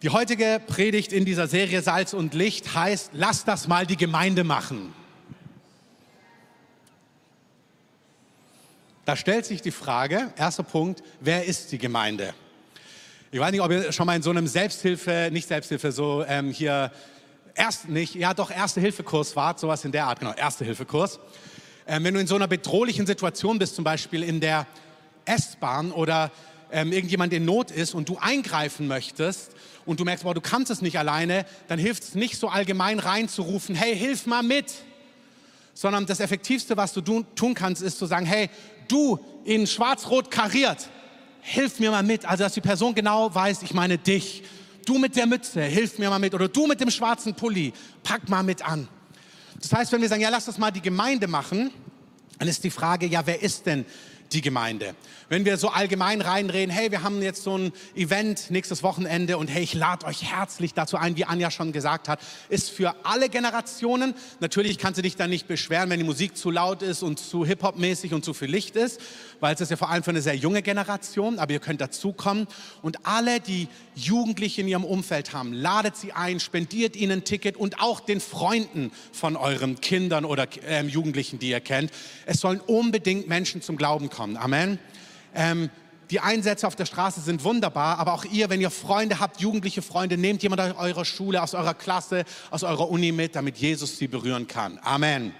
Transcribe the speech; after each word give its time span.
Die 0.00 0.10
heutige 0.10 0.60
Predigt 0.64 1.12
in 1.12 1.24
dieser 1.24 1.48
Serie 1.48 1.82
Salz 1.82 2.12
und 2.12 2.32
Licht 2.32 2.72
heißt, 2.72 3.10
lass 3.14 3.44
das 3.44 3.66
mal 3.66 3.84
die 3.84 3.96
Gemeinde 3.96 4.44
machen. 4.44 4.94
Da 9.04 9.16
stellt 9.16 9.44
sich 9.44 9.60
die 9.60 9.72
Frage, 9.72 10.32
erster 10.36 10.62
Punkt, 10.62 11.02
wer 11.18 11.46
ist 11.46 11.72
die 11.72 11.78
Gemeinde? 11.78 12.32
Ich 13.32 13.40
weiß 13.40 13.50
nicht, 13.50 13.60
ob 13.60 13.72
ihr 13.72 13.90
schon 13.90 14.06
mal 14.06 14.14
in 14.14 14.22
so 14.22 14.30
einem 14.30 14.46
Selbsthilfe, 14.46 15.30
nicht 15.32 15.48
Selbsthilfe, 15.48 15.90
so 15.90 16.24
ähm, 16.28 16.52
hier, 16.52 16.92
erst 17.56 17.88
nicht, 17.88 18.14
ja 18.14 18.34
doch, 18.34 18.52
Erste-Hilfe-Kurs 18.52 19.34
wart, 19.34 19.58
sowas 19.58 19.84
in 19.84 19.90
der 19.90 20.06
Art, 20.06 20.20
genau, 20.20 20.32
Erste-Hilfe-Kurs. 20.32 21.18
Ähm, 21.88 22.04
wenn 22.04 22.14
du 22.14 22.20
in 22.20 22.28
so 22.28 22.36
einer 22.36 22.46
bedrohlichen 22.46 23.04
Situation 23.04 23.58
bist, 23.58 23.74
zum 23.74 23.82
Beispiel 23.82 24.22
in 24.22 24.38
der 24.38 24.64
S-Bahn 25.24 25.90
oder 25.90 26.30
ähm, 26.70 26.92
irgendjemand 26.92 27.32
in 27.32 27.44
Not 27.44 27.72
ist 27.72 27.94
und 27.94 28.08
du 28.08 28.16
eingreifen 28.18 28.86
möchtest 28.86 29.52
und 29.88 29.98
du 29.98 30.04
merkst, 30.04 30.22
boah, 30.22 30.34
du 30.34 30.42
kannst 30.42 30.70
es 30.70 30.82
nicht 30.82 30.98
alleine, 30.98 31.46
dann 31.66 31.78
hilft 31.78 32.02
es 32.02 32.14
nicht 32.14 32.38
so 32.38 32.48
allgemein 32.48 32.98
reinzurufen, 32.98 33.74
hey, 33.74 33.96
hilf 33.96 34.26
mal 34.26 34.42
mit. 34.42 34.66
Sondern 35.72 36.04
das 36.04 36.20
Effektivste, 36.20 36.76
was 36.76 36.92
du 36.92 37.00
tun 37.00 37.54
kannst, 37.54 37.80
ist 37.80 37.98
zu 37.98 38.04
sagen, 38.04 38.26
hey, 38.26 38.50
du 38.86 39.18
in 39.44 39.66
schwarz-rot 39.66 40.30
kariert, 40.30 40.90
hilf 41.40 41.80
mir 41.80 41.90
mal 41.90 42.02
mit. 42.02 42.26
Also, 42.26 42.44
dass 42.44 42.52
die 42.52 42.60
Person 42.60 42.94
genau 42.94 43.34
weiß, 43.34 43.62
ich 43.62 43.72
meine 43.72 43.96
dich. 43.96 44.42
Du 44.84 44.98
mit 44.98 45.16
der 45.16 45.26
Mütze, 45.26 45.62
hilf 45.62 45.98
mir 45.98 46.10
mal 46.10 46.18
mit. 46.18 46.34
Oder 46.34 46.48
du 46.48 46.66
mit 46.66 46.80
dem 46.80 46.90
schwarzen 46.90 47.34
Pulli, 47.34 47.72
pack 48.02 48.28
mal 48.28 48.42
mit 48.42 48.60
an. 48.68 48.88
Das 49.58 49.72
heißt, 49.72 49.90
wenn 49.92 50.02
wir 50.02 50.08
sagen, 50.10 50.20
ja, 50.20 50.28
lass 50.28 50.44
das 50.44 50.58
mal 50.58 50.70
die 50.70 50.82
Gemeinde 50.82 51.28
machen, 51.28 51.70
dann 52.38 52.48
ist 52.48 52.62
die 52.62 52.70
Frage, 52.70 53.06
ja, 53.06 53.26
wer 53.26 53.40
ist 53.40 53.64
denn 53.64 53.86
die 54.32 54.40
Gemeinde. 54.40 54.94
Wenn 55.28 55.44
wir 55.44 55.56
so 55.56 55.68
allgemein 55.68 56.20
reinreden, 56.20 56.74
hey, 56.74 56.90
wir 56.90 57.02
haben 57.02 57.22
jetzt 57.22 57.42
so 57.42 57.56
ein 57.56 57.72
Event 57.94 58.50
nächstes 58.50 58.82
Wochenende 58.82 59.38
und 59.38 59.48
hey, 59.48 59.62
ich 59.62 59.74
lade 59.74 60.06
euch 60.06 60.22
herzlich 60.24 60.74
dazu 60.74 60.96
ein, 60.96 61.16
wie 61.16 61.24
Anja 61.24 61.50
schon 61.50 61.72
gesagt 61.72 62.08
hat, 62.08 62.20
ist 62.48 62.70
für 62.70 62.94
alle 63.04 63.28
Generationen. 63.28 64.14
Natürlich 64.40 64.78
kannst 64.78 64.98
du 64.98 65.02
dich 65.02 65.16
dann 65.16 65.30
nicht 65.30 65.48
beschweren, 65.48 65.90
wenn 65.90 65.98
die 65.98 66.06
Musik 66.06 66.36
zu 66.36 66.50
laut 66.50 66.82
ist 66.82 67.02
und 67.02 67.18
zu 67.18 67.44
Hip-Hop-mäßig 67.44 68.14
und 68.14 68.24
zu 68.24 68.34
viel 68.34 68.50
Licht 68.50 68.76
ist, 68.76 69.00
weil 69.40 69.54
es 69.54 69.60
ist 69.60 69.70
ja 69.70 69.76
vor 69.76 69.90
allem 69.90 70.02
für 70.02 70.10
eine 70.10 70.22
sehr 70.22 70.36
junge 70.36 70.62
Generation, 70.62 71.38
aber 71.38 71.52
ihr 71.52 71.60
könnt 71.60 71.80
dazukommen 71.80 72.46
und 72.82 73.06
alle, 73.06 73.40
die 73.40 73.68
Jugendliche 73.94 74.60
in 74.60 74.68
ihrem 74.68 74.84
Umfeld 74.84 75.32
haben, 75.32 75.52
ladet 75.52 75.96
sie 75.96 76.12
ein, 76.12 76.40
spendiert 76.40 76.96
ihnen 76.96 77.18
ein 77.20 77.24
Ticket 77.24 77.56
und 77.56 77.80
auch 77.80 78.00
den 78.00 78.20
Freunden 78.20 78.90
von 79.12 79.36
euren 79.36 79.80
Kindern 79.80 80.24
oder 80.24 80.46
äh, 80.66 80.84
Jugendlichen, 80.84 81.38
die 81.38 81.50
ihr 81.50 81.60
kennt. 81.60 81.90
Es 82.26 82.40
sollen 82.40 82.60
unbedingt 82.60 83.28
Menschen 83.28 83.62
zum 83.62 83.76
Glauben 83.76 84.10
kommen. 84.10 84.36
Amen. 84.36 84.78
Ähm, 85.34 85.70
die 86.10 86.20
Einsätze 86.20 86.66
auf 86.66 86.74
der 86.74 86.86
Straße 86.86 87.20
sind 87.20 87.44
wunderbar, 87.44 87.98
aber 87.98 88.14
auch 88.14 88.24
ihr, 88.24 88.48
wenn 88.48 88.62
ihr 88.62 88.70
Freunde 88.70 89.20
habt, 89.20 89.40
jugendliche 89.40 89.82
Freunde, 89.82 90.16
nehmt 90.16 90.42
jemand 90.42 90.62
aus 90.62 90.74
eurer 90.76 91.04
Schule, 91.04 91.42
aus 91.42 91.52
eurer 91.52 91.74
Klasse, 91.74 92.24
aus 92.50 92.62
eurer 92.62 92.88
Uni 92.88 93.12
mit, 93.12 93.36
damit 93.36 93.58
Jesus 93.58 93.98
sie 93.98 94.08
berühren 94.08 94.46
kann. 94.46 94.78
Amen. 94.82 95.34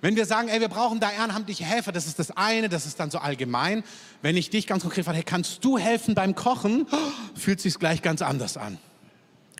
Wenn 0.00 0.14
wir 0.14 0.26
sagen, 0.26 0.48
ey, 0.48 0.60
wir 0.60 0.68
brauchen 0.68 1.00
da 1.00 1.10
ehrenamtliche 1.10 1.64
Helfer, 1.64 1.90
das 1.90 2.06
ist 2.06 2.18
das 2.18 2.30
eine, 2.30 2.68
das 2.68 2.86
ist 2.86 3.00
dann 3.00 3.10
so 3.10 3.18
allgemein. 3.18 3.82
Wenn 4.22 4.36
ich 4.36 4.50
dich 4.50 4.66
ganz 4.66 4.82
konkret 4.82 5.04
frage, 5.04 5.18
hey, 5.18 5.24
kannst 5.24 5.64
du 5.64 5.78
helfen 5.78 6.14
beim 6.14 6.34
Kochen, 6.34 6.86
fühlt 7.34 7.60
sich 7.60 7.78
gleich 7.78 8.02
ganz 8.02 8.22
anders 8.22 8.56
an. 8.56 8.78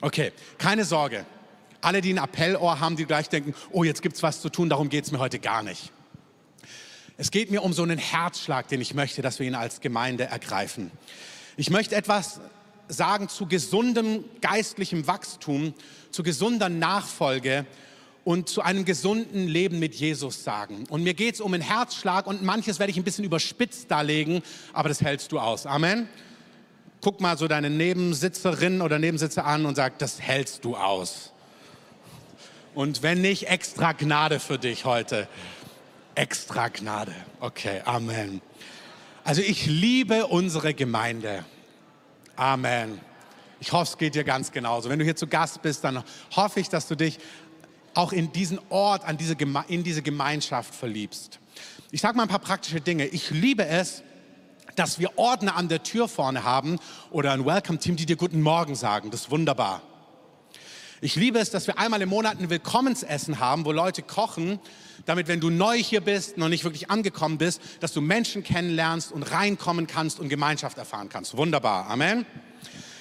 Okay, 0.02 0.32
keine 0.58 0.84
Sorge. 0.84 1.24
Alle, 1.80 2.00
die 2.00 2.12
ein 2.12 2.18
Appellohr 2.18 2.80
haben, 2.80 2.96
die 2.96 3.06
gleich 3.06 3.28
denken, 3.28 3.54
oh, 3.70 3.84
jetzt 3.84 4.02
gibt's 4.02 4.22
was 4.22 4.40
zu 4.40 4.50
tun, 4.50 4.68
darum 4.68 4.88
geht's 4.88 5.10
mir 5.10 5.18
heute 5.18 5.38
gar 5.38 5.62
nicht. 5.62 5.92
Es 7.16 7.30
geht 7.30 7.50
mir 7.50 7.62
um 7.62 7.72
so 7.72 7.82
einen 7.82 7.98
Herzschlag, 7.98 8.68
den 8.68 8.80
ich 8.82 8.92
möchte, 8.92 9.22
dass 9.22 9.38
wir 9.38 9.46
ihn 9.46 9.54
als 9.54 9.80
Gemeinde 9.80 10.24
ergreifen. 10.24 10.90
Ich 11.56 11.70
möchte 11.70 11.96
etwas 11.96 12.40
sagen 12.88 13.28
zu 13.28 13.46
gesundem 13.46 14.24
geistlichem 14.42 15.06
Wachstum, 15.06 15.72
zu 16.10 16.22
gesunder 16.22 16.68
Nachfolge 16.68 17.66
und 18.26 18.48
zu 18.48 18.60
einem 18.60 18.84
gesunden 18.84 19.46
Leben 19.46 19.78
mit 19.78 19.94
Jesus 19.94 20.42
sagen. 20.42 20.82
Und 20.90 21.04
mir 21.04 21.14
geht 21.14 21.36
es 21.36 21.40
um 21.40 21.54
einen 21.54 21.62
Herzschlag 21.62 22.26
und 22.26 22.42
manches 22.42 22.80
werde 22.80 22.90
ich 22.90 22.96
ein 22.96 23.04
bisschen 23.04 23.24
überspitzt 23.24 23.88
darlegen, 23.88 24.42
aber 24.72 24.88
das 24.88 25.00
hältst 25.00 25.30
du 25.30 25.38
aus. 25.38 25.64
Amen. 25.64 26.08
Guck 27.00 27.20
mal 27.20 27.38
so 27.38 27.46
deine 27.46 27.70
Nebensitzerin 27.70 28.80
oder 28.80 28.98
Nebensitzer 28.98 29.46
an 29.46 29.64
und 29.64 29.76
sag, 29.76 30.00
das 30.00 30.20
hältst 30.20 30.64
du 30.64 30.74
aus. 30.74 31.30
Und 32.74 33.04
wenn 33.04 33.20
nicht, 33.20 33.46
extra 33.46 33.92
Gnade 33.92 34.40
für 34.40 34.58
dich 34.58 34.84
heute 34.84 35.28
extra 36.16 36.66
Gnade. 36.66 37.14
Okay, 37.38 37.80
Amen. 37.84 38.42
Also 39.22 39.40
ich 39.40 39.66
liebe 39.66 40.26
unsere 40.26 40.74
Gemeinde. 40.74 41.44
Amen. 42.34 43.00
Ich 43.60 43.72
hoffe, 43.72 43.92
es 43.92 43.98
geht 43.98 44.14
dir 44.14 44.24
ganz 44.24 44.52
genauso. 44.52 44.90
Wenn 44.90 44.98
du 44.98 45.04
hier 45.04 45.16
zu 45.16 45.26
Gast 45.26 45.62
bist, 45.62 45.84
dann 45.84 46.02
hoffe 46.34 46.60
ich, 46.60 46.68
dass 46.68 46.88
du 46.88 46.94
dich 46.94 47.18
auch 47.96 48.12
in 48.12 48.30
diesen 48.32 48.60
Ort, 48.68 49.04
an 49.04 49.16
diese 49.16 49.36
in 49.68 49.82
diese 49.82 50.02
Gemeinschaft 50.02 50.74
verliebst. 50.74 51.40
Ich 51.90 52.02
sage 52.02 52.16
mal 52.16 52.24
ein 52.24 52.28
paar 52.28 52.38
praktische 52.38 52.80
Dinge. 52.80 53.06
Ich 53.06 53.30
liebe 53.30 53.66
es, 53.66 54.02
dass 54.74 54.98
wir 54.98 55.18
Ordner 55.18 55.56
an 55.56 55.68
der 55.68 55.82
Tür 55.82 56.06
vorne 56.06 56.44
haben 56.44 56.78
oder 57.10 57.32
ein 57.32 57.46
Welcome-Team, 57.46 57.96
die 57.96 58.04
dir 58.04 58.16
Guten 58.16 58.42
Morgen 58.42 58.74
sagen. 58.74 59.10
Das 59.10 59.22
ist 59.22 59.30
wunderbar. 59.30 59.80
Ich 61.00 61.16
liebe 61.16 61.38
es, 61.38 61.50
dass 61.50 61.66
wir 61.66 61.78
einmal 61.78 62.02
im 62.02 62.08
Monat 62.10 62.38
ein 62.38 62.50
Willkommensessen 62.50 63.38
haben, 63.38 63.64
wo 63.64 63.72
Leute 63.72 64.02
kochen, 64.02 64.58
damit, 65.06 65.28
wenn 65.28 65.40
du 65.40 65.48
neu 65.48 65.78
hier 65.78 66.00
bist, 66.02 66.36
noch 66.36 66.48
nicht 66.48 66.64
wirklich 66.64 66.90
angekommen 66.90 67.38
bist, 67.38 67.60
dass 67.80 67.92
du 67.92 68.00
Menschen 68.02 68.42
kennenlernst 68.42 69.12
und 69.12 69.22
reinkommen 69.22 69.86
kannst 69.86 70.20
und 70.20 70.28
Gemeinschaft 70.28 70.76
erfahren 70.76 71.08
kannst. 71.08 71.36
Wunderbar. 71.36 71.88
Amen. 71.88 72.26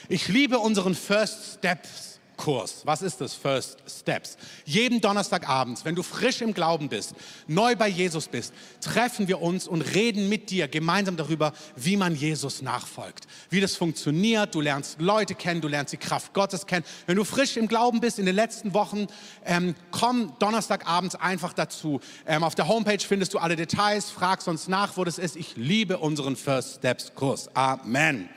Ich 0.08 0.28
liebe 0.28 0.60
unseren 0.60 0.96
First 0.96 1.56
Steps 1.58 2.15
Kurs. 2.38 2.82
Was 2.86 3.02
ist 3.02 3.22
das? 3.22 3.34
First 3.34 3.78
Steps. 3.88 4.38
Jeden 4.66 5.02
Donnerstagabend, 5.02 5.84
wenn 5.86 5.96
du 5.96 6.04
frisch 6.04 6.42
im 6.42 6.54
Glauben 6.54 6.90
bist, 6.90 7.14
neu 7.48 7.76
bei 7.76 7.88
Jesus 7.88 8.28
bist, 8.28 8.54
treffen 8.82 9.28
wir 9.28 9.42
uns 9.42 9.68
und 9.68 9.82
reden 9.82 10.30
mit 10.30 10.50
dir 10.50 10.68
gemeinsam 10.68 11.18
darüber, 11.18 11.54
wie 11.76 11.98
man 11.98 12.16
Jesus 12.16 12.62
nachfolgt, 12.62 13.28
wie 13.50 13.62
das 13.62 13.76
funktioniert. 13.76 14.54
Du 14.56 14.62
lernst 14.62 15.00
Leute 15.00 15.36
kennen, 15.36 15.62
du 15.62 15.68
lernst 15.68 15.94
die 15.94 15.98
Kraft 15.98 16.34
Gottes 16.34 16.66
kennen. 16.66 16.86
Wenn 17.06 17.18
du 17.18 17.24
frisch 17.24 17.58
im 17.58 17.68
Glauben 17.68 18.00
bist 18.00 18.20
in 18.20 18.26
den 18.26 18.36
letzten 18.36 18.74
Wochen, 18.74 19.08
ähm, 19.46 19.76
komm 19.92 20.34
Donnerstagabends 20.40 21.16
einfach 21.16 21.54
dazu. 21.54 22.00
Ähm, 22.26 22.44
auf 22.44 22.56
der 22.56 22.68
Homepage 22.68 23.00
findest 23.00 23.34
du 23.34 23.40
alle 23.40 23.56
Details. 23.56 24.10
Frag 24.10 24.42
sonst 24.42 24.68
nach, 24.68 24.98
wo 24.98 25.04
das 25.04 25.18
ist. 25.18 25.36
Ich 25.36 25.56
liebe 25.56 25.98
unseren 25.98 26.36
First 26.36 26.76
Steps 26.78 27.14
Kurs. 27.16 27.50
Amen. 27.56 28.30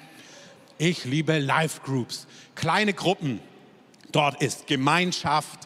Ich 0.80 1.04
liebe 1.04 1.41
Live 1.41 1.82
Groups, 1.82 2.28
kleine 2.54 2.94
Gruppen 2.94 3.41
Dort 4.13 4.43
ist 4.43 4.67
Gemeinschaft, 4.67 5.61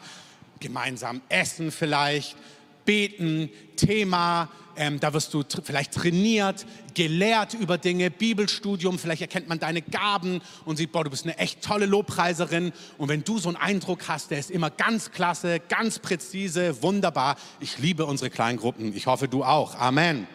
gemeinsam 0.61 1.21
essen 1.29 1.71
vielleicht, 1.71 2.37
beten, 2.85 3.51
Thema, 3.77 4.49
ähm, 4.77 5.01
da 5.01 5.13
wirst 5.13 5.35
du 5.35 5.43
tr 5.43 5.63
vielleicht 5.63 5.93
trainiert, 5.93 6.67
gelehrt 6.95 7.55
über 7.55 7.79
Dinge, 7.79 8.11
Bibelstudium, 8.11 8.99
vielleicht 8.99 9.23
erkennt 9.23 9.49
man 9.49 9.59
deine 9.59 9.83
Gaben 9.83 10.41
und 10.65 10.77
sieht, 10.77 10.93
boah, 10.93 11.05
du 11.05 11.11
bist 11.11 11.25
eine 11.25 11.37
echt 11.39 11.63
tolle 11.63 11.87
Lobpreiserin. 11.87 12.73
Und 12.99 13.09
wenn 13.09 13.25
du 13.25 13.39
so 13.39 13.49
einen 13.49 13.57
Eindruck 13.57 14.09
hast, 14.09 14.31
der 14.31 14.39
ist 14.39 14.51
immer 14.51 14.71
ganz 14.71 15.11
klasse, 15.11 15.61
ganz 15.61 15.99
präzise, 15.99 16.83
wunderbar. 16.83 17.37
Ich 17.61 17.79
liebe 17.79 18.07
unsere 18.07 18.31
kleinen 18.31 18.59
Gruppen. 18.59 18.95
Ich 18.97 19.07
hoffe, 19.07 19.29
du 19.29 19.45
auch. 19.45 19.75
Amen. 19.77 20.27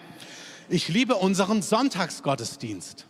Ich 0.70 0.88
liebe 0.88 1.16
unseren 1.16 1.62
Sonntagsgottesdienst, 1.62 3.06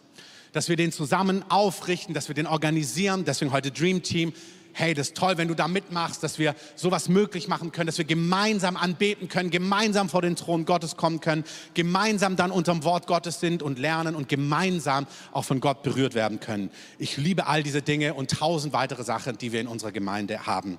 dass 0.53 0.69
wir 0.69 0.75
den 0.75 0.91
zusammen 0.91 1.44
aufrichten, 1.50 2.14
dass 2.14 2.28
wir 2.28 2.35
den 2.35 2.47
organisieren. 2.47 3.25
Deswegen 3.25 3.52
heute 3.52 3.72
Dream 3.72 4.03
Team 4.03 4.34
hey, 4.77 4.93
das 4.93 5.07
ist 5.07 5.17
toll, 5.17 5.38
wenn 5.38 5.47
du 5.47 5.55
da 5.55 5.67
mitmachst, 5.67 6.21
dass 6.21 6.38
wir 6.38 6.53
sowas 6.75 7.09
möglich 7.09 7.47
machen 7.47 7.71
können, 7.71 7.88
dass 7.88 7.97
wir 7.97 8.05
gemeinsam 8.05 8.77
anbeten 8.77 9.27
können, 9.27 9.49
gemeinsam 9.49 10.07
vor 10.07 10.21
den 10.21 10.35
Thron 10.35 10.65
Gottes 10.65 10.97
kommen 10.97 11.19
können, 11.19 11.43
gemeinsam 11.73 12.35
dann 12.35 12.51
unterm 12.51 12.83
Wort 12.83 13.07
Gottes 13.07 13.39
sind 13.39 13.63
und 13.63 13.79
lernen 13.79 14.16
und 14.16 14.29
gemeinsam 14.29 15.07
auch 15.31 15.45
von 15.45 15.61
Gott 15.61 15.81
berührt 15.81 16.13
werden 16.13 16.39
können. 16.39 16.69
Ich 16.99 17.17
liebe 17.17 17.47
all 17.47 17.63
diese 17.63 17.81
Dinge 17.81 18.13
und 18.13 18.29
tausend 18.29 18.71
weitere 18.71 19.03
Sachen, 19.03 19.40
die 19.40 19.52
wir 19.52 19.61
in 19.61 19.67
unserer 19.67 19.91
Gemeinde 19.91 20.46
haben. 20.46 20.78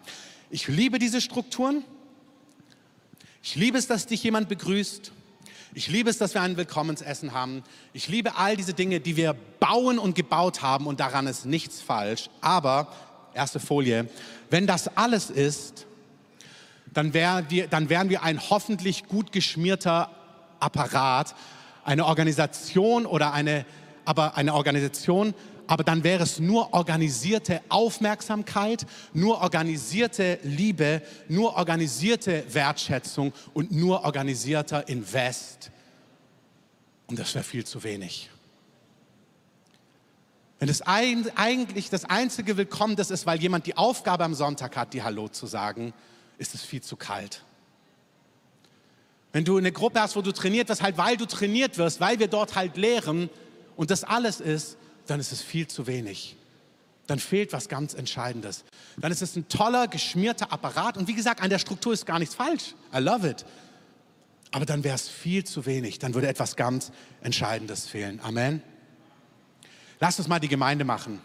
Ich 0.48 0.68
liebe 0.68 1.00
diese 1.00 1.20
Strukturen. 1.20 1.82
Ich 3.42 3.56
liebe 3.56 3.78
es, 3.78 3.88
dass 3.88 4.06
dich 4.06 4.22
jemand 4.22 4.48
begrüßt. 4.48 5.10
Ich 5.74 5.88
liebe 5.88 6.08
es, 6.08 6.18
dass 6.18 6.34
wir 6.34 6.42
ein 6.42 6.56
Willkommensessen 6.56 7.32
haben. 7.32 7.62
Ich 7.92 8.08
liebe 8.08 8.36
all 8.36 8.56
diese 8.56 8.74
Dinge, 8.74 9.00
die 9.00 9.16
wir 9.16 9.34
bauen 9.60 9.98
und 9.98 10.14
gebaut 10.14 10.62
haben 10.62 10.86
und 10.86 11.00
daran 11.00 11.26
ist 11.26 11.46
nichts 11.46 11.80
falsch. 11.80 12.30
Aber 12.40 12.92
erste 13.34 13.60
Folie. 13.60 14.08
Wenn 14.50 14.66
das 14.66 14.96
alles 14.96 15.30
ist, 15.30 15.86
dann, 16.92 17.14
wär 17.14 17.44
wir, 17.48 17.68
dann 17.68 17.88
wären 17.88 18.10
wir 18.10 18.22
ein 18.22 18.50
hoffentlich 18.50 19.06
gut 19.06 19.32
geschmierter 19.32 20.10
Apparat, 20.60 21.34
eine 21.84 22.06
Organisation 22.06 23.06
oder 23.06 23.32
eine, 23.32 23.64
aber 24.04 24.36
eine 24.36 24.54
Organisation, 24.54 25.34
aber 25.66 25.84
dann 25.84 26.02
wäre 26.02 26.22
es 26.22 26.40
nur 26.40 26.72
organisierte 26.72 27.60
Aufmerksamkeit, 27.68 28.86
nur 29.12 29.42
organisierte 29.42 30.38
Liebe, 30.42 31.02
nur 31.28 31.56
organisierte 31.56 32.42
Wertschätzung 32.52 33.32
und 33.52 33.70
nur 33.70 34.04
organisierter 34.04 34.88
Invest. 34.88 35.70
Und 37.06 37.18
das 37.18 37.34
wäre 37.34 37.44
viel 37.44 37.64
zu 37.64 37.84
wenig. 37.84 38.30
Wenn 40.58 40.68
es 40.68 40.82
eigentlich 40.82 41.88
das 41.88 42.04
einzige 42.04 42.56
Willkommen 42.56 42.96
das 42.96 43.10
ist, 43.10 43.26
weil 43.26 43.40
jemand 43.40 43.66
die 43.66 43.76
Aufgabe 43.76 44.24
am 44.24 44.34
Sonntag 44.34 44.76
hat, 44.76 44.92
die 44.92 45.02
Hallo 45.02 45.28
zu 45.28 45.46
sagen, 45.46 45.92
ist 46.36 46.54
es 46.54 46.62
viel 46.62 46.82
zu 46.82 46.96
kalt. 46.96 47.44
Wenn 49.32 49.44
du 49.44 49.56
eine 49.56 49.70
Gruppe 49.70 50.00
hast, 50.00 50.16
wo 50.16 50.22
du 50.22 50.32
trainiert 50.32 50.68
wirst, 50.68 50.82
halt 50.82 50.98
weil 50.98 51.16
du 51.16 51.26
trainiert 51.26 51.78
wirst, 51.78 52.00
weil 52.00 52.18
wir 52.18 52.28
dort 52.28 52.56
halt 52.56 52.76
lehren 52.76 53.30
und 53.76 53.90
das 53.90 54.02
alles 54.02 54.40
ist, 54.40 54.76
dann 55.06 55.20
ist 55.20 55.30
es 55.30 55.42
viel 55.42 55.68
zu 55.68 55.86
wenig. 55.86 56.36
Dann 57.06 57.20
fehlt 57.20 57.52
was 57.52 57.68
ganz 57.68 57.94
Entscheidendes. 57.94 58.64
Dann 58.96 59.12
ist 59.12 59.22
es 59.22 59.36
ein 59.36 59.48
toller, 59.48 59.86
geschmierter 59.86 60.52
Apparat 60.52 60.96
und 60.96 61.06
wie 61.06 61.14
gesagt, 61.14 61.40
an 61.40 61.50
der 61.50 61.58
Struktur 61.58 61.92
ist 61.92 62.04
gar 62.04 62.18
nichts 62.18 62.34
falsch. 62.34 62.74
I 62.92 62.98
love 62.98 63.28
it. 63.28 63.44
Aber 64.50 64.66
dann 64.66 64.82
wäre 64.82 64.96
es 64.96 65.08
viel 65.08 65.44
zu 65.44 65.66
wenig. 65.66 65.98
Dann 65.98 66.14
würde 66.14 66.26
etwas 66.26 66.56
ganz 66.56 66.90
Entscheidendes 67.20 67.86
fehlen. 67.86 68.18
Amen. 68.22 68.62
Lass 70.00 70.18
uns 70.18 70.28
mal 70.28 70.38
die 70.38 70.48
Gemeinde 70.48 70.84
machen. 70.84 71.20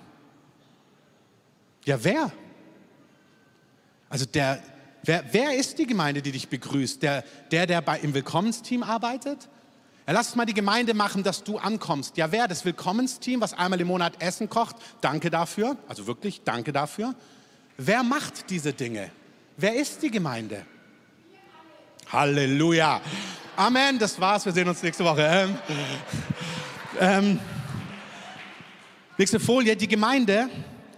Ja, 1.85 2.03
wer? 2.03 2.31
Also 4.09 4.25
der, 4.25 4.61
wer, 5.03 5.23
wer 5.31 5.55
ist 5.55 5.77
die 5.79 5.85
Gemeinde, 5.85 6.21
die 6.21 6.31
dich 6.31 6.47
begrüßt? 6.47 7.01
Der, 7.01 7.23
der, 7.51 7.67
der 7.67 7.81
bei, 7.81 7.99
im 7.99 8.13
Willkommensteam 8.13 8.83
arbeitet? 8.83 9.49
Ja, 10.05 10.13
lass 10.13 10.27
uns 10.27 10.35
mal 10.35 10.45
die 10.45 10.53
Gemeinde 10.53 10.93
machen, 10.93 11.23
dass 11.23 11.43
du 11.43 11.57
ankommst. 11.57 12.17
Ja, 12.17 12.31
wer? 12.31 12.47
Das 12.47 12.65
Willkommensteam, 12.65 13.41
was 13.41 13.53
einmal 13.53 13.79
im 13.79 13.87
Monat 13.87 14.21
Essen 14.21 14.49
kocht. 14.49 14.75
Danke 15.01 15.29
dafür. 15.29 15.77
Also 15.87 16.07
wirklich, 16.07 16.41
danke 16.43 16.73
dafür. 16.73 17.15
Wer 17.77 18.03
macht 18.03 18.49
diese 18.49 18.73
Dinge? 18.73 19.09
Wer 19.57 19.75
ist 19.75 20.01
die 20.01 20.11
Gemeinde? 20.11 20.65
Halleluja. 22.11 23.01
Amen. 23.55 23.97
Das 23.97 24.19
war's. 24.19 24.45
Wir 24.45 24.51
sehen 24.51 24.67
uns 24.67 24.83
nächste 24.83 25.03
Woche. 25.03 25.21
Ähm, 25.21 25.57
ähm, 26.99 27.39
Nächste 29.23 29.39
Folie. 29.39 29.77
Die 29.77 29.87
Gemeinde 29.87 30.49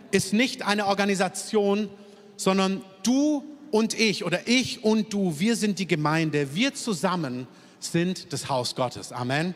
ist 0.09 0.33
nicht 0.33 0.63
eine 0.63 0.87
Organisation, 0.87 1.91
sondern 2.37 2.83
du 3.03 3.43
und 3.69 3.93
ich 3.93 4.25
oder 4.25 4.47
ich 4.47 4.83
und 4.83 5.13
du, 5.13 5.39
wir 5.39 5.55
sind 5.55 5.77
die 5.77 5.85
Gemeinde. 5.85 6.55
Wir 6.55 6.73
zusammen 6.73 7.45
sind 7.79 8.33
das 8.33 8.49
Haus 8.49 8.73
Gottes. 8.73 9.11
Amen. 9.11 9.53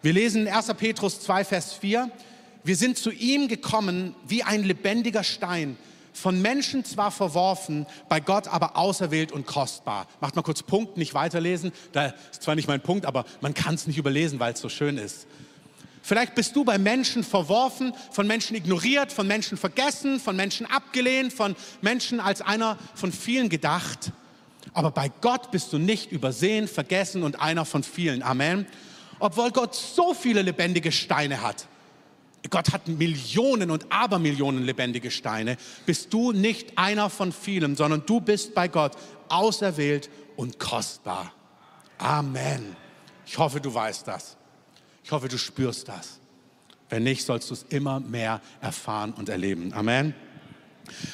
Wir 0.00 0.14
lesen 0.14 0.46
in 0.46 0.48
1. 0.54 0.72
Petrus 0.78 1.20
2, 1.20 1.44
Vers 1.44 1.74
4. 1.74 2.10
Wir 2.62 2.74
sind 2.74 2.96
zu 2.96 3.10
ihm 3.10 3.48
gekommen 3.48 4.14
wie 4.26 4.42
ein 4.42 4.64
lebendiger 4.64 5.22
Stein, 5.22 5.76
von 6.14 6.40
Menschen 6.40 6.86
zwar 6.86 7.10
verworfen, 7.10 7.84
bei 8.08 8.18
Gott 8.18 8.48
aber 8.48 8.78
auserwählt 8.78 9.30
und 9.30 9.44
kostbar. 9.44 10.06
Macht 10.22 10.36
mal 10.36 10.42
kurz 10.42 10.62
Punkt, 10.62 10.96
nicht 10.96 11.12
weiterlesen. 11.12 11.70
Da 11.92 12.14
ist 12.32 12.44
zwar 12.44 12.54
nicht 12.54 12.66
mein 12.66 12.80
Punkt, 12.80 13.04
aber 13.04 13.26
man 13.42 13.52
kann 13.52 13.74
es 13.74 13.86
nicht 13.86 13.98
überlesen, 13.98 14.40
weil 14.40 14.54
es 14.54 14.60
so 14.60 14.70
schön 14.70 14.96
ist. 14.96 15.26
Vielleicht 16.06 16.34
bist 16.34 16.54
du 16.54 16.66
bei 16.66 16.76
Menschen 16.76 17.24
verworfen, 17.24 17.94
von 18.10 18.26
Menschen 18.26 18.54
ignoriert, 18.54 19.10
von 19.10 19.26
Menschen 19.26 19.56
vergessen, 19.56 20.20
von 20.20 20.36
Menschen 20.36 20.66
abgelehnt, 20.66 21.32
von 21.32 21.56
Menschen 21.80 22.20
als 22.20 22.42
einer 22.42 22.76
von 22.94 23.10
vielen 23.10 23.48
gedacht. 23.48 24.12
Aber 24.74 24.90
bei 24.90 25.10
Gott 25.22 25.50
bist 25.50 25.72
du 25.72 25.78
nicht 25.78 26.12
übersehen, 26.12 26.68
vergessen 26.68 27.22
und 27.22 27.40
einer 27.40 27.64
von 27.64 27.82
vielen. 27.82 28.22
Amen. 28.22 28.66
Obwohl 29.18 29.50
Gott 29.50 29.74
so 29.74 30.12
viele 30.12 30.42
lebendige 30.42 30.92
Steine 30.92 31.40
hat. 31.40 31.68
Gott 32.50 32.74
hat 32.74 32.86
Millionen 32.86 33.70
und 33.70 33.90
Abermillionen 33.90 34.62
lebendige 34.62 35.10
Steine. 35.10 35.56
Bist 35.86 36.12
du 36.12 36.32
nicht 36.32 36.76
einer 36.76 37.08
von 37.08 37.32
vielen, 37.32 37.76
sondern 37.76 38.04
du 38.04 38.20
bist 38.20 38.54
bei 38.54 38.68
Gott 38.68 38.92
auserwählt 39.30 40.10
und 40.36 40.58
kostbar. 40.58 41.32
Amen. 41.96 42.76
Ich 43.24 43.38
hoffe, 43.38 43.58
du 43.58 43.72
weißt 43.72 44.06
das. 44.06 44.36
Ich 45.04 45.12
hoffe, 45.12 45.28
du 45.28 45.36
spürst 45.36 45.88
das. 45.88 46.18
Wenn 46.88 47.02
nicht, 47.02 47.24
sollst 47.24 47.50
du 47.50 47.54
es 47.54 47.64
immer 47.68 48.00
mehr 48.00 48.40
erfahren 48.60 49.12
und 49.12 49.28
erleben. 49.28 49.72
Amen. 49.74 50.14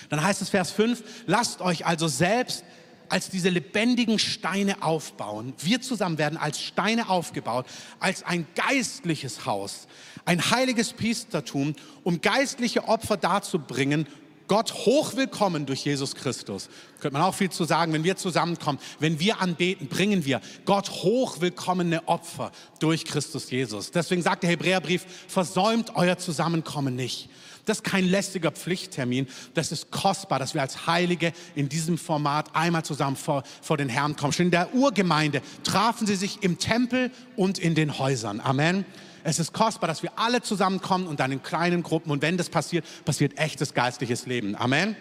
Dann 0.09 0.23
heißt 0.23 0.43
es 0.43 0.49
Vers 0.49 0.71
5, 0.71 1.03
lasst 1.27 1.61
euch 1.61 1.87
also 1.87 2.09
selbst 2.09 2.65
als 3.09 3.29
diese 3.29 3.49
lebendigen 3.49 4.21
Steine 4.21 4.83
aufbauen. 4.83 5.55
Wir 5.59 5.81
zusammen 5.81 6.19
werden 6.19 6.39
als 6.39 6.61
Steine 6.61 7.09
aufgebaut, 7.09 7.67
als 7.99 8.23
ein 8.23 8.47
geistliches 8.55 9.47
Haus, 9.47 9.89
ein 10.25 10.51
heiliges 10.51 10.93
Priestertum, 10.93 11.75
um 12.05 12.21
geistliche 12.21 12.85
Opfer 12.85 13.17
darzubringen, 13.17 14.07
Gott 14.51 14.75
hochwillkommen 14.75 15.65
durch 15.65 15.85
Jesus 15.85 16.17
Christus. 16.17 16.69
Könnte 16.99 17.13
man 17.13 17.23
auch 17.23 17.37
viel 17.37 17.51
zu 17.51 17.63
sagen, 17.63 17.93
wenn 17.93 18.03
wir 18.03 18.17
zusammenkommen, 18.17 18.81
wenn 18.99 19.21
wir 19.21 19.41
anbeten, 19.41 19.87
bringen 19.87 20.25
wir 20.25 20.41
Gott 20.65 20.91
hochwillkommene 20.91 22.09
Opfer 22.09 22.51
durch 22.81 23.05
Christus 23.05 23.49
Jesus. 23.53 23.93
Deswegen 23.93 24.23
sagt 24.23 24.43
der 24.43 24.51
Hebräerbrief, 24.51 25.07
versäumt 25.29 25.93
euer 25.95 26.19
Zusammenkommen 26.19 26.97
nicht. 26.97 27.29
Das 27.65 27.77
ist 27.79 27.85
kein 27.85 28.09
lästiger 28.09 28.51
Pflichttermin, 28.51 29.29
das 29.55 29.71
ist 29.71 29.93
kostbar, 29.93 30.41
dass 30.41 30.53
wir 30.55 30.63
als 30.63 30.89
Heilige 30.89 31.33
in 31.55 31.69
diesem 31.69 31.97
Format 31.97 32.53
einmal 32.53 32.85
zusammen 32.85 33.15
vor, 33.15 33.45
vor 33.63 33.77
den 33.77 33.89
Herrn 33.89 34.17
kommen. 34.17 34.33
Schon 34.33 34.47
in 34.47 34.51
der 34.51 34.75
Urgemeinde 34.75 35.43
trafen 35.63 36.09
sie 36.09 36.17
sich 36.17 36.43
im 36.43 36.59
Tempel 36.59 37.13
und 37.37 37.61
in 37.61 37.77
den 37.77 38.01
Häusern. 38.01 38.41
Amen. 38.41 38.85
Es 39.25 39.39
ist 39.39 39.53
kostbar, 39.53 39.89
dass 39.89 40.03
wir 40.03 40.19
alle 40.19 40.43
zusammenkommen 40.43 41.07
und 41.07 41.21
dann 41.21 41.33
in 41.33 41.43
kleinen 41.43 41.83
Gruppen. 41.83 42.11
Und 42.11 42.23
wenn 42.23 42.37
das 42.37 42.49
passiert, 42.49 42.85
passiert 43.05 43.39
echtes 43.39 43.75
geistliches 43.75 44.27
Leben. 44.27 44.57
Amen. 44.57 44.97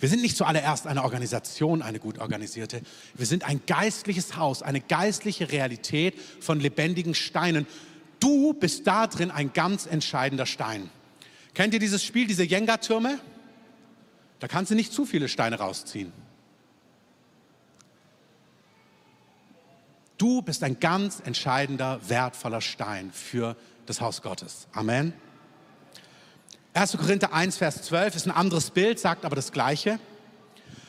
Wir 0.00 0.08
sind 0.08 0.22
nicht 0.22 0.36
zuallererst 0.36 0.86
eine 0.86 1.02
Organisation, 1.02 1.82
eine 1.82 1.98
gut 1.98 2.18
organisierte. 2.18 2.82
Wir 3.14 3.26
sind 3.26 3.44
ein 3.44 3.60
geistliches 3.66 4.36
Haus, 4.36 4.62
eine 4.62 4.80
geistliche 4.80 5.50
Realität 5.50 6.14
von 6.40 6.60
lebendigen 6.60 7.14
Steinen. 7.14 7.66
Du 8.20 8.52
bist 8.54 8.86
da 8.86 9.08
drin 9.08 9.30
ein 9.30 9.52
ganz 9.52 9.86
entscheidender 9.86 10.46
Stein. 10.46 10.90
Kennt 11.54 11.74
ihr 11.74 11.80
dieses 11.80 12.04
Spiel, 12.04 12.28
diese 12.28 12.44
Jenga-Türme? 12.44 13.18
Da 14.38 14.46
kannst 14.46 14.70
du 14.70 14.76
nicht 14.76 14.92
zu 14.92 15.04
viele 15.04 15.28
Steine 15.28 15.56
rausziehen. 15.56 16.12
Du 20.18 20.42
bist 20.42 20.64
ein 20.64 20.80
ganz 20.80 21.22
entscheidender, 21.24 22.00
wertvoller 22.08 22.60
Stein 22.60 23.12
für 23.12 23.56
das 23.86 24.00
Haus 24.00 24.20
Gottes. 24.20 24.66
Amen. 24.72 25.12
1. 26.74 26.96
Korinther 26.96 27.32
1, 27.32 27.56
Vers 27.56 27.82
12 27.82 28.16
ist 28.16 28.26
ein 28.26 28.32
anderes 28.32 28.70
Bild, 28.70 28.98
sagt 28.98 29.24
aber 29.24 29.36
das 29.36 29.52
Gleiche. 29.52 30.00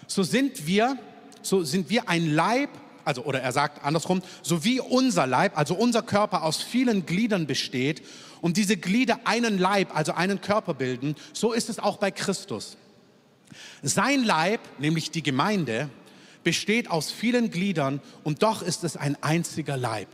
So 0.07 0.23
sind 0.23 0.65
wir, 0.65 0.97
so 1.43 1.63
sind 1.63 1.91
wir 1.91 2.09
ein 2.09 2.33
Leib, 2.33 2.71
also, 3.05 3.23
oder 3.23 3.39
er 3.39 3.51
sagt 3.51 3.85
andersrum, 3.85 4.23
so 4.41 4.63
wie 4.63 4.79
unser 4.79 5.27
Leib, 5.27 5.55
also 5.55 5.75
unser 5.75 6.01
Körper 6.01 6.41
aus 6.41 6.63
vielen 6.63 7.05
Gliedern 7.05 7.45
besteht 7.45 8.01
und 8.41 8.57
diese 8.57 8.77
Glieder 8.77 9.19
einen 9.25 9.59
Leib, 9.59 9.95
also 9.95 10.13
einen 10.13 10.41
Körper 10.41 10.73
bilden, 10.73 11.15
so 11.33 11.53
ist 11.53 11.69
es 11.69 11.77
auch 11.77 11.97
bei 11.97 12.09
Christus. 12.09 12.77
Sein 13.83 14.23
Leib, 14.23 14.59
nämlich 14.79 15.11
die 15.11 15.23
Gemeinde, 15.23 15.89
besteht 16.49 16.89
aus 16.89 17.11
vielen 17.11 17.51
Gliedern 17.51 18.01
und 18.23 18.41
doch 18.41 18.63
ist 18.63 18.83
es 18.83 18.97
ein 18.97 19.15
einziger 19.21 19.77
Leib. 19.77 20.07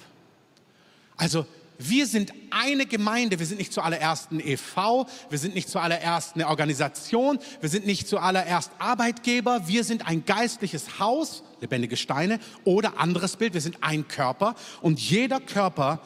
Also 1.15 1.45
wir 1.77 2.07
sind 2.07 2.33
eine 2.49 2.85
Gemeinde, 2.85 3.39
wir 3.39 3.45
sind 3.45 3.57
nicht 3.57 3.71
zuallererst 3.71 4.33
ein 4.33 4.41
EV, 4.41 5.05
wir 5.29 5.37
sind 5.37 5.55
nicht 5.55 5.69
zuallererst 5.69 6.35
eine 6.35 6.49
Organisation, 6.49 7.39
wir 7.61 7.69
sind 7.69 7.85
nicht 7.85 8.09
zuallererst 8.09 8.69
Arbeitgeber, 8.79 9.65
wir 9.65 9.85
sind 9.85 10.05
ein 10.05 10.25
geistliches 10.25 10.99
Haus, 10.99 11.41
lebendige 11.61 11.95
Steine 11.95 12.41
oder 12.65 12.99
anderes 12.99 13.37
Bild, 13.37 13.53
wir 13.53 13.61
sind 13.61 13.77
ein 13.79 14.05
Körper 14.05 14.55
und 14.81 14.99
jeder 14.99 15.39
Körper 15.39 16.01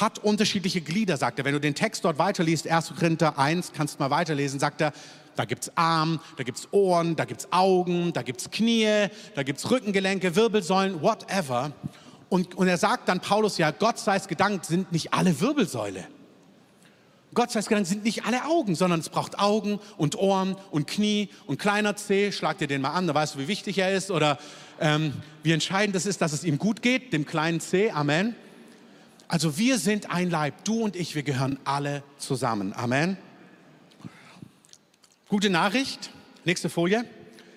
hat 0.00 0.18
unterschiedliche 0.18 0.80
Glieder, 0.80 1.18
sagt 1.18 1.38
er. 1.40 1.44
Wenn 1.44 1.52
du 1.52 1.60
den 1.60 1.74
Text 1.74 2.06
dort 2.06 2.16
weiterliest, 2.16 2.66
1. 2.66 2.94
Korinther 2.98 3.38
1, 3.38 3.72
kannst 3.74 3.96
du 3.96 4.02
mal 4.02 4.08
weiterlesen, 4.08 4.58
sagt 4.58 4.80
er, 4.80 4.94
da 5.36 5.44
gibt 5.44 5.64
es 5.64 5.76
Arm, 5.76 6.20
da 6.36 6.44
gibt 6.44 6.58
es 6.58 6.68
Ohren, 6.72 7.16
da 7.16 7.24
gibt 7.24 7.40
es 7.40 7.52
Augen, 7.52 8.12
da 8.12 8.22
gibt 8.22 8.40
es 8.40 8.50
Knie, 8.50 9.08
da 9.34 9.42
gibt 9.42 9.58
es 9.58 9.70
Rückengelenke, 9.70 10.36
Wirbelsäulen, 10.36 11.02
whatever. 11.02 11.72
Und, 12.28 12.54
und 12.54 12.68
er 12.68 12.78
sagt 12.78 13.08
dann 13.08 13.20
Paulus, 13.20 13.58
ja, 13.58 13.70
Gott 13.70 13.98
sei 13.98 14.16
es 14.16 14.28
gedankt, 14.28 14.66
sind 14.66 14.92
nicht 14.92 15.12
alle 15.12 15.40
Wirbelsäule. 15.40 16.04
Gott 17.34 17.50
sei 17.50 17.60
es 17.60 17.66
gedankt, 17.66 17.88
sind 17.88 18.04
nicht 18.04 18.24
alle 18.26 18.44
Augen, 18.44 18.76
sondern 18.76 19.00
es 19.00 19.08
braucht 19.08 19.38
Augen 19.40 19.80
und 19.96 20.16
Ohren 20.16 20.56
und 20.70 20.86
Knie 20.86 21.28
und 21.46 21.58
kleiner 21.58 21.96
Zeh. 21.96 22.30
Schlag 22.30 22.58
dir 22.58 22.68
den 22.68 22.80
mal 22.80 22.92
an, 22.92 23.08
da 23.08 23.14
weißt 23.14 23.34
du, 23.34 23.40
wie 23.40 23.48
wichtig 23.48 23.78
er 23.78 23.92
ist 23.92 24.10
oder 24.10 24.38
ähm, 24.80 25.12
wie 25.42 25.52
entscheidend 25.52 25.96
es 25.96 26.06
ist, 26.06 26.20
dass 26.20 26.32
es 26.32 26.44
ihm 26.44 26.58
gut 26.58 26.80
geht, 26.80 27.12
dem 27.12 27.26
kleinen 27.26 27.60
Zeh. 27.60 27.90
Amen. 27.90 28.36
Also 29.26 29.58
wir 29.58 29.78
sind 29.78 30.10
ein 30.10 30.30
Leib, 30.30 30.64
du 30.64 30.82
und 30.82 30.94
ich, 30.94 31.14
wir 31.14 31.24
gehören 31.24 31.58
alle 31.64 32.02
zusammen. 32.18 32.72
Amen. 32.72 33.16
Gute 35.28 35.48
Nachricht, 35.48 36.10
nächste 36.44 36.68
Folie. 36.68 37.06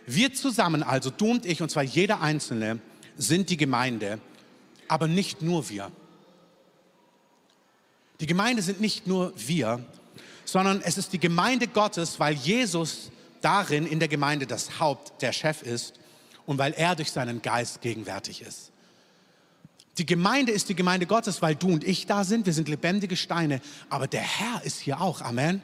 Wir 0.06 0.34
zusammen, 0.34 0.84
also 0.84 1.10
du 1.10 1.32
und 1.32 1.46
ich, 1.46 1.62
und 1.62 1.70
zwar 1.70 1.84
jeder 1.84 2.22
Einzelne, 2.22 2.80
sind 3.18 3.50
die 3.50 3.58
Gemeinde, 3.58 4.20
aber 4.88 5.10
nicht 5.10 5.42
nur 5.42 5.68
wir. 5.70 5.92
Die 8.22 8.26
Gemeinde 8.26 8.62
sind 8.62 8.80
nicht 8.80 9.06
nur 9.06 9.34
wir, 9.36 9.84
sondern 10.46 10.82
es 10.82 10.98
ist 10.98 11.12
die 11.12 11.20
Gemeinde 11.20 11.68
Gottes, 11.68 12.22
weil 12.22 12.36
Jesus 12.36 13.12
darin 13.42 13.86
in 13.86 14.00
der 14.00 14.08
Gemeinde 14.08 14.48
das 14.48 14.80
Haupt, 14.80 15.22
der 15.22 15.34
Chef 15.34 15.62
ist 15.62 15.94
und 16.46 16.58
weil 16.58 16.72
er 16.72 16.96
durch 16.96 17.12
seinen 17.12 17.42
Geist 17.42 17.82
gegenwärtig 17.82 18.42
ist. 18.42 18.72
Die 19.98 20.06
Gemeinde 20.06 20.54
ist 20.54 20.70
die 20.70 20.76
Gemeinde 20.76 21.06
Gottes, 21.06 21.42
weil 21.42 21.56
du 21.56 21.68
und 21.68 21.84
ich 21.84 22.06
da 22.06 22.24
sind. 22.24 22.46
Wir 22.46 22.54
sind 22.54 22.70
lebendige 22.70 23.18
Steine. 23.18 23.60
Aber 23.90 24.08
der 24.08 24.22
Herr 24.22 24.64
ist 24.64 24.80
hier 24.80 25.02
auch. 25.02 25.22
Amen. 25.22 25.62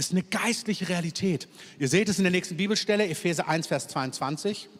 Ist 0.00 0.12
eine 0.12 0.22
geistliche 0.22 0.88
Realität. 0.88 1.46
Ihr 1.78 1.86
seht 1.86 2.08
es 2.08 2.16
in 2.16 2.24
der 2.24 2.30
nächsten 2.30 2.56
Bibelstelle, 2.56 3.06
Epheser 3.06 3.46
1, 3.48 3.66
Vers 3.66 3.86
22. 3.88 4.70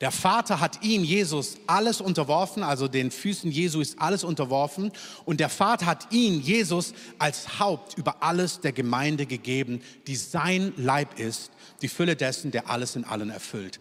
Der 0.00 0.10
Vater 0.10 0.58
hat 0.58 0.82
ihm, 0.82 1.04
Jesus, 1.04 1.58
alles 1.68 2.00
unterworfen, 2.00 2.64
also 2.64 2.88
den 2.88 3.12
Füßen 3.12 3.52
Jesu 3.52 3.80
ist 3.80 4.00
alles 4.00 4.24
unterworfen. 4.24 4.90
Und 5.24 5.38
der 5.38 5.48
Vater 5.48 5.86
hat 5.86 6.12
ihn, 6.12 6.40
Jesus, 6.40 6.94
als 7.20 7.60
Haupt 7.60 7.96
über 7.96 8.24
alles 8.24 8.58
der 8.58 8.72
Gemeinde 8.72 9.24
gegeben, 9.24 9.80
die 10.08 10.16
sein 10.16 10.72
Leib 10.76 11.20
ist, 11.20 11.52
die 11.80 11.86
Fülle 11.86 12.16
dessen, 12.16 12.50
der 12.50 12.68
alles 12.68 12.96
in 12.96 13.04
allen 13.04 13.30
erfüllt. 13.30 13.78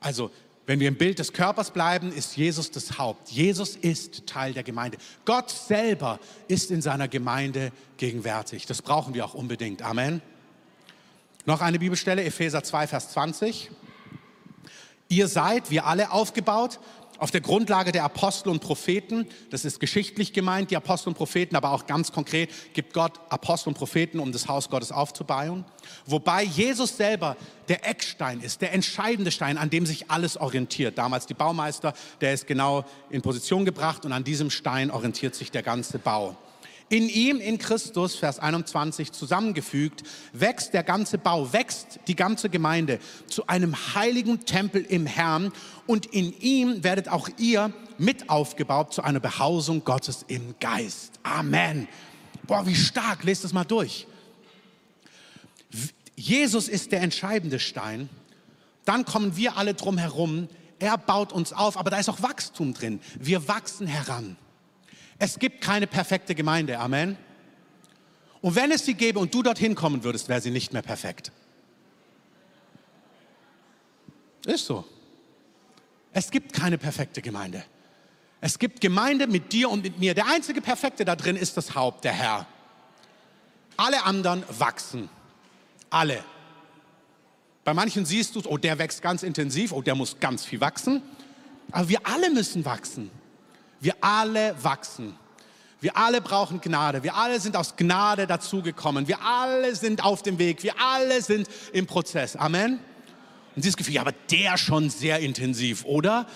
Also, 0.00 0.32
wenn 0.66 0.80
wir 0.80 0.88
im 0.88 0.96
Bild 0.96 1.18
des 1.18 1.32
Körpers 1.32 1.70
bleiben, 1.70 2.10
ist 2.10 2.36
Jesus 2.36 2.70
das 2.70 2.98
Haupt. 2.98 3.30
Jesus 3.30 3.76
ist 3.76 4.26
Teil 4.26 4.54
der 4.54 4.62
Gemeinde. 4.62 4.96
Gott 5.24 5.50
selber 5.50 6.18
ist 6.48 6.70
in 6.70 6.80
seiner 6.80 7.06
Gemeinde 7.06 7.70
gegenwärtig. 7.98 8.64
Das 8.66 8.80
brauchen 8.80 9.12
wir 9.12 9.26
auch 9.26 9.34
unbedingt. 9.34 9.82
Amen. 9.82 10.22
Noch 11.44 11.60
eine 11.60 11.78
Bibelstelle, 11.78 12.24
Epheser 12.24 12.62
2, 12.62 12.86
Vers 12.86 13.10
20. 13.10 13.70
Ihr 15.08 15.28
seid, 15.28 15.70
wir 15.70 15.84
alle, 15.84 16.10
aufgebaut 16.10 16.80
auf 17.24 17.30
der 17.30 17.40
Grundlage 17.40 17.90
der 17.90 18.04
Apostel 18.04 18.50
und 18.50 18.60
Propheten. 18.60 19.26
Das 19.48 19.64
ist 19.64 19.80
geschichtlich 19.80 20.34
gemeint, 20.34 20.70
die 20.70 20.76
Apostel 20.76 21.08
und 21.08 21.14
Propheten, 21.14 21.56
aber 21.56 21.70
auch 21.70 21.86
ganz 21.86 22.12
konkret 22.12 22.50
gibt 22.74 22.92
Gott 22.92 23.18
Apostel 23.30 23.70
und 23.70 23.76
Propheten, 23.76 24.20
um 24.20 24.30
das 24.30 24.46
Haus 24.46 24.68
Gottes 24.68 24.92
aufzubauen. 24.92 25.64
Wobei 26.04 26.42
Jesus 26.42 26.98
selber 26.98 27.38
der 27.68 27.88
Eckstein 27.88 28.42
ist, 28.42 28.60
der 28.60 28.74
entscheidende 28.74 29.30
Stein, 29.30 29.56
an 29.56 29.70
dem 29.70 29.86
sich 29.86 30.10
alles 30.10 30.36
orientiert. 30.36 30.98
Damals 30.98 31.24
die 31.24 31.32
Baumeister, 31.32 31.94
der 32.20 32.34
ist 32.34 32.46
genau 32.46 32.84
in 33.08 33.22
Position 33.22 33.64
gebracht 33.64 34.04
und 34.04 34.12
an 34.12 34.22
diesem 34.22 34.50
Stein 34.50 34.90
orientiert 34.90 35.34
sich 35.34 35.50
der 35.50 35.62
ganze 35.62 35.98
Bau. 35.98 36.36
In 36.90 37.08
ihm, 37.08 37.40
in 37.40 37.58
Christus, 37.58 38.14
Vers 38.14 38.38
21, 38.38 39.12
zusammengefügt, 39.12 40.02
wächst 40.32 40.74
der 40.74 40.82
ganze 40.82 41.16
Bau, 41.16 41.52
wächst 41.52 41.98
die 42.08 42.14
ganze 42.14 42.50
Gemeinde 42.50 42.98
zu 43.26 43.46
einem 43.46 43.74
heiligen 43.94 44.44
Tempel 44.44 44.82
im 44.82 45.06
Herrn 45.06 45.50
und 45.86 46.06
in 46.06 46.32
ihm 46.40 46.84
werdet 46.84 47.08
auch 47.08 47.28
ihr 47.38 47.72
mit 47.96 48.28
aufgebaut 48.28 48.92
zu 48.92 49.02
einer 49.02 49.20
Behausung 49.20 49.82
Gottes 49.84 50.24
im 50.28 50.54
Geist. 50.60 51.18
Amen. 51.22 51.88
Boah, 52.46 52.66
wie 52.66 52.76
stark, 52.76 53.24
lest 53.24 53.44
das 53.44 53.54
mal 53.54 53.64
durch. 53.64 54.06
Jesus 56.16 56.68
ist 56.68 56.92
der 56.92 57.00
entscheidende 57.00 57.58
Stein. 57.58 58.08
Dann 58.84 59.04
kommen 59.04 59.36
wir 59.36 59.56
alle 59.56 59.74
drum 59.74 59.96
herum. 59.96 60.48
Er 60.78 60.98
baut 60.98 61.32
uns 61.32 61.52
auf, 61.52 61.76
aber 61.78 61.90
da 61.90 61.98
ist 61.98 62.10
auch 62.10 62.22
Wachstum 62.22 62.74
drin. 62.74 63.00
Wir 63.18 63.48
wachsen 63.48 63.86
heran. 63.86 64.36
Es 65.24 65.38
gibt 65.38 65.62
keine 65.62 65.86
perfekte 65.86 66.34
Gemeinde. 66.34 66.78
Amen. 66.78 67.16
Und 68.42 68.56
wenn 68.56 68.70
es 68.70 68.84
sie 68.84 68.92
gäbe 68.92 69.18
und 69.18 69.32
du 69.32 69.42
dorthin 69.42 69.74
kommen 69.74 70.04
würdest, 70.04 70.28
wäre 70.28 70.42
sie 70.42 70.50
nicht 70.50 70.74
mehr 70.74 70.82
perfekt. 70.82 71.32
Ist 74.44 74.66
so. 74.66 74.84
Es 76.12 76.30
gibt 76.30 76.52
keine 76.52 76.76
perfekte 76.76 77.22
Gemeinde. 77.22 77.64
Es 78.42 78.58
gibt 78.58 78.82
Gemeinde 78.82 79.26
mit 79.26 79.50
dir 79.54 79.70
und 79.70 79.82
mit 79.82 79.98
mir. 79.98 80.12
Der 80.12 80.26
einzige 80.26 80.60
Perfekte 80.60 81.06
da 81.06 81.16
drin 81.16 81.36
ist 81.36 81.56
das 81.56 81.74
Haupt, 81.74 82.04
der 82.04 82.12
Herr. 82.12 82.46
Alle 83.78 84.04
anderen 84.04 84.44
wachsen. 84.50 85.08
Alle. 85.88 86.22
Bei 87.64 87.72
manchen 87.72 88.04
siehst 88.04 88.36
du, 88.36 88.42
oh, 88.44 88.58
der 88.58 88.78
wächst 88.78 89.00
ganz 89.00 89.22
intensiv, 89.22 89.72
oh, 89.72 89.80
der 89.80 89.94
muss 89.94 90.20
ganz 90.20 90.44
viel 90.44 90.60
wachsen. 90.60 91.00
Aber 91.72 91.88
wir 91.88 92.06
alle 92.06 92.28
müssen 92.28 92.66
wachsen. 92.66 93.10
Wir 93.84 93.96
alle 94.00 94.56
wachsen. 94.64 95.14
Wir 95.78 95.94
alle 95.98 96.22
brauchen 96.22 96.62
Gnade. 96.62 97.02
Wir 97.02 97.16
alle 97.16 97.38
sind 97.38 97.54
aus 97.54 97.76
Gnade 97.76 98.26
dazugekommen. 98.26 99.08
Wir 99.08 99.20
alle 99.20 99.76
sind 99.76 100.02
auf 100.02 100.22
dem 100.22 100.38
Weg. 100.38 100.62
Wir 100.62 100.80
alle 100.80 101.20
sind 101.20 101.46
im 101.74 101.86
Prozess. 101.86 102.34
Amen. 102.34 102.78
Und 103.54 103.62
dieses 103.62 103.76
Gefühl, 103.76 103.92
ja, 103.96 104.00
aber 104.00 104.12
der 104.30 104.56
schon 104.56 104.88
sehr 104.88 105.18
intensiv, 105.18 105.84
oder? 105.84 106.26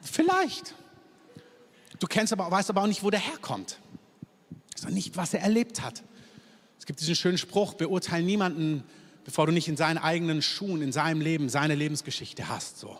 Vielleicht. 0.00 0.74
Du 1.98 2.06
kennst 2.06 2.32
aber, 2.32 2.50
weißt 2.50 2.70
aber 2.70 2.80
auch 2.80 2.86
nicht, 2.86 3.02
wo 3.02 3.10
der 3.10 3.20
herkommt. 3.20 3.78
Sondern 4.74 4.94
nicht, 4.94 5.18
was 5.18 5.34
er 5.34 5.42
erlebt 5.42 5.82
hat. 5.82 6.02
Es 6.78 6.86
gibt 6.86 7.00
diesen 7.00 7.14
schönen 7.14 7.36
Spruch, 7.36 7.74
beurteile 7.74 8.24
niemanden, 8.24 8.84
bevor 9.26 9.44
du 9.44 9.52
nicht 9.52 9.68
in 9.68 9.76
seinen 9.76 9.98
eigenen 9.98 10.40
Schuhen, 10.40 10.80
in 10.80 10.92
seinem 10.92 11.20
Leben, 11.20 11.50
seine 11.50 11.74
Lebensgeschichte 11.74 12.48
hast. 12.48 12.78
So. 12.78 12.98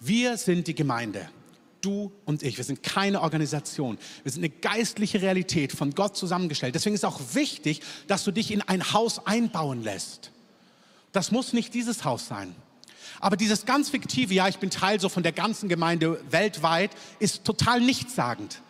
Wir 0.00 0.38
sind 0.38 0.66
die 0.66 0.74
Gemeinde. 0.74 1.28
Du 1.82 2.12
und 2.24 2.42
ich. 2.42 2.56
Wir 2.56 2.64
sind 2.64 2.82
keine 2.82 3.20
Organisation. 3.20 3.98
Wir 4.22 4.32
sind 4.32 4.42
eine 4.42 4.50
geistliche 4.50 5.22
Realität 5.22 5.72
von 5.72 5.94
Gott 5.94 6.16
zusammengestellt. 6.16 6.74
Deswegen 6.74 6.94
ist 6.94 7.04
auch 7.04 7.20
wichtig, 7.34 7.80
dass 8.06 8.24
du 8.24 8.32
dich 8.32 8.50
in 8.50 8.62
ein 8.62 8.92
Haus 8.92 9.26
einbauen 9.26 9.82
lässt. 9.82 10.30
Das 11.12 11.30
muss 11.30 11.52
nicht 11.52 11.74
dieses 11.74 12.04
Haus 12.04 12.26
sein. 12.26 12.54
Aber 13.20 13.36
dieses 13.36 13.66
ganz 13.66 13.90
fiktive, 13.90 14.32
ja, 14.32 14.48
ich 14.48 14.58
bin 14.58 14.70
Teil 14.70 15.00
so 15.00 15.08
von 15.08 15.22
der 15.22 15.32
ganzen 15.32 15.68
Gemeinde 15.68 16.22
weltweit, 16.30 16.90
ist 17.18 17.44
total 17.44 17.80
nichtssagend. 17.80 18.62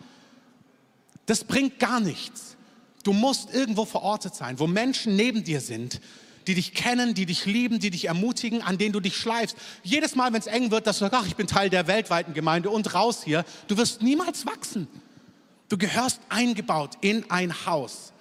Das 1.25 1.43
bringt 1.43 1.79
gar 1.79 1.99
nichts. 1.99 2.57
Du 3.03 3.13
musst 3.13 3.53
irgendwo 3.53 3.85
verortet 3.85 4.35
sein, 4.35 4.59
wo 4.59 4.67
Menschen 4.67 5.15
neben 5.15 5.43
dir 5.43 5.61
sind, 5.61 6.01
die 6.51 6.55
dich 6.55 6.73
kennen, 6.73 7.13
die 7.13 7.25
dich 7.25 7.45
lieben, 7.45 7.79
die 7.79 7.91
dich 7.91 8.05
ermutigen, 8.09 8.61
an 8.61 8.77
denen 8.77 8.91
du 8.91 8.99
dich 8.99 9.15
schleifst. 9.15 9.55
Jedes 9.83 10.15
Mal, 10.15 10.33
wenn 10.33 10.41
es 10.41 10.47
eng 10.47 10.69
wird, 10.69 10.85
dass 10.85 10.99
du 10.99 11.05
sagst, 11.05 11.17
ach, 11.17 11.25
ich 11.25 11.37
bin 11.37 11.47
Teil 11.47 11.69
der 11.69 11.87
weltweiten 11.87 12.33
Gemeinde 12.33 12.69
und 12.69 12.93
raus 12.93 13.23
hier, 13.23 13.45
du 13.69 13.77
wirst 13.77 14.01
niemals 14.01 14.45
wachsen. 14.45 14.89
Du 15.69 15.77
gehörst 15.77 16.19
eingebaut 16.27 16.97
in 16.99 17.31
ein 17.31 17.65
Haus, 17.65 18.11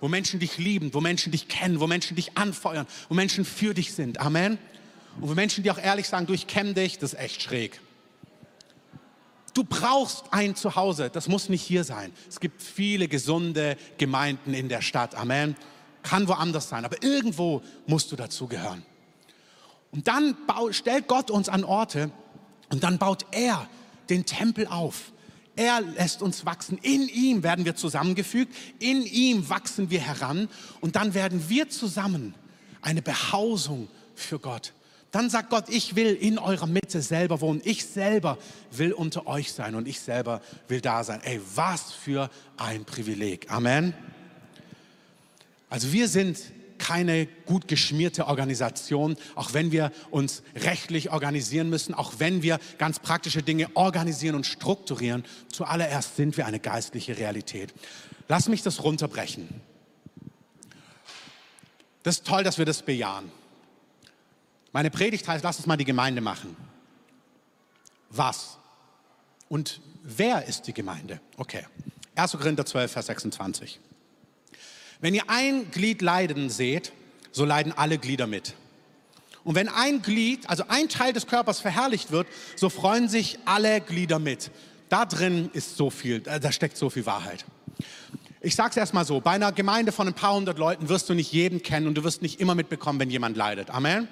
wo 0.00 0.08
Menschen 0.08 0.38
dich 0.38 0.58
lieben, 0.58 0.92
wo 0.92 1.00
Menschen 1.00 1.32
dich 1.32 1.48
kennen, 1.48 1.80
wo 1.80 1.86
Menschen 1.86 2.14
dich 2.14 2.36
anfeuern, 2.36 2.86
wo 3.08 3.14
Menschen 3.14 3.46
für 3.46 3.72
dich 3.72 3.94
sind. 3.94 4.20
Amen. 4.20 4.58
Und 5.18 5.30
wo 5.30 5.34
Menschen 5.34 5.64
dir 5.64 5.72
auch 5.72 5.82
ehrlich 5.82 6.08
sagen, 6.08 6.26
du, 6.26 6.34
ich 6.34 6.46
kenne 6.46 6.74
dich, 6.74 6.98
das 6.98 7.14
ist 7.14 7.18
echt 7.18 7.40
schräg. 7.40 7.80
Du 9.54 9.64
brauchst 9.64 10.24
ein 10.30 10.56
Zuhause, 10.56 11.08
das 11.10 11.26
muss 11.26 11.48
nicht 11.48 11.62
hier 11.62 11.84
sein. 11.84 12.12
Es 12.28 12.38
gibt 12.38 12.62
viele 12.62 13.08
gesunde 13.08 13.78
Gemeinden 13.96 14.52
in 14.52 14.68
der 14.68 14.82
Stadt. 14.82 15.14
Amen 15.14 15.56
kann 16.02 16.28
woanders 16.28 16.68
sein, 16.68 16.84
aber 16.84 17.02
irgendwo 17.02 17.62
musst 17.86 18.12
du 18.12 18.16
dazugehören. 18.16 18.82
Und 19.90 20.08
dann 20.08 20.36
stellt 20.70 21.06
Gott 21.06 21.30
uns 21.30 21.48
an 21.48 21.64
Orte 21.64 22.10
und 22.70 22.82
dann 22.82 22.98
baut 22.98 23.26
er 23.30 23.68
den 24.08 24.24
Tempel 24.24 24.66
auf. 24.66 25.12
Er 25.54 25.82
lässt 25.82 26.22
uns 26.22 26.46
wachsen. 26.46 26.78
In 26.78 27.08
ihm 27.08 27.42
werden 27.42 27.66
wir 27.66 27.76
zusammengefügt. 27.76 28.54
In 28.78 29.02
ihm 29.04 29.50
wachsen 29.50 29.90
wir 29.90 30.00
heran. 30.00 30.48
Und 30.80 30.96
dann 30.96 31.12
werden 31.12 31.48
wir 31.50 31.68
zusammen 31.68 32.34
eine 32.80 33.02
Behausung 33.02 33.88
für 34.14 34.38
Gott. 34.38 34.72
Dann 35.10 35.28
sagt 35.28 35.50
Gott, 35.50 35.68
ich 35.68 35.94
will 35.94 36.14
in 36.14 36.38
eurer 36.38 36.66
Mitte 36.66 37.02
selber 37.02 37.42
wohnen. 37.42 37.60
Ich 37.64 37.84
selber 37.84 38.38
will 38.70 38.94
unter 38.94 39.26
euch 39.26 39.52
sein 39.52 39.74
und 39.74 39.86
ich 39.86 40.00
selber 40.00 40.40
will 40.68 40.80
da 40.80 41.04
sein. 41.04 41.20
Ey, 41.22 41.38
was 41.54 41.92
für 41.92 42.30
ein 42.56 42.86
Privileg. 42.86 43.52
Amen. 43.52 43.92
Also 45.72 45.90
wir 45.90 46.06
sind 46.06 46.38
keine 46.76 47.24
gut 47.46 47.66
geschmierte 47.66 48.26
Organisation, 48.26 49.16
auch 49.36 49.54
wenn 49.54 49.72
wir 49.72 49.90
uns 50.10 50.42
rechtlich 50.54 51.10
organisieren 51.10 51.70
müssen, 51.70 51.94
auch 51.94 52.14
wenn 52.18 52.42
wir 52.42 52.60
ganz 52.76 52.98
praktische 52.98 53.42
Dinge 53.42 53.70
organisieren 53.72 54.34
und 54.34 54.44
strukturieren. 54.44 55.24
Zuallererst 55.50 56.16
sind 56.16 56.36
wir 56.36 56.44
eine 56.44 56.60
geistliche 56.60 57.16
Realität. 57.16 57.72
Lass 58.28 58.50
mich 58.50 58.62
das 58.62 58.84
runterbrechen. 58.84 59.48
Das 62.02 62.16
ist 62.16 62.26
toll, 62.26 62.44
dass 62.44 62.58
wir 62.58 62.66
das 62.66 62.82
bejahen. 62.82 63.32
Meine 64.72 64.90
Predigt 64.90 65.26
heißt, 65.26 65.42
lass 65.42 65.56
uns 65.56 65.66
mal 65.66 65.78
die 65.78 65.86
Gemeinde 65.86 66.20
machen. 66.20 66.54
Was? 68.10 68.58
Und 69.48 69.80
wer 70.02 70.46
ist 70.46 70.66
die 70.66 70.74
Gemeinde? 70.74 71.18
Okay. 71.38 71.64
1. 72.14 72.32
Korinther 72.32 72.66
12, 72.66 72.92
Vers 72.92 73.06
26. 73.06 73.80
Wenn 75.02 75.14
ihr 75.14 75.28
ein 75.28 75.68
Glied 75.72 76.00
leiden 76.00 76.48
seht, 76.48 76.92
so 77.32 77.44
leiden 77.44 77.72
alle 77.76 77.98
Glieder 77.98 78.28
mit. 78.28 78.54
Und 79.42 79.56
wenn 79.56 79.68
ein 79.68 80.00
Glied, 80.00 80.48
also 80.48 80.62
ein 80.68 80.88
Teil 80.88 81.12
des 81.12 81.26
Körpers 81.26 81.58
verherrlicht 81.58 82.12
wird, 82.12 82.28
so 82.54 82.68
freuen 82.70 83.08
sich 83.08 83.40
alle 83.44 83.80
Glieder 83.80 84.20
mit. 84.20 84.52
Da 84.88 85.04
drin 85.04 85.50
ist 85.54 85.76
so 85.76 85.90
viel, 85.90 86.22
äh, 86.26 86.38
da 86.38 86.52
steckt 86.52 86.76
so 86.76 86.88
viel 86.88 87.04
Wahrheit. 87.04 87.44
Ich 88.40 88.54
sage 88.54 88.70
es 88.70 88.76
erstmal 88.76 89.04
so, 89.04 89.20
bei 89.20 89.32
einer 89.32 89.50
Gemeinde 89.50 89.90
von 89.90 90.06
ein 90.06 90.14
paar 90.14 90.34
hundert 90.34 90.58
Leuten 90.58 90.88
wirst 90.88 91.08
du 91.08 91.14
nicht 91.14 91.32
jeden 91.32 91.64
kennen 91.64 91.88
und 91.88 91.96
du 91.96 92.04
wirst 92.04 92.22
nicht 92.22 92.38
immer 92.38 92.54
mitbekommen, 92.54 93.00
wenn 93.00 93.10
jemand 93.10 93.36
leidet. 93.36 93.70
Amen. 93.70 94.06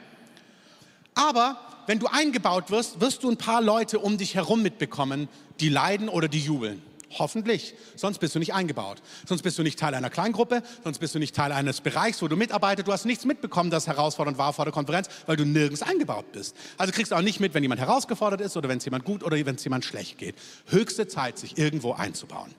Aber 1.14 1.60
wenn 1.86 2.00
du 2.00 2.08
eingebaut 2.08 2.70
wirst, 2.70 3.00
wirst 3.00 3.22
du 3.22 3.30
ein 3.30 3.36
paar 3.36 3.62
Leute 3.62 4.00
um 4.00 4.18
dich 4.18 4.34
herum 4.34 4.62
mitbekommen, 4.62 5.28
die 5.60 5.68
leiden 5.68 6.08
oder 6.08 6.26
die 6.26 6.40
jubeln. 6.40 6.82
Hoffentlich. 7.18 7.74
Sonst 7.96 8.18
bist 8.18 8.34
du 8.34 8.38
nicht 8.38 8.54
eingebaut. 8.54 9.02
Sonst 9.26 9.42
bist 9.42 9.58
du 9.58 9.62
nicht 9.62 9.78
Teil 9.78 9.94
einer 9.94 10.10
Kleingruppe, 10.10 10.62
sonst 10.84 10.98
bist 11.00 11.14
du 11.14 11.18
nicht 11.18 11.34
Teil 11.34 11.50
eines 11.50 11.80
Bereichs, 11.80 12.22
wo 12.22 12.28
du 12.28 12.36
mitarbeitest. 12.36 12.86
Du 12.86 12.92
hast 12.92 13.04
nichts 13.04 13.24
mitbekommen, 13.24 13.70
das 13.70 13.88
herausfordernd 13.88 14.38
war 14.38 14.52
vor 14.52 14.64
der 14.64 14.72
Konferenz, 14.72 15.08
weil 15.26 15.36
du 15.36 15.44
nirgends 15.44 15.82
eingebaut 15.82 16.30
bist. 16.32 16.56
Also 16.78 16.92
kriegst 16.92 17.10
du 17.10 17.16
auch 17.16 17.22
nicht 17.22 17.40
mit, 17.40 17.52
wenn 17.52 17.64
jemand 17.64 17.80
herausgefordert 17.80 18.40
ist 18.40 18.56
oder 18.56 18.68
wenn 18.68 18.78
es 18.78 18.84
jemand 18.84 19.04
gut 19.04 19.24
oder 19.24 19.44
wenn 19.44 19.56
es 19.56 19.64
jemand 19.64 19.84
schlecht 19.84 20.18
geht. 20.18 20.36
Höchste 20.66 21.08
Zeit, 21.08 21.38
sich 21.38 21.58
irgendwo 21.58 21.92
einzubauen. 21.92 22.54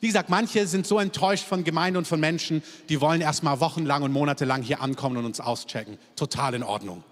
Wie 0.00 0.08
gesagt, 0.08 0.28
manche 0.28 0.66
sind 0.66 0.86
so 0.86 0.98
enttäuscht 0.98 1.44
von 1.46 1.64
Gemeinde 1.64 1.98
und 1.98 2.06
von 2.06 2.20
Menschen, 2.20 2.62
die 2.88 3.00
wollen 3.00 3.20
erst 3.20 3.42
mal 3.42 3.60
wochenlang 3.60 4.02
und 4.02 4.12
monatelang 4.12 4.60
hier 4.60 4.82
ankommen 4.82 5.16
und 5.16 5.24
uns 5.24 5.40
auschecken. 5.40 5.96
Total 6.16 6.54
in 6.54 6.62
Ordnung. 6.62 7.04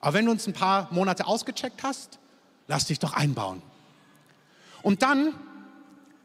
Aber 0.00 0.14
wenn 0.14 0.26
du 0.26 0.32
uns 0.32 0.46
ein 0.46 0.52
paar 0.52 0.88
Monate 0.90 1.26
ausgecheckt 1.26 1.82
hast, 1.84 2.18
lass 2.66 2.86
dich 2.86 2.98
doch 2.98 3.14
einbauen. 3.14 3.62
Und 4.82 5.02
dann 5.02 5.34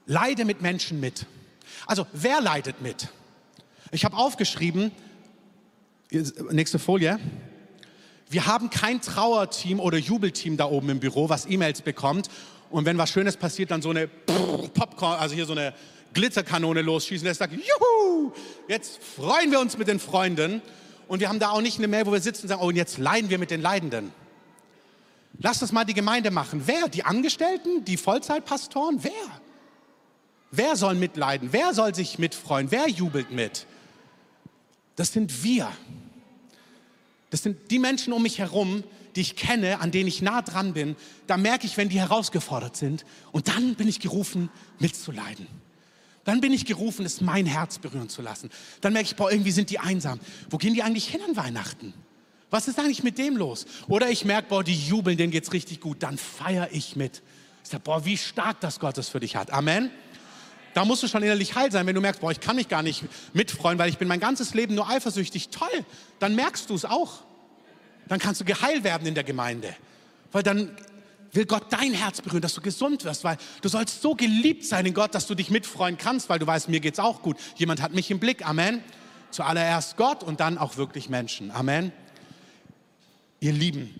leide 0.05 0.45
mit 0.45 0.62
Menschen 0.62 1.00
mit. 1.00 1.25
Also 1.88 2.07
wer 2.13 2.41
leidet 2.41 2.81
mit? 2.81 3.09
Ich 3.91 4.05
habe 4.05 4.17
aufgeschrieben, 4.17 4.91
nächste 6.51 6.79
Folie. 6.79 7.19
Wir 8.29 8.47
haben 8.47 8.69
kein 8.69 9.01
Trauerteam 9.01 9.79
oder 9.79 9.97
Jubelteam 9.97 10.57
da 10.57 10.65
oben 10.65 10.89
im 10.89 11.00
Büro, 11.00 11.29
was 11.29 11.45
E-Mails 11.45 11.81
bekommt 11.81 12.29
und 12.69 12.85
wenn 12.85 12.97
was 12.97 13.09
Schönes 13.09 13.38
passiert, 13.38 13.71
dann 13.71 13.81
so 13.81 13.91
eine 13.91 14.07
Popcorn, 14.07 15.19
also 15.19 15.35
hier 15.35 15.45
so 15.45 15.53
eine 15.53 15.74
Glitterkanone 16.13 16.81
losschießen, 16.81 17.25
der 17.25 17.35
sagt, 17.35 17.53
juhu, 17.53 18.31
jetzt 18.67 19.03
freuen 19.03 19.51
wir 19.51 19.59
uns 19.59 19.77
mit 19.77 19.88
den 19.88 20.00
Freunden. 20.00 20.62
Und 21.07 21.19
wir 21.19 21.29
haben 21.29 21.39
da 21.39 21.51
auch 21.51 21.62
nicht 21.62 21.77
eine 21.77 21.88
Mail, 21.88 22.05
wo 22.05 22.12
wir 22.12 22.19
sitzen 22.19 22.43
und 22.43 22.50
sagen, 22.50 22.62
oh, 22.63 22.67
und 22.67 22.75
jetzt 22.75 22.97
leiden 22.97 23.29
wir 23.29 23.38
mit 23.38 23.51
den 23.51 23.62
Leidenden. 23.62 24.12
Lass 25.39 25.59
das 25.59 25.71
mal 25.71 25.85
die 25.85 25.93
Gemeinde 25.93 26.31
machen. 26.31 26.63
Wer? 26.65 26.88
Die 26.88 27.03
Angestellten? 27.03 27.85
Die 27.85 27.97
Vollzeitpastoren? 27.97 29.03
Wer? 29.03 29.12
Wer 30.51 30.75
soll 30.75 30.95
mitleiden? 30.95 31.49
Wer 31.51 31.73
soll 31.73 31.93
sich 31.93 32.19
mitfreuen? 32.19 32.71
Wer 32.71 32.87
jubelt 32.87 33.31
mit? 33.31 33.65
Das 34.95 35.11
sind 35.11 35.43
wir. 35.43 35.71
Das 37.29 37.43
sind 37.43 37.71
die 37.71 37.79
Menschen 37.79 38.13
um 38.13 38.23
mich 38.23 38.39
herum, 38.39 38.83
die 39.15 39.21
ich 39.21 39.35
kenne, 39.35 39.79
an 39.79 39.91
denen 39.91 40.07
ich 40.07 40.21
nah 40.21 40.41
dran 40.41 40.73
bin, 40.73 40.95
da 41.27 41.37
merke 41.37 41.65
ich, 41.65 41.77
wenn 41.77 41.89
die 41.89 41.99
herausgefordert 41.99 42.75
sind. 42.75 43.05
Und 43.31 43.47
dann 43.47 43.75
bin 43.75 43.87
ich 43.87 43.99
gerufen, 43.99 44.49
mitzuleiden. 44.79 45.47
Dann 46.25 46.41
bin 46.41 46.53
ich 46.53 46.65
gerufen, 46.65 47.05
es 47.05 47.21
mein 47.21 47.45
Herz 47.45 47.77
berühren 47.77 48.09
zu 48.09 48.21
lassen. 48.21 48.49
Dann 48.81 48.93
merke 48.93 49.07
ich, 49.09 49.15
boah, 49.15 49.31
irgendwie 49.31 49.51
sind 49.51 49.69
die 49.69 49.79
einsam. 49.79 50.19
Wo 50.49 50.57
gehen 50.57 50.73
die 50.73 50.83
eigentlich 50.83 51.07
hin 51.07 51.21
an 51.27 51.35
Weihnachten? 51.35 51.93
Was 52.49 52.67
ist 52.67 52.79
eigentlich 52.79 53.03
mit 53.03 53.17
dem 53.17 53.37
los? 53.37 53.65
Oder 53.87 54.09
ich 54.09 54.25
merke, 54.25 54.49
boah, 54.49 54.63
die 54.63 54.75
jubeln, 54.75 55.17
denen 55.17 55.31
geht's 55.31 55.53
richtig 55.53 55.81
gut. 55.81 56.03
Dann 56.03 56.17
feiere 56.17 56.69
ich 56.71 56.95
mit. 56.95 57.21
Ich 57.63 57.69
sage, 57.69 57.83
boah, 57.83 58.05
wie 58.05 58.17
stark 58.17 58.59
das 58.59 58.79
Gottes 58.79 59.09
für 59.09 59.19
dich 59.19 59.35
hat. 59.35 59.51
Amen. 59.51 59.91
Da 60.75 60.86
musst 60.86 61.01
du 61.01 61.08
schon 61.08 61.24
innerlich 61.24 61.55
heil 61.55 61.72
sein, 61.72 61.88
wenn 61.88 61.96
du 61.96 62.01
merkst, 62.01 62.22
boah, 62.22 62.29
ich 62.29 62.39
kann 62.39 62.55
mich 62.55 62.67
gar 62.67 62.84
nicht 62.84 63.03
mitfreuen, 63.34 63.79
weil 63.79 63.89
ich 63.89 63.98
bin 63.98 64.08
mein 64.08 64.20
ganzes 64.20 64.53
Leben 64.53 64.75
nur 64.75 64.88
eifersüchtig. 64.88 65.50
Toll, 65.50 65.86
dann 66.20 66.36
merkst 66.36 66.70
du 66.70 66.75
es 66.75 66.86
auch 66.86 67.24
dann 68.08 68.20
kannst 68.20 68.41
du 68.41 68.46
geheilt 68.46 68.84
werden 68.84 69.08
in 69.08 69.15
der 69.15 69.24
Gemeinde. 69.24 69.75
Weil 70.32 70.44
dann 70.44 70.75
will 71.32 71.46
Gott 71.46 71.65
dein 71.72 71.94
Herz 71.94 72.22
berühren, 72.22 72.41
dass 72.41 72.53
du 72.53 72.62
gesund 72.62 73.03
wirst, 73.03 73.24
weil 73.24 73.38
du 73.62 73.70
sollst 73.70 74.01
so 74.01 74.15
geliebt 74.15 74.65
sein 74.65 74.86
in 74.86 74.94
Gott, 74.94 75.15
dass 75.15 75.27
du 75.27 75.36
dich 75.36 75.50
mitfreuen 75.50 75.98
kannst, 75.98 76.29
weil 76.29 76.39
du 76.39 76.48
weißt, 76.48 76.70
mir 76.70 76.79
geht's 76.79 77.00
auch 77.00 77.22
gut. 77.22 77.38
Jemand 77.55 77.82
hat 77.82 77.94
mich 77.94 78.10
im 78.12 78.20
Blick. 78.20 78.48
Amen. 78.48 78.84
Zuallererst 79.32 79.98
Gott 79.98 80.24
und 80.24 80.39
dann 80.39 80.58
auch 80.58 80.77
wirklich 80.77 81.10
Menschen. 81.10 81.51
Amen. 81.51 81.91
Ihr 83.39 83.51
Lieben, 83.51 83.94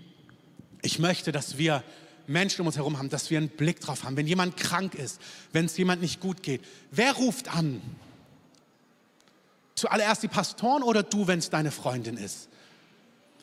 ich 0.82 1.00
möchte, 1.00 1.32
dass 1.32 1.58
wir 1.58 1.84
Menschen 2.28 2.62
um 2.62 2.68
uns 2.68 2.78
herum 2.78 2.98
haben, 2.98 3.10
dass 3.10 3.30
wir 3.30 3.38
einen 3.38 3.50
Blick 3.50 3.80
drauf 3.80 4.04
haben. 4.04 4.18
Wenn 4.18 4.28
jemand 4.28 4.58
krank 4.58 4.96
ist, 4.96 5.22
wenn 5.54 5.66
es 5.66 5.78
jemand 5.78 6.02
nicht 6.02 6.20
gut 6.20 6.44
geht, 6.44 6.62
wer 6.92 7.14
ruft 7.14 7.56
an? 7.56 7.82
Zuallererst 9.76 10.24
die 10.24 10.28
Pastoren 10.28 10.84
oder 10.84 11.04
du, 11.04 11.28
wenn 11.28 11.40
es 11.40 11.50
deine 11.50 11.72
Freundin 11.72 12.18
ist? 12.18 12.50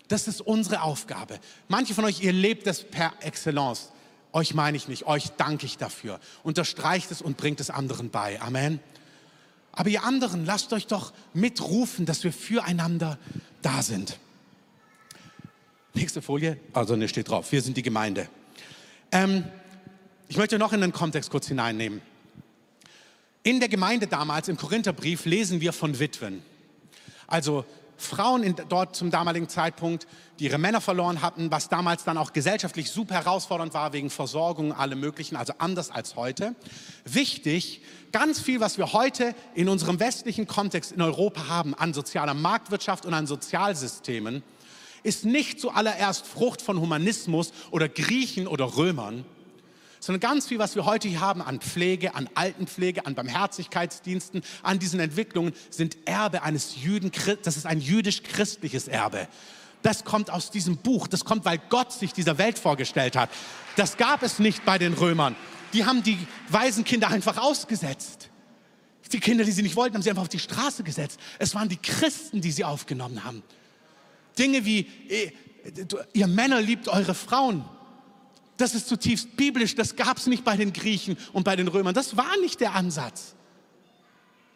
Das 0.09 0.29
ist 0.29 0.41
unsere 0.41 0.83
Aufgabe. 0.83 1.39
Manche 1.69 1.95
von 1.95 2.05
euch, 2.05 2.23
ihr 2.23 2.33
lebt 2.33 2.67
das 2.67 2.83
per 2.83 3.13
Excellence. 3.21 3.91
Euch 4.33 4.55
meine 4.55 4.77
ich 4.77 4.89
nicht, 4.89 5.07
euch 5.07 5.31
danke 5.37 5.67
ich 5.67 5.77
dafür. 5.77 6.19
Unterstreicht 6.43 7.11
es 7.11 7.21
und 7.21 7.37
bringt 7.37 7.61
es 7.61 7.71
anderen 7.71 8.11
bei. 8.11 8.41
Amen. 8.41 8.81
Aber 9.73 9.89
ihr 9.89 10.05
anderen, 10.05 10.45
lasst 10.45 10.73
euch 10.73 10.87
doch 10.87 11.13
mitrufen, 11.35 12.07
dass 12.07 12.25
wir 12.25 12.33
füreinander 12.33 13.19
da 13.63 13.83
sind. 13.83 14.19
Nächste 15.95 16.23
Folie. 16.23 16.59
Also, 16.73 16.97
ne, 16.97 17.09
steht 17.09 17.29
drauf. 17.29 17.53
Wir 17.53 17.63
sind 17.63 17.77
die 17.77 17.83
Gemeinde. 17.83 18.29
Ähm, 19.13 19.45
ich 20.29 20.39
möchte 20.39 20.59
noch 20.59 20.73
in 20.73 20.81
den 20.81 20.93
Kontext 20.93 21.31
kurz 21.31 21.47
hineinnehmen. 21.47 22.01
In 23.43 23.61
der 23.61 23.69
Gemeinde 23.69 24.07
damals, 24.07 24.49
im 24.49 24.57
Korintherbrief, 24.57 25.27
lesen 25.27 25.61
wir 25.61 25.75
von 25.75 25.99
Witwen. 25.99 26.43
Also 27.27 27.67
Frauen 27.99 28.43
in, 28.43 28.57
dort 28.71 28.97
zum 28.97 29.11
damaligen 29.11 29.51
Zeitpunkt, 29.51 30.07
die 30.39 30.45
ihre 30.45 30.57
Männer 30.57 30.81
verloren 30.81 31.21
hatten, 31.21 31.51
was 31.51 31.69
damals 31.69 32.05
dann 32.05 32.17
auch 32.17 32.33
gesellschaftlich 32.33 32.91
super 32.91 33.15
herausfordernd 33.17 33.75
war 33.75 33.93
wegen 33.93 34.09
Versorgung, 34.09 34.73
alle 34.73 34.97
möglichen, 34.97 35.37
also 35.37 35.53
anders 35.59 35.91
als 35.91 36.17
heute. 36.17 36.55
Wichtig, 37.05 37.83
ganz 38.13 38.41
viel, 38.41 38.61
was 38.61 38.79
wir 38.79 38.95
heute 38.95 39.35
in 39.55 39.69
unserem 39.69 40.01
westlichen 40.01 40.47
Kontext 40.47 40.91
in 40.93 41.03
Europa 41.03 41.49
haben 41.49 41.75
an 41.75 41.93
sozialer 41.93 42.35
Marktwirtschaft 42.35 43.05
und 43.05 43.13
an 43.13 43.27
Sozialsystemen, 43.27 44.43
ist 45.03 45.25
nicht 45.25 45.61
zuallererst 45.61 46.27
Frucht 46.27 46.63
von 46.63 46.81
Humanismus 46.81 47.53
oder 47.71 47.89
Griechen 47.89 48.47
oder 48.47 48.77
Römern, 48.77 49.25
sondern 50.01 50.21
ganz 50.21 50.49
viel, 50.49 50.59
was 50.59 50.75
wir 50.75 50.85
heute 50.85 51.09
hier 51.09 51.21
haben 51.21 51.43
an 51.43 51.61
Pflege, 51.61 52.15
an 52.15 52.29
Altenpflege, 52.35 53.07
an 53.07 53.15
Barmherzigkeitsdiensten, 53.15 54.43
an 54.63 54.79
diesen 54.79 54.99
Entwicklungen, 54.99 55.53
sind 55.71 55.97
Erbe 56.07 56.43
eines 56.43 56.83
Jüden, 56.83 57.13
das 57.43 57.57
ist 57.57 57.67
ein 57.67 57.81
jüdisch-christliches 57.81 58.89
Erbe. 58.89 59.29
Das 59.83 60.05
kommt 60.05 60.31
aus 60.31 60.51
diesem 60.51 60.77
Buch, 60.77 61.07
das 61.07 61.25
kommt, 61.25 61.45
weil 61.45 61.61
Gott 61.69 61.93
sich 61.93 62.13
dieser 62.13 62.39
Welt 62.39 62.59
vorgestellt 62.59 63.17
hat. 63.17 63.31
Das 63.77 63.97
gab 63.97 64.23
es 64.23 64.39
nicht 64.39 64.65
bei 64.65 64.79
den 64.79 64.95
Römern. 64.95 65.37
Die 65.73 65.85
haben 65.85 66.03
die 66.03 66.19
Waisenkinder 66.49 67.09
einfach 67.09 67.39
ausgesetzt. 67.39 68.29
Die 69.13 69.21
Kinder, 69.21 69.45
die 69.45 69.53
sie 69.53 69.63
nicht 69.63 69.77
wollten, 69.77 69.95
haben 69.95 70.03
sie 70.03 70.11
einfach 70.11 70.23
auf 70.23 70.29
die 70.29 70.39
Straße 70.39 70.83
gesetzt. 70.85 71.21
Es 71.39 71.55
waren 71.55 71.69
die 71.69 71.77
Christen, 71.77 72.41
die 72.41 72.51
sie 72.51 72.65
aufgenommen 72.65 73.25
haben. 73.25 73.43
Dinge 74.39 74.65
wie, 74.65 74.87
eh, 75.09 75.33
ihr 76.13 76.27
Männer 76.27 76.61
liebt 76.61 76.89
eure 76.89 77.15
Frauen. 77.15 77.65
Das 78.57 78.75
ist 78.75 78.89
zutiefst 78.89 79.37
biblisch, 79.37 79.75
das 79.75 79.97
gab 79.97 80.19
es 80.19 80.27
nicht 80.27 80.45
bei 80.45 80.57
den 80.57 80.73
Griechen 80.73 81.17
und 81.33 81.45
bei 81.45 81.57
den 81.57 81.69
Römern. 81.69 81.95
Das 81.95 82.17
war 82.17 82.37
nicht 82.41 82.61
der 82.61 82.75
Ansatz. 82.75 83.35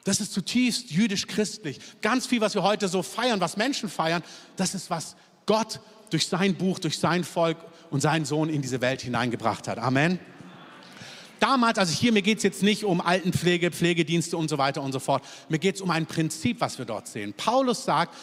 Das 0.05 0.21
ist 0.21 0.33
zutiefst 0.33 0.91
jüdisch-christlich. 0.91 1.81
Ganz 2.01 2.27
viel, 2.27 2.41
was 2.41 2.55
wir 2.55 2.63
heute 2.63 2.87
so 2.87 3.03
feiern, 3.03 3.41
was 3.41 3.57
Menschen 3.57 3.89
feiern, 3.89 4.23
das 4.55 4.75
ist, 4.75 4.89
was 4.91 5.17
Gott 5.47 5.81
durch 6.11 6.29
sein 6.29 6.55
Buch, 6.55 6.79
durch 6.79 6.99
sein 6.99 7.25
Volk 7.25 7.57
und 7.91 8.01
seinen 8.01 8.25
Sohn 8.25 8.49
in 8.49 8.63
diese 8.63 8.81
Welt 8.81 9.03
hineingebracht 9.03 9.67
hat. 9.67 9.79
Amen. 9.79 10.21
Damals, 11.41 11.79
also 11.79 11.93
hier, 11.93 12.13
mir 12.13 12.23
geht 12.23 12.39
es 12.39 12.45
jetzt 12.45 12.63
nicht 12.63 12.85
um 12.85 13.01
Altenpflege, 13.01 13.71
Pflegedienste 13.71 14.37
und 14.37 14.49
so 14.49 14.59
weiter 14.59 14.83
und 14.83 14.93
so 14.93 15.01
fort. 15.01 15.25
Mir 15.49 15.59
geht 15.59 15.75
es 15.75 15.81
um 15.81 15.91
ein 15.91 16.07
Prinzip, 16.07 16.61
was 16.61 16.79
wir 16.79 16.85
dort 16.85 17.09
sehen. 17.09 17.35
Paulus 17.35 17.85
sagt, 17.85 18.15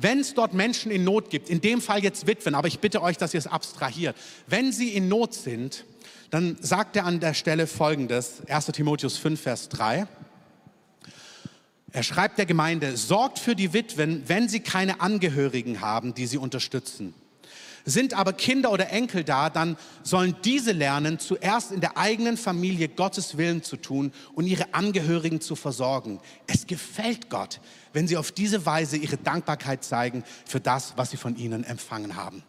wenn 0.00 0.20
es 0.20 0.34
dort 0.34 0.54
Menschen 0.54 0.90
in 0.90 1.04
Not 1.04 1.30
gibt, 1.30 1.48
in 1.50 1.60
dem 1.60 1.80
Fall 1.80 2.02
jetzt 2.02 2.26
Witwen, 2.26 2.54
aber 2.54 2.68
ich 2.68 2.80
bitte 2.80 3.02
euch, 3.02 3.16
dass 3.16 3.34
ihr 3.34 3.38
es 3.38 3.46
abstrahiert, 3.46 4.16
wenn 4.46 4.72
sie 4.72 4.90
in 4.90 5.08
Not 5.08 5.34
sind, 5.34 5.84
dann 6.30 6.56
sagt 6.60 6.96
er 6.96 7.04
an 7.04 7.20
der 7.20 7.34
Stelle 7.34 7.66
Folgendes, 7.66 8.42
1 8.48 8.66
Timotheus 8.66 9.16
5, 9.16 9.40
Vers 9.40 9.68
3. 9.68 10.06
Er 11.92 12.02
schreibt 12.04 12.38
der 12.38 12.46
Gemeinde, 12.46 12.96
sorgt 12.96 13.40
für 13.40 13.56
die 13.56 13.72
Witwen, 13.72 14.22
wenn 14.28 14.48
sie 14.48 14.60
keine 14.60 15.00
Angehörigen 15.00 15.80
haben, 15.80 16.14
die 16.14 16.26
sie 16.26 16.38
unterstützen. 16.38 17.14
Sind 17.84 18.14
aber 18.14 18.32
Kinder 18.32 18.70
oder 18.70 18.90
Enkel 18.90 19.24
da, 19.24 19.50
dann 19.50 19.76
sollen 20.04 20.36
diese 20.44 20.70
lernen, 20.70 21.18
zuerst 21.18 21.72
in 21.72 21.80
der 21.80 21.96
eigenen 21.96 22.36
Familie 22.36 22.88
Gottes 22.88 23.36
Willen 23.38 23.62
zu 23.64 23.76
tun 23.76 24.12
und 24.34 24.46
ihre 24.46 24.74
Angehörigen 24.74 25.40
zu 25.40 25.56
versorgen. 25.56 26.20
Es 26.46 26.66
gefällt 26.66 27.30
Gott, 27.30 27.60
wenn 27.92 28.08
sie 28.08 28.16
auf 28.16 28.32
diese 28.32 28.66
Weise 28.66 28.96
ihre 28.96 29.16
Dankbarkeit 29.16 29.84
zeigen 29.84 30.24
für 30.46 30.60
das, 30.60 30.94
was 30.96 31.10
sie 31.10 31.16
von 31.16 31.36
ihnen 31.36 31.64
empfangen 31.64 32.16
haben. 32.16 32.42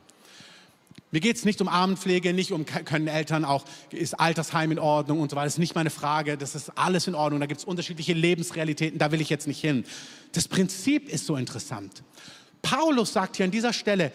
Mir 1.13 1.19
geht 1.19 1.35
es 1.35 1.43
nicht 1.43 1.59
um 1.59 1.67
Armenpflege, 1.67 2.33
nicht 2.33 2.53
um, 2.53 2.65
können 2.65 3.07
Eltern 3.07 3.43
auch, 3.43 3.65
ist 3.91 4.17
Altersheim 4.17 4.71
in 4.71 4.79
Ordnung 4.79 5.19
und 5.19 5.29
so 5.29 5.35
weiter. 5.35 5.45
Das 5.45 5.55
ist 5.55 5.59
nicht 5.59 5.75
meine 5.75 5.89
Frage, 5.89 6.37
das 6.37 6.55
ist 6.55 6.77
alles 6.77 7.05
in 7.07 7.15
Ordnung. 7.15 7.41
Da 7.41 7.47
gibt 7.47 7.59
es 7.59 7.65
unterschiedliche 7.65 8.13
Lebensrealitäten, 8.13 8.97
da 8.97 9.11
will 9.11 9.19
ich 9.19 9.29
jetzt 9.29 9.45
nicht 9.45 9.59
hin. 9.59 9.83
Das 10.31 10.47
Prinzip 10.47 11.09
ist 11.09 11.25
so 11.25 11.35
interessant. 11.35 12.03
Paulus 12.61 13.11
sagt 13.11 13.35
hier 13.35 13.45
an 13.45 13.51
dieser 13.51 13.73
Stelle, 13.73 14.13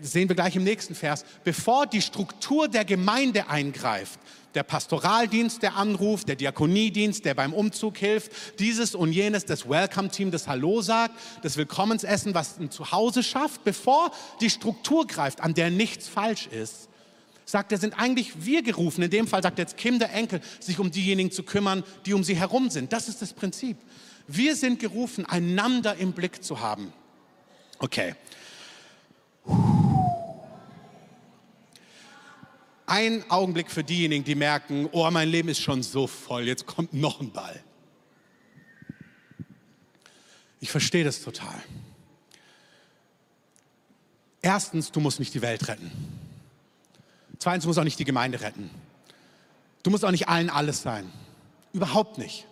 sehen 0.00 0.28
wir 0.30 0.36
gleich 0.36 0.56
im 0.56 0.64
nächsten 0.64 0.94
Vers, 0.94 1.26
bevor 1.44 1.86
die 1.86 2.00
Struktur 2.00 2.68
der 2.68 2.86
Gemeinde 2.86 3.50
eingreift, 3.50 4.18
der 4.56 4.62
Pastoraldienst, 4.62 5.62
der 5.62 5.76
anruft, 5.76 6.28
der 6.28 6.36
Diakoniedienst, 6.36 7.24
der 7.24 7.34
beim 7.34 7.52
Umzug 7.52 7.98
hilft, 7.98 8.32
dieses 8.58 8.94
und 8.94 9.12
jenes, 9.12 9.44
das 9.44 9.68
Welcome-Team, 9.68 10.30
das 10.30 10.48
Hallo 10.48 10.80
sagt, 10.80 11.14
das 11.42 11.56
Willkommensessen, 11.56 12.34
was 12.34 12.58
ein 12.58 12.70
Zuhause 12.70 13.22
schafft, 13.22 13.62
bevor 13.64 14.10
die 14.40 14.50
Struktur 14.50 15.06
greift, 15.06 15.42
an 15.42 15.54
der 15.54 15.70
nichts 15.70 16.08
falsch 16.08 16.46
ist, 16.46 16.88
sagt 17.44 17.70
er, 17.70 17.78
sind 17.78 17.98
eigentlich 17.98 18.44
wir 18.44 18.62
gerufen. 18.62 19.02
In 19.02 19.10
dem 19.10 19.28
Fall 19.28 19.42
sagt 19.42 19.58
jetzt 19.58 19.76
Kim, 19.76 19.98
der 19.98 20.12
Enkel, 20.12 20.40
sich 20.58 20.78
um 20.78 20.90
diejenigen 20.90 21.30
zu 21.30 21.42
kümmern, 21.42 21.84
die 22.06 22.14
um 22.14 22.24
sie 22.24 22.34
herum 22.34 22.70
sind. 22.70 22.92
Das 22.92 23.08
ist 23.08 23.22
das 23.22 23.34
Prinzip. 23.34 23.76
Wir 24.26 24.56
sind 24.56 24.80
gerufen, 24.80 25.26
einander 25.26 25.96
im 25.96 26.12
Blick 26.12 26.42
zu 26.42 26.60
haben. 26.60 26.92
Okay. 27.78 28.14
Ein 32.86 33.28
Augenblick 33.30 33.70
für 33.70 33.82
diejenigen, 33.82 34.24
die 34.24 34.36
merken, 34.36 34.88
oh, 34.92 35.10
mein 35.10 35.28
Leben 35.28 35.48
ist 35.48 35.60
schon 35.60 35.82
so 35.82 36.06
voll, 36.06 36.44
jetzt 36.44 36.66
kommt 36.66 36.94
noch 36.94 37.20
ein 37.20 37.32
Ball. 37.32 37.62
Ich 40.60 40.70
verstehe 40.70 41.04
das 41.04 41.22
total. 41.22 41.62
Erstens, 44.40 44.92
du 44.92 45.00
musst 45.00 45.18
nicht 45.18 45.34
die 45.34 45.42
Welt 45.42 45.66
retten. 45.66 45.90
Zweitens, 47.40 47.64
du 47.64 47.68
musst 47.68 47.78
auch 47.80 47.84
nicht 47.84 47.98
die 47.98 48.04
Gemeinde 48.04 48.40
retten. 48.40 48.70
Du 49.82 49.90
musst 49.90 50.04
auch 50.04 50.12
nicht 50.12 50.28
allen 50.28 50.48
alles 50.48 50.82
sein. 50.82 51.10
Überhaupt 51.72 52.18
nicht. 52.18 52.46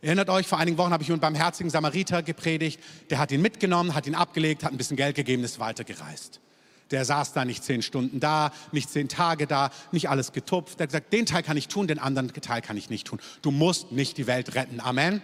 Erinnert 0.00 0.28
euch, 0.28 0.46
vor 0.46 0.58
einigen 0.58 0.76
Wochen 0.76 0.92
habe 0.92 1.02
ich 1.02 1.10
einen 1.10 1.20
barmherzigen 1.20 1.70
Samariter 1.70 2.22
gepredigt. 2.22 2.80
Der 3.10 3.18
hat 3.18 3.32
ihn 3.32 3.40
mitgenommen, 3.40 3.94
hat 3.94 4.06
ihn 4.06 4.14
abgelegt, 4.14 4.64
hat 4.64 4.72
ein 4.72 4.78
bisschen 4.78 4.96
Geld 4.96 5.16
gegeben, 5.16 5.44
ist 5.44 5.58
weitergereist. 5.58 6.40
Der 6.90 7.04
saß 7.04 7.32
da 7.32 7.44
nicht 7.44 7.64
zehn 7.64 7.82
Stunden 7.82 8.20
da, 8.20 8.52
nicht 8.72 8.90
zehn 8.90 9.08
Tage 9.08 9.46
da, 9.46 9.70
nicht 9.90 10.08
alles 10.08 10.32
getupft. 10.32 10.78
Der 10.78 10.84
hat 10.84 10.90
gesagt, 10.90 11.12
den 11.12 11.26
Teil 11.26 11.42
kann 11.42 11.56
ich 11.56 11.68
tun, 11.68 11.86
den 11.86 11.98
anderen 11.98 12.32
Teil 12.32 12.60
kann 12.60 12.76
ich 12.76 12.90
nicht 12.90 13.06
tun. 13.06 13.20
Du 13.42 13.50
musst 13.50 13.92
nicht 13.92 14.18
die 14.18 14.26
Welt 14.26 14.54
retten. 14.54 14.80
Amen. 14.80 15.22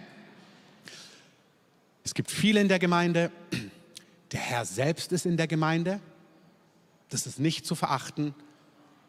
Es 2.03 2.13
gibt 2.13 2.31
viele 2.31 2.59
in 2.61 2.67
der 2.67 2.79
Gemeinde. 2.79 3.31
Der 4.31 4.39
Herr 4.39 4.65
selbst 4.65 5.11
ist 5.11 5.25
in 5.25 5.37
der 5.37 5.47
Gemeinde. 5.47 5.99
Das 7.09 7.27
ist 7.27 7.39
nicht 7.39 7.65
zu 7.65 7.75
verachten. 7.75 8.33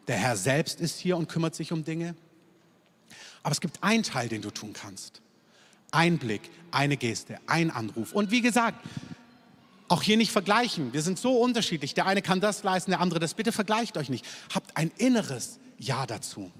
Der 0.07 0.17
Herr 0.17 0.35
selbst 0.35 0.79
ist 0.81 0.99
hier 0.99 1.17
und 1.17 1.29
kümmert 1.29 1.55
sich 1.55 1.71
um 1.71 1.83
Dinge. 1.83 2.15
Aber 3.41 3.51
es 3.51 3.61
gibt 3.61 3.81
einen 3.83 4.03
Teil, 4.03 4.29
den 4.29 4.41
du 4.41 4.51
tun 4.51 4.73
kannst. 4.73 5.21
Ein 5.91 6.17
Blick, 6.17 6.49
eine 6.71 6.97
Geste, 6.97 7.39
ein 7.47 7.71
Anruf. 7.71 8.13
Und 8.13 8.31
wie 8.31 8.41
gesagt, 8.41 8.85
auch 9.93 10.01
hier 10.01 10.17
nicht 10.17 10.31
vergleichen. 10.31 10.91
Wir 10.91 11.03
sind 11.03 11.19
so 11.19 11.37
unterschiedlich. 11.37 11.93
Der 11.93 12.07
eine 12.07 12.23
kann 12.23 12.41
das 12.41 12.63
leisten, 12.63 12.89
der 12.89 12.99
andere 12.99 13.19
das. 13.19 13.35
Bitte 13.35 13.51
vergleicht 13.51 13.95
euch 13.95 14.09
nicht. 14.09 14.25
Habt 14.53 14.75
ein 14.75 14.91
inneres 14.97 15.59
Ja 15.77 16.07
dazu. 16.07 16.51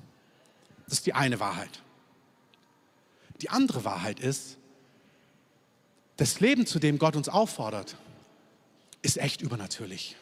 Das 0.86 1.00
ist 1.00 1.08
die 1.08 1.14
eine 1.14 1.40
Wahrheit. 1.40 1.82
Die 3.42 3.50
andere 3.50 3.84
Wahrheit 3.86 4.20
ist, 4.20 4.58
das 6.18 6.40
Leben, 6.42 6.68
zu 6.68 6.78
dem 6.78 7.00
Gott 7.00 7.16
uns 7.16 7.28
auffordert, 7.28 7.96
ist 9.02 9.18
echt 9.18 9.42
übernatürlich. 9.42 10.16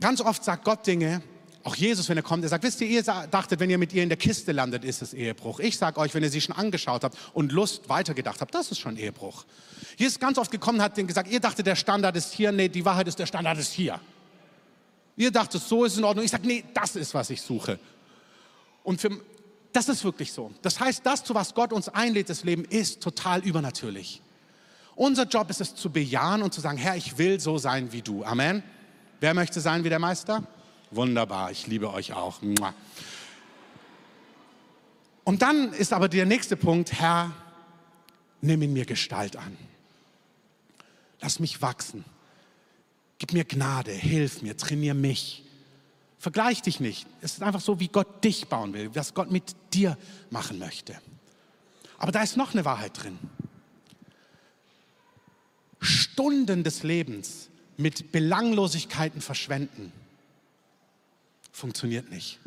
Ganz 0.00 0.20
oft 0.20 0.42
sagt 0.42 0.64
Gott 0.64 0.84
Dinge, 0.84 1.22
auch 1.66 1.74
Jesus, 1.74 2.08
wenn 2.08 2.16
er 2.16 2.22
kommt, 2.22 2.44
er 2.44 2.48
sagt, 2.48 2.62
wisst 2.62 2.80
ihr, 2.80 2.86
ihr 2.86 3.02
dachtet, 3.02 3.58
wenn 3.58 3.68
ihr 3.68 3.78
mit 3.78 3.92
ihr 3.92 4.02
in 4.04 4.08
der 4.08 4.16
Kiste 4.16 4.52
landet, 4.52 4.84
ist 4.84 5.02
es 5.02 5.12
Ehebruch. 5.12 5.58
Ich 5.58 5.76
sage 5.76 5.98
euch, 5.98 6.14
wenn 6.14 6.22
ihr 6.22 6.30
sie 6.30 6.40
schon 6.40 6.54
angeschaut 6.54 7.02
habt 7.02 7.18
und 7.34 7.50
Lust 7.50 7.88
weitergedacht 7.88 8.40
habt, 8.40 8.54
das 8.54 8.70
ist 8.70 8.78
schon 8.78 8.96
Ehebruch. 8.96 9.44
Jesus 9.96 10.14
ist 10.14 10.20
ganz 10.20 10.38
oft 10.38 10.52
gekommen, 10.52 10.80
hat 10.80 10.96
denen 10.96 11.08
gesagt, 11.08 11.28
ihr 11.28 11.40
dachtet, 11.40 11.66
der 11.66 11.74
Standard 11.74 12.16
ist 12.16 12.32
hier. 12.32 12.52
Nee, 12.52 12.68
die 12.68 12.84
Wahrheit 12.84 13.08
ist, 13.08 13.18
der 13.18 13.26
Standard 13.26 13.58
ist 13.58 13.72
hier. 13.72 14.00
Ihr 15.16 15.32
dachtet, 15.32 15.60
so 15.60 15.84
ist 15.84 15.92
es 15.94 15.98
in 15.98 16.04
Ordnung. 16.04 16.24
Ich 16.24 16.30
sage, 16.30 16.46
nee, 16.46 16.62
das 16.72 16.94
ist, 16.94 17.12
was 17.14 17.30
ich 17.30 17.42
suche. 17.42 17.80
Und 18.84 19.00
für, 19.00 19.10
das 19.72 19.88
ist 19.88 20.04
wirklich 20.04 20.32
so. 20.32 20.52
Das 20.62 20.78
heißt, 20.78 21.04
das, 21.04 21.24
zu 21.24 21.34
was 21.34 21.52
Gott 21.52 21.72
uns 21.72 21.88
einlädt, 21.88 22.30
das 22.30 22.44
Leben 22.44 22.64
ist 22.64 23.00
total 23.00 23.40
übernatürlich. 23.40 24.22
Unser 24.94 25.24
Job 25.24 25.50
ist 25.50 25.60
es 25.60 25.74
zu 25.74 25.90
bejahen 25.90 26.42
und 26.42 26.54
zu 26.54 26.60
sagen, 26.60 26.78
Herr, 26.78 26.96
ich 26.96 27.18
will 27.18 27.40
so 27.40 27.58
sein 27.58 27.92
wie 27.92 28.02
du. 28.02 28.24
Amen. 28.24 28.62
Wer 29.18 29.34
möchte 29.34 29.60
sein 29.60 29.82
wie 29.82 29.88
der 29.88 29.98
Meister? 29.98 30.46
Wunderbar, 30.90 31.50
ich 31.50 31.66
liebe 31.66 31.92
euch 31.92 32.12
auch. 32.12 32.40
Und 35.24 35.42
dann 35.42 35.72
ist 35.72 35.92
aber 35.92 36.08
der 36.08 36.26
nächste 36.26 36.56
Punkt, 36.56 36.92
Herr, 36.92 37.32
nimm 38.40 38.62
in 38.62 38.72
mir 38.72 38.86
Gestalt 38.86 39.36
an. 39.36 39.56
Lass 41.20 41.40
mich 41.40 41.60
wachsen. 41.62 42.04
Gib 43.18 43.32
mir 43.32 43.44
Gnade, 43.44 43.92
hilf 43.92 44.42
mir, 44.42 44.56
trainier 44.56 44.94
mich. 44.94 45.42
Vergleich 46.18 46.62
dich 46.62 46.80
nicht. 46.80 47.06
Es 47.20 47.34
ist 47.34 47.42
einfach 47.42 47.60
so, 47.60 47.80
wie 47.80 47.88
Gott 47.88 48.22
dich 48.24 48.48
bauen 48.48 48.72
will, 48.72 48.94
was 48.94 49.14
Gott 49.14 49.30
mit 49.30 49.56
dir 49.72 49.96
machen 50.30 50.58
möchte. 50.58 50.98
Aber 51.98 52.12
da 52.12 52.22
ist 52.22 52.36
noch 52.36 52.52
eine 52.52 52.64
Wahrheit 52.64 53.02
drin. 53.02 53.18
Stunden 55.80 56.64
des 56.64 56.82
Lebens 56.82 57.48
mit 57.76 58.12
Belanglosigkeiten 58.12 59.20
verschwenden, 59.20 59.92
funktioniert 61.56 62.10
nicht. 62.10 62.38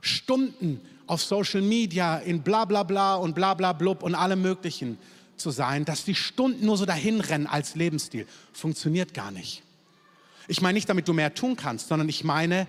Stunden 0.00 0.80
auf 1.06 1.22
Social 1.22 1.62
Media 1.62 2.18
in 2.18 2.42
bla 2.42 2.64
bla 2.64 2.82
bla 2.82 3.14
und 3.14 3.34
bla 3.34 3.54
bla 3.54 3.72
blub 3.72 4.02
und 4.02 4.14
allem 4.14 4.42
Möglichen 4.42 4.98
zu 5.36 5.50
sein, 5.50 5.84
dass 5.84 6.04
die 6.04 6.16
Stunden 6.16 6.66
nur 6.66 6.76
so 6.76 6.84
dahin 6.84 7.20
rennen 7.20 7.46
als 7.46 7.76
Lebensstil, 7.76 8.26
funktioniert 8.52 9.14
gar 9.14 9.30
nicht. 9.30 9.62
Ich 10.48 10.60
meine 10.60 10.74
nicht, 10.74 10.88
damit 10.88 11.06
du 11.06 11.12
mehr 11.12 11.32
tun 11.32 11.54
kannst, 11.54 11.88
sondern 11.88 12.08
ich 12.08 12.24
meine, 12.24 12.66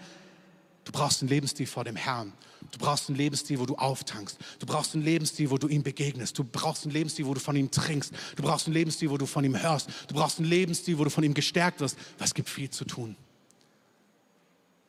du 0.86 0.92
brauchst 0.92 1.22
einen 1.22 1.30
Lebensstil 1.30 1.66
vor 1.66 1.84
dem 1.84 1.96
Herrn. 1.96 2.32
Du 2.72 2.78
brauchst 2.78 3.10
einen 3.10 3.18
Lebensstil, 3.18 3.60
wo 3.60 3.66
du 3.66 3.76
auftankst. 3.76 4.38
Du 4.60 4.68
brauchst 4.68 4.94
einen 4.94 5.04
Lebensstil, 5.04 5.50
wo 5.50 5.58
du 5.58 5.68
ihm 5.68 5.82
begegnest. 5.82 6.38
Du 6.38 6.44
brauchst 6.44 6.84
einen 6.84 6.94
Lebensstil, 6.94 7.26
wo 7.26 7.34
du 7.34 7.40
von 7.40 7.56
ihm 7.56 7.72
trinkst. 7.72 8.14
Du 8.36 8.44
brauchst 8.44 8.68
einen 8.68 8.76
Lebensstil, 8.76 9.10
wo 9.10 9.18
du 9.18 9.26
von 9.26 9.44
ihm 9.44 9.60
hörst. 9.60 9.90
Du 10.08 10.14
brauchst 10.14 10.38
einen 10.38 10.48
Lebensstil, 10.48 11.00
wo 11.00 11.04
du 11.06 11.10
von 11.10 11.24
ihm 11.24 11.34
gestärkt 11.34 11.80
wirst. 11.80 11.98
Was 12.20 12.36
gibt 12.36 12.50
viel 12.50 12.70
zu 12.70 12.86
tun? 12.86 13.16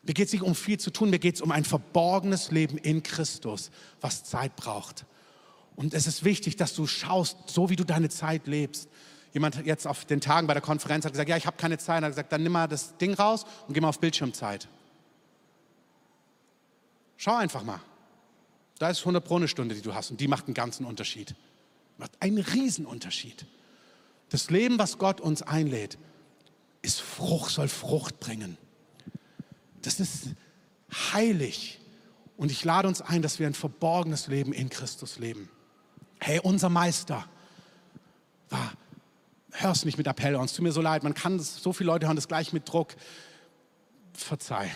Mir 0.03 0.15
geht 0.15 0.29
es 0.29 0.33
nicht 0.33 0.43
um 0.43 0.55
viel 0.55 0.79
zu 0.79 0.91
tun, 0.91 1.11
mir 1.11 1.19
geht 1.19 1.35
es 1.35 1.41
um 1.41 1.51
ein 1.51 1.65
verborgenes 1.65 2.51
Leben 2.51 2.79
in 2.79 3.03
Christus, 3.03 3.71
was 4.01 4.25
Zeit 4.25 4.57
braucht. 4.57 5.05
Und 5.77 5.95
es 5.95 6.07
ist 6.07 6.25
wichtig, 6.25 6.57
dass 6.57 6.75
du 6.75 6.87
schaust, 6.87 7.37
so 7.47 7.71
wie 7.71 7.77
du 7.77 7.85
deine 7.85 8.09
Zeit 8.09 8.47
lebst. 8.47 8.89
Jemand 9.33 9.65
jetzt 9.65 9.87
auf 9.87 10.05
den 10.05 10.21
Tagen 10.21 10.47
bei 10.47 10.55
der 10.55 10.63
Konferenz 10.63 11.05
hat 11.05 11.13
gesagt, 11.13 11.29
ja, 11.29 11.37
ich 11.37 11.47
habe 11.47 11.57
keine 11.57 11.79
Zeit. 11.79 12.03
Er 12.03 12.07
hat 12.07 12.13
gesagt, 12.13 12.33
dann 12.33 12.43
nimm 12.43 12.53
mal 12.53 12.67
das 12.67 12.97
Ding 12.97 13.15
raus 13.15 13.45
und 13.69 13.75
geh 13.75 13.81
mal 13.81 13.89
auf 13.89 14.01
Bildschirmzeit. 14.01 14.69
Schau 17.17 17.37
einfach 17.37 17.63
mal. 17.63 17.81
Da 18.79 18.89
ist 18.89 19.01
100 19.01 19.23
Pro 19.23 19.37
eine 19.37 19.47
Stunde, 19.47 19.75
die 19.75 19.83
du 19.83 19.95
hast 19.95 20.11
und 20.11 20.21
die 20.21 20.27
macht 20.27 20.47
einen 20.47 20.55
ganzen 20.55 20.87
Unterschied. 20.87 21.35
Macht 21.99 22.13
einen 22.21 22.39
Riesenunterschied. 22.39 23.45
Das 24.31 24.49
Leben, 24.49 24.79
was 24.79 24.97
Gott 24.97 25.21
uns 25.21 25.43
einlädt, 25.43 25.99
ist 26.83 27.01
Frucht, 27.01 27.53
soll 27.53 27.69
Frucht 27.69 28.21
bringen. 28.21 28.57
Das 29.83 30.01
ist 30.01 30.29
heilig. 31.13 31.79
Und 32.37 32.51
ich 32.51 32.65
lade 32.65 32.89
uns 32.89 33.03
ein, 33.03 33.23
dass 33.23 33.39
wir 33.39 33.47
ein 33.47 33.55
verborgenes 33.55 34.27
Leben 34.27 34.53
in 34.53 34.71
Christus 34.71 35.19
leben. 35.19 35.51
Hey, 36.21 36.41
unser 36.43 36.69
Meister 36.69 37.27
war, 38.49 38.73
hörst 39.53 39.85
nicht 39.85 39.99
mit 39.99 40.07
Appell, 40.07 40.35
es 40.37 40.55
tut 40.55 40.63
mir 40.63 40.73
so 40.73 40.81
leid, 40.81 41.03
man 41.03 41.15
kann 41.15 41.39
so 41.39 41.73
viele 41.73 41.89
Leute 41.89 42.07
hören 42.07 42.17
das 42.17 42.29
gleich 42.29 42.53
mit 42.53 42.69
Druck. 42.69 42.95
Verzeih. 44.13 44.71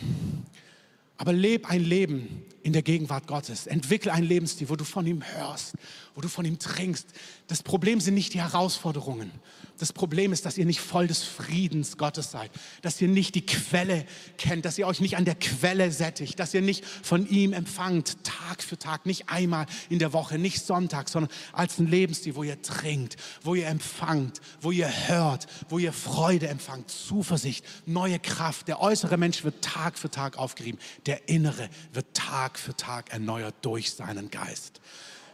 Aber 1.16 1.32
leb 1.32 1.70
ein 1.70 1.84
Leben 1.84 2.44
in 2.64 2.72
der 2.72 2.82
Gegenwart 2.82 3.26
Gottes. 3.26 3.66
Entwickle 3.66 4.12
einen 4.12 4.26
Lebensstil, 4.26 4.68
wo 4.68 4.76
du 4.76 4.84
von 4.84 5.06
ihm 5.06 5.22
hörst, 5.22 5.74
wo 6.14 6.20
du 6.22 6.28
von 6.28 6.44
ihm 6.44 6.58
trinkst. 6.58 7.06
Das 7.46 7.62
Problem 7.62 8.00
sind 8.00 8.14
nicht 8.14 8.32
die 8.32 8.40
Herausforderungen. 8.40 9.30
Das 9.78 9.92
Problem 9.92 10.32
ist, 10.32 10.46
dass 10.46 10.56
ihr 10.56 10.64
nicht 10.64 10.80
voll 10.80 11.06
des 11.06 11.22
Friedens 11.22 11.98
Gottes 11.98 12.30
seid, 12.30 12.50
dass 12.80 13.00
ihr 13.00 13.08
nicht 13.08 13.34
die 13.34 13.44
Quelle 13.44 14.06
kennt, 14.38 14.64
dass 14.64 14.78
ihr 14.78 14.86
euch 14.86 15.00
nicht 15.00 15.16
an 15.16 15.24
der 15.24 15.34
Quelle 15.34 15.90
sättigt, 15.90 16.38
dass 16.38 16.54
ihr 16.54 16.62
nicht 16.62 16.84
von 16.84 17.28
ihm 17.28 17.52
empfangt, 17.52 18.16
Tag 18.24 18.62
für 18.62 18.78
Tag, 18.78 19.04
nicht 19.04 19.28
einmal 19.28 19.66
in 19.90 19.98
der 19.98 20.12
Woche, 20.12 20.38
nicht 20.38 20.64
Sonntag, 20.64 21.08
sondern 21.08 21.30
als 21.52 21.78
ein 21.78 21.88
Lebensstil, 21.88 22.36
wo 22.36 22.44
ihr 22.44 22.62
trinkt, 22.62 23.16
wo 23.42 23.54
ihr 23.54 23.66
empfangt, 23.66 24.40
wo 24.60 24.70
ihr 24.70 24.88
hört, 25.08 25.48
wo 25.68 25.78
ihr 25.78 25.92
Freude 25.92 26.48
empfangt, 26.48 26.90
Zuversicht, 26.90 27.64
neue 27.84 28.20
Kraft. 28.20 28.68
Der 28.68 28.80
äußere 28.80 29.18
Mensch 29.18 29.44
wird 29.44 29.62
Tag 29.62 29.98
für 29.98 30.10
Tag 30.10 30.38
aufgerieben, 30.38 30.78
der 31.06 31.13
innere 31.28 31.68
wird 31.92 32.14
Tag 32.14 32.58
für 32.58 32.76
Tag 32.76 33.12
erneuert 33.12 33.54
durch 33.62 33.92
seinen 33.92 34.30
Geist. 34.30 34.80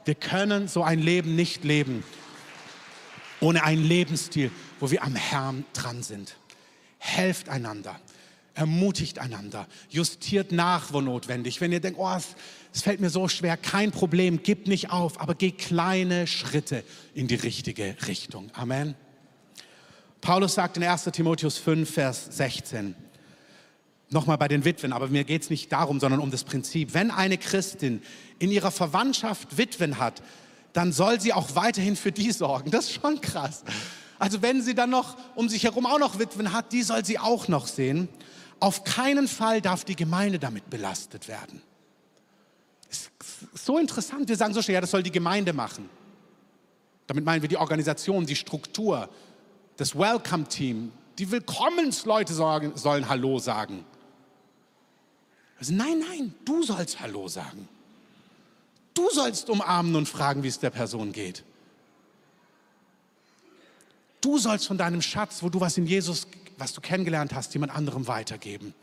Wir 0.04 0.14
können 0.14 0.68
so 0.68 0.82
ein 0.82 0.98
Leben 0.98 1.36
nicht 1.36 1.64
leben 1.64 2.02
ohne 3.40 3.64
einen 3.64 3.82
Lebensstil, 3.82 4.50
wo 4.78 4.90
wir 4.90 5.02
am 5.02 5.16
Herrn 5.16 5.64
dran 5.72 6.02
sind. 6.02 6.36
Helft 6.98 7.48
einander, 7.48 7.98
ermutigt 8.54 9.18
einander, 9.18 9.66
justiert 9.88 10.52
nach, 10.52 10.92
wo 10.92 11.00
notwendig. 11.00 11.60
Wenn 11.60 11.72
ihr 11.72 11.80
denkt, 11.80 11.98
oh, 11.98 12.14
es, 12.14 12.36
es 12.74 12.82
fällt 12.82 13.00
mir 13.00 13.10
so 13.10 13.28
schwer, 13.28 13.56
kein 13.56 13.90
Problem, 13.90 14.42
gib 14.42 14.66
nicht 14.66 14.90
auf, 14.90 15.20
aber 15.20 15.34
geh 15.34 15.52
kleine 15.52 16.26
Schritte 16.26 16.84
in 17.14 17.26
die 17.26 17.36
richtige 17.36 17.96
Richtung. 18.06 18.50
Amen. 18.52 18.94
Paulus 20.20 20.54
sagt 20.54 20.76
in 20.76 20.84
1 20.84 21.04
Timotheus 21.04 21.56
5, 21.56 21.90
Vers 21.90 22.28
16, 22.30 22.94
nochmal 24.10 24.38
bei 24.38 24.48
den 24.48 24.64
Witwen, 24.64 24.92
aber 24.92 25.08
mir 25.08 25.24
geht 25.24 25.42
es 25.42 25.50
nicht 25.50 25.70
darum, 25.72 26.00
sondern 26.00 26.20
um 26.20 26.30
das 26.30 26.44
Prinzip. 26.44 26.94
Wenn 26.94 27.10
eine 27.10 27.38
Christin 27.38 28.02
in 28.38 28.50
ihrer 28.50 28.70
Verwandtschaft 28.70 29.56
Witwen 29.56 29.98
hat, 29.98 30.22
dann 30.72 30.92
soll 30.92 31.20
sie 31.20 31.32
auch 31.32 31.54
weiterhin 31.54 31.96
für 31.96 32.12
die 32.12 32.30
sorgen. 32.32 32.70
Das 32.70 32.86
ist 32.86 33.00
schon 33.00 33.20
krass. 33.20 33.64
Also 34.18 34.42
wenn 34.42 34.62
sie 34.62 34.74
dann 34.74 34.90
noch 34.90 35.16
um 35.34 35.48
sich 35.48 35.64
herum 35.64 35.86
auch 35.86 35.98
noch 35.98 36.18
Witwen 36.18 36.52
hat, 36.52 36.72
die 36.72 36.82
soll 36.82 37.04
sie 37.04 37.18
auch 37.18 37.48
noch 37.48 37.66
sehen. 37.66 38.08
Auf 38.58 38.84
keinen 38.84 39.26
Fall 39.26 39.60
darf 39.62 39.84
die 39.84 39.96
Gemeinde 39.96 40.38
damit 40.38 40.68
belastet 40.68 41.28
werden. 41.28 41.62
Ist 42.90 43.10
so 43.54 43.78
interessant. 43.78 44.28
Wir 44.28 44.36
sagen 44.36 44.52
so 44.52 44.60
schnell, 44.60 44.74
ja, 44.74 44.80
das 44.80 44.90
soll 44.90 45.02
die 45.02 45.12
Gemeinde 45.12 45.52
machen. 45.52 45.88
Damit 47.06 47.24
meinen 47.24 47.42
wir 47.42 47.48
die 47.48 47.56
Organisation, 47.56 48.26
die 48.26 48.36
Struktur, 48.36 49.08
das 49.76 49.96
Welcome-Team. 49.96 50.92
Die 51.18 51.30
Willkommensleute 51.30 52.34
sollen, 52.34 52.76
sollen 52.76 53.08
Hallo 53.08 53.38
sagen. 53.38 53.84
Also 55.60 55.74
nein, 55.74 55.98
nein, 55.98 56.34
du 56.46 56.62
sollst 56.62 57.00
Hallo 57.00 57.28
sagen. 57.28 57.68
Du 58.94 59.08
sollst 59.10 59.48
umarmen 59.50 59.94
und 59.94 60.08
fragen, 60.08 60.42
wie 60.42 60.48
es 60.48 60.58
der 60.58 60.70
Person 60.70 61.12
geht. 61.12 61.44
Du 64.22 64.38
sollst 64.38 64.66
von 64.66 64.78
deinem 64.78 65.02
Schatz, 65.02 65.42
wo 65.42 65.50
du 65.50 65.60
was 65.60 65.76
in 65.76 65.86
Jesus, 65.86 66.26
was 66.56 66.72
du 66.72 66.80
kennengelernt 66.80 67.34
hast, 67.34 67.52
jemand 67.52 67.74
anderem 67.74 68.08
weitergeben. 68.08 68.74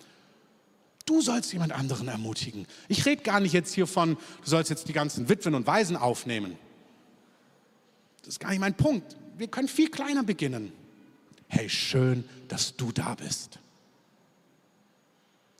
Du 1.07 1.21
sollst 1.21 1.51
jemand 1.51 1.71
anderen 1.71 2.07
ermutigen. 2.07 2.67
Ich 2.87 3.05
rede 3.05 3.23
gar 3.23 3.39
nicht 3.39 3.53
jetzt 3.53 3.73
hier 3.73 3.87
von, 3.87 4.15
du 4.15 4.49
sollst 4.49 4.69
jetzt 4.69 4.87
die 4.87 4.93
ganzen 4.93 5.29
Witwen 5.29 5.55
und 5.55 5.65
Waisen 5.65 5.95
aufnehmen. 5.95 6.57
Das 8.19 8.29
ist 8.29 8.39
gar 8.39 8.49
nicht 8.49 8.59
mein 8.59 8.75
Punkt. 8.75 9.15
Wir 9.37 9.47
können 9.47 9.67
viel 9.67 9.89
kleiner 9.89 10.23
beginnen. 10.23 10.71
Hey, 11.47 11.69
schön, 11.69 12.23
dass 12.49 12.75
du 12.75 12.91
da 12.91 13.15
bist. 13.15 13.59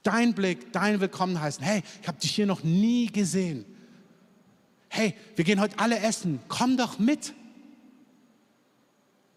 Dein 0.02 0.34
Blick, 0.34 0.72
dein 0.72 1.00
Willkommen 1.00 1.40
heißen. 1.40 1.62
Hey, 1.62 1.82
ich 2.00 2.08
habe 2.08 2.18
dich 2.18 2.30
hier 2.30 2.46
noch 2.46 2.62
nie 2.62 3.06
gesehen. 3.06 3.64
Hey, 4.88 5.14
wir 5.36 5.44
gehen 5.44 5.60
heute 5.60 5.78
alle 5.78 5.98
essen. 5.98 6.40
Komm 6.48 6.76
doch 6.76 6.98
mit. 6.98 7.34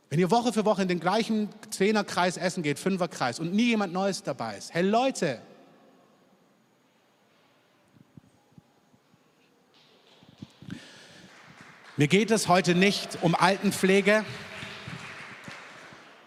Wenn 0.10 0.20
ihr 0.20 0.30
Woche 0.30 0.54
für 0.54 0.66
Woche 0.66 0.82
in 0.82 0.88
den 0.88 1.00
gleichen 1.00 1.50
Zehnerkreis 1.70 2.38
essen 2.38 2.64
geht, 2.64 2.80
Fünferkreis 2.80 3.40
und 3.40 3.54
nie 3.54 3.68
jemand 3.68 3.94
Neues 3.94 4.24
dabei 4.24 4.58
ist. 4.58 4.74
Hey 4.74 4.84
Leute, 4.84 5.42
mir 11.98 12.08
geht 12.08 12.30
es 12.30 12.48
heute 12.48 12.76
nicht 12.76 13.20
um 13.22 13.36
Altenpflege, 13.36 14.26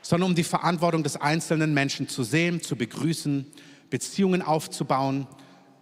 sondern 0.01 0.31
um 0.31 0.35
die 0.35 0.45
Verantwortung 0.45 1.03
des 1.03 1.17
einzelnen 1.17 1.75
Menschen 1.75 2.09
zu 2.09 2.25
sehen, 2.25 2.63
zu 2.63 2.77
begrüßen, 2.77 3.53
Beziehungen 3.91 4.43
aufzubauen, 4.43 5.27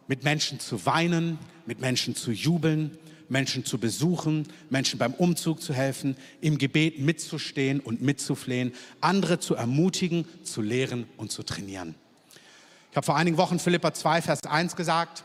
mit 0.09 0.25
Menschen 0.25 0.61
zu 0.61 0.85
weinen, 0.87 1.39
mit 1.67 1.81
Menschen 1.81 2.15
zu 2.15 2.33
jubeln, 2.33 2.99
Menschen 3.29 3.65
zu 3.65 3.79
besuchen, 3.79 4.47
Menschen 4.69 4.99
beim 4.99 5.15
Umzug 5.15 5.63
zu 5.63 5.73
helfen, 5.73 6.17
im 6.41 6.59
Gebet 6.59 6.99
mitzustehen 7.01 7.81
und 7.81 8.03
mitzuflehen, 8.03 8.73
andere 9.01 9.41
zu 9.41 9.55
ermutigen, 9.55 10.27
zu 10.45 10.61
lehren 10.61 11.07
und 11.17 11.33
zu 11.33 11.43
trainieren. 11.43 11.95
Ich 12.91 12.97
habe 12.97 13.07
vor 13.07 13.17
einigen 13.17 13.39
Wochen 13.39 13.59
Philippa 13.59 13.95
2, 13.95 14.21
Vers 14.23 14.43
1 14.45 14.77
gesagt. 14.77 15.25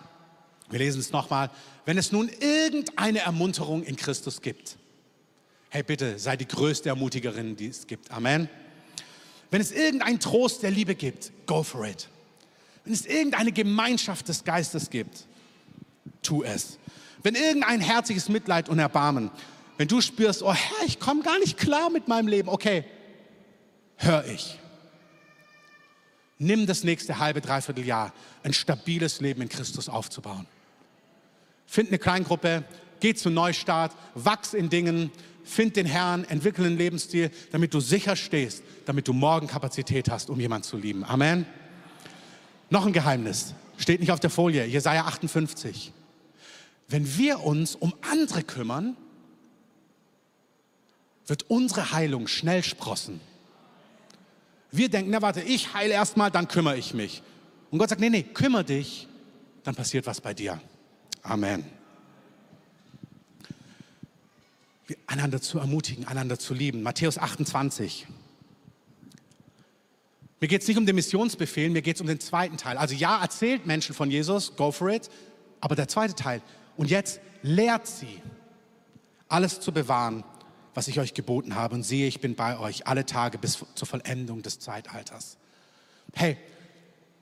Wir 0.70 0.80
lesen 0.80 1.02
es 1.02 1.12
nochmal. 1.12 1.50
Wenn 1.86 1.98
es 1.98 2.14
nun 2.14 2.30
irgendeine 2.30 3.20
Ermunterung 3.20 3.84
in 3.84 3.98
Christus 3.98 4.42
gibt, 4.42 4.78
hey 5.70 5.84
bitte, 5.84 6.18
sei 6.18 6.38
die 6.38 6.48
größte 6.48 6.90
Ermutigerin, 6.90 7.58
die 7.58 7.68
es 7.68 7.88
gibt. 7.88 8.10
Amen. 8.12 8.50
Wenn 9.52 9.62
es 9.62 9.72
irgendeinen 9.72 10.20
Trost 10.20 10.64
der 10.64 10.72
Liebe 10.72 10.96
gibt, 10.96 11.32
go 11.46 11.62
for 11.62 11.86
it. 11.86 12.08
Wenn 12.88 12.94
es 12.94 13.06
irgendeine 13.06 13.52
Gemeinschaft 13.52 14.30
des 14.30 14.46
Geistes 14.46 14.90
gibt, 14.90 15.26
tu 16.22 16.44
es. 16.44 16.80
Wenn 17.22 17.36
irgendein 17.36 17.82
herzliches 17.82 18.30
Mitleid 18.30 18.70
und 18.70 18.80
Erbarmen, 18.80 19.30
wenn 19.76 19.90
du 19.90 20.00
spürst, 20.00 20.42
oh 20.42 20.54
Herr, 20.54 20.86
ich 20.86 20.98
komme 20.98 21.22
gar 21.22 21.38
nicht 21.40 21.58
klar 21.58 21.90
mit 21.90 22.08
meinem 22.08 22.30
Leben, 22.30 22.48
okay, 22.48 22.86
hör 23.98 24.26
ich. 24.26 24.58
Nimm 26.38 26.66
das 26.66 26.86
nächste 26.86 27.20
halbe, 27.20 27.42
dreiviertel 27.42 27.86
Jahr, 27.86 28.14
ein 28.44 28.54
stabiles 28.54 29.20
Leben 29.20 29.42
in 29.42 29.50
Christus 29.50 29.90
aufzubauen. 29.90 30.48
Find 31.66 31.90
eine 31.90 32.00
Kleingruppe, 32.00 32.64
geh 33.02 33.14
zu 33.14 33.30
Neustart, 33.30 33.92
wachs 34.16 34.54
in 34.54 34.70
Dingen, 34.70 35.12
find 35.44 35.76
den 35.76 35.88
Herrn, 35.88 36.24
entwickle 36.24 36.66
einen 36.66 36.78
Lebensstil, 36.78 37.32
damit 37.52 37.74
du 37.74 37.82
sicher 37.82 38.16
stehst, 38.16 38.64
damit 38.86 39.10
du 39.10 39.12
morgen 39.12 39.48
Kapazität 39.48 40.10
hast, 40.10 40.30
um 40.30 40.40
jemanden 40.40 40.64
zu 40.66 40.78
lieben. 40.78 41.04
Amen. 41.04 41.46
Noch 42.70 42.86
ein 42.86 42.94
Geheimnis, 42.94 43.54
steht 43.78 44.00
nicht 44.00 44.12
auf 44.12 44.20
der 44.20 44.30
Folie, 44.30 44.66
Jesaja 44.66 45.06
58 45.06 45.94
wenn 46.88 47.18
wir 47.18 47.44
uns 47.44 47.76
um 47.76 47.94
andere 48.02 48.44
kümmern, 48.44 48.96
wird 51.26 51.44
unsere 51.50 51.92
Heilung 51.92 52.28
schnell 52.28 52.64
sprossen. 52.64 53.20
Wir 54.72 54.90
denken, 54.90 55.12
na 55.12 55.22
warte, 55.22 55.42
ich 55.42 55.74
heile 55.74 55.94
erstmal, 55.94 56.32
dann 56.32 56.48
kümmere 56.48 56.78
ich 56.78 56.94
mich. 56.94 57.22
Und 57.72 57.80
Gott 57.80 57.90
sagt, 57.90 58.00
nee, 58.00 58.10
nee, 58.10 58.24
kümmere 58.24 58.64
dich, 58.64 59.08
dann 59.64 59.76
passiert 59.76 60.06
was 60.08 60.22
bei 60.22 60.34
dir. 60.34 60.62
Amen. 61.24 61.66
einander 65.06 65.42
zu 65.42 65.60
ermutigen, 65.60 66.08
einander 66.08 66.40
zu 66.40 66.54
lieben. 66.54 66.82
Matthäus 66.82 67.18
28. 67.18 68.08
Mir 70.40 70.48
geht 70.48 70.62
es 70.62 70.68
nicht 70.68 70.78
um 70.78 70.86
den 70.86 70.96
Missionsbefehl, 70.96 71.70
mir 71.70 71.82
geht 71.82 71.96
es 71.96 72.02
um 72.02 72.08
den 72.08 72.20
zweiten 72.20 72.58
Teil. 72.58 72.78
Also 72.78 72.94
ja, 72.94 73.22
erzählt 73.22 73.66
Menschen 73.66 73.96
von 73.96 74.12
Jesus, 74.12 74.56
go 74.56 74.72
for 74.72 74.90
it. 74.90 75.10
Aber 75.60 75.76
der 75.76 75.88
zweite 75.88 76.14
Teil, 76.14 76.42
und 76.76 76.90
jetzt 76.90 77.20
lehrt 77.42 77.88
sie, 77.88 78.22
alles 79.28 79.60
zu 79.60 79.72
bewahren, 79.72 80.24
was 80.74 80.88
ich 80.88 81.00
euch 81.00 81.14
geboten 81.14 81.56
habe. 81.56 81.76
Und 81.76 81.84
siehe, 81.84 82.08
ich 82.08 82.22
bin 82.22 82.36
bei 82.36 82.60
euch 82.60 82.86
alle 82.86 83.06
Tage 83.06 83.38
bis 83.38 83.66
zur 83.74 83.88
Vollendung 83.88 84.44
des 84.44 84.60
Zeitalters. 84.60 85.38
Hey, 86.14 86.38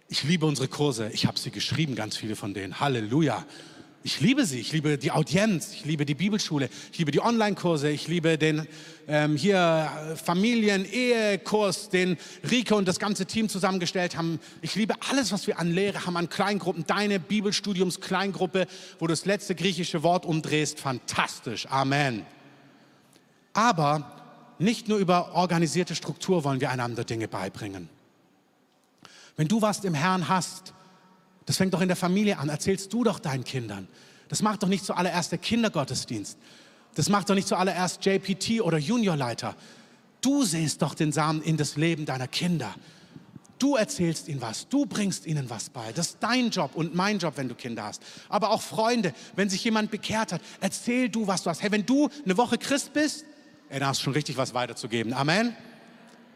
ich 0.10 0.24
liebe 0.24 0.46
unsere 0.46 0.68
Kurse. 0.68 1.10
Ich 1.14 1.26
habe 1.26 1.40
sie 1.40 1.52
geschrieben, 1.52 1.96
ganz 1.96 2.18
viele 2.18 2.36
von 2.36 2.54
denen. 2.54 2.80
Halleluja. 2.80 3.46
Ich 4.06 4.20
liebe 4.20 4.46
sie, 4.46 4.60
ich 4.60 4.72
liebe 4.72 5.00
die 5.00 5.10
Audienz, 5.10 5.74
ich 5.74 5.84
liebe 5.84 6.06
die 6.06 6.14
Bibelschule, 6.14 6.70
ich 6.92 7.00
liebe 7.00 7.10
die 7.10 7.22
Online-Kurse, 7.22 7.90
ich 7.90 8.08
liebe 8.08 8.38
den 8.38 8.68
ähm, 9.08 9.36
hier 9.36 9.90
Familien-Ehekurs, 10.24 11.90
den 11.90 12.16
Rike 12.52 12.76
und 12.76 12.88
das 12.88 13.00
ganze 13.00 13.26
Team 13.26 13.50
zusammengestellt 13.50 14.16
haben. 14.16 14.40
Ich 14.62 14.76
liebe 14.76 14.94
alles, 15.10 15.32
was 15.32 15.48
wir 15.48 15.58
an 15.58 15.72
Lehre 15.72 16.06
haben, 16.06 16.18
an 16.18 16.30
Kleingruppen. 16.30 16.86
Deine 16.86 17.20
Bibelstudiums-Kleingruppe, 17.20 18.68
wo 19.00 19.08
du 19.08 19.12
das 19.12 19.26
letzte 19.26 19.56
griechische 19.56 20.04
Wort 20.04 20.28
umdrehst, 20.28 20.80
fantastisch. 20.80 21.66
Amen. 21.72 22.28
Aber 23.54 24.12
nicht 24.60 24.88
nur 24.88 25.00
über 25.00 25.34
organisierte 25.34 25.96
Struktur 25.96 26.44
wollen 26.44 26.62
wir 26.62 26.70
einander 26.70 27.06
Dinge 27.06 27.28
beibringen. 27.28 27.90
Wenn 29.36 29.48
du 29.48 29.64
was 29.64 29.84
im 29.84 29.96
Herrn 29.96 30.30
hast, 30.30 30.75
das 31.46 31.58
fängt 31.58 31.74
doch 31.74 31.82
in 31.82 31.88
der 31.88 31.98
Familie 31.98 32.40
an. 32.40 32.50
Erzählst 32.50 32.92
du 32.92 33.04
doch 33.04 33.20
deinen 33.20 33.44
Kindern. 33.44 33.88
Das 34.30 34.42
macht 34.42 34.64
doch 34.64 34.68
nicht 34.68 34.86
zuallererst 34.86 35.32
der 35.32 35.40
Kindergottesdienst. 35.40 36.38
Das 36.96 37.10
macht 37.10 37.30
doch 37.30 37.36
nicht 37.36 37.48
zuallererst 37.48 38.04
JPT 38.04 38.62
oder 38.62 38.78
Juniorleiter. 38.78 39.56
Du 40.22 40.44
siehst 40.44 40.82
doch 40.82 40.96
den 40.96 41.12
Samen 41.12 41.42
in 41.44 41.58
das 41.58 41.76
Leben 41.76 42.06
deiner 42.06 42.28
Kinder. 42.28 42.74
Du 43.60 43.76
erzählst 43.76 44.28
ihnen 44.28 44.42
was, 44.42 44.68
du 44.68 44.86
bringst 44.86 45.26
ihnen 45.26 45.50
was 45.50 45.70
bei. 45.70 45.92
Das 45.94 46.08
ist 46.08 46.18
dein 46.20 46.50
Job 46.50 46.72
und 46.74 46.94
mein 46.94 47.20
Job, 47.20 47.34
wenn 47.38 47.48
du 47.48 47.56
Kinder 47.56 47.84
hast. 47.84 48.02
Aber 48.28 48.50
auch 48.50 48.62
Freunde, 48.62 49.14
wenn 49.36 49.50
sich 49.50 49.64
jemand 49.64 49.92
bekehrt 49.92 50.34
hat, 50.34 50.42
erzähl 50.60 51.10
du, 51.10 51.28
was 51.28 51.44
du 51.44 51.50
hast. 51.50 51.62
Hey, 51.62 51.72
wenn 51.72 51.86
du 51.86 52.10
eine 52.26 52.38
Woche 52.38 52.58
Christ 52.58 52.92
bist, 52.94 53.24
ey, 53.70 53.80
dann 53.80 53.90
hast 53.90 54.02
du 54.02 54.06
schon 54.06 54.14
richtig 54.14 54.36
was 54.36 54.54
weiterzugeben. 54.54 55.14
Amen. 55.14 55.56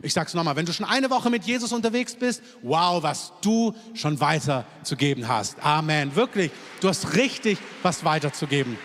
Ich 0.02 0.14
sag's 0.14 0.34
nochmal, 0.34 0.56
wenn 0.56 0.66
du 0.66 0.72
schon 0.72 0.86
eine 0.86 1.10
Woche 1.10 1.30
mit 1.30 1.44
Jesus 1.44 1.74
unterwegs 1.74 2.16
bist, 2.16 2.42
wow, 2.62 3.04
was 3.04 3.34
du 3.42 3.76
schon 3.94 4.20
weiterzugeben 4.22 5.28
hast. 5.28 5.64
Amen. 5.64 6.16
Wirklich, 6.16 6.52
du 6.80 6.88
hast 6.88 7.16
richtig 7.16 7.58
was 7.84 8.06
weiterzugeben. 8.06 8.78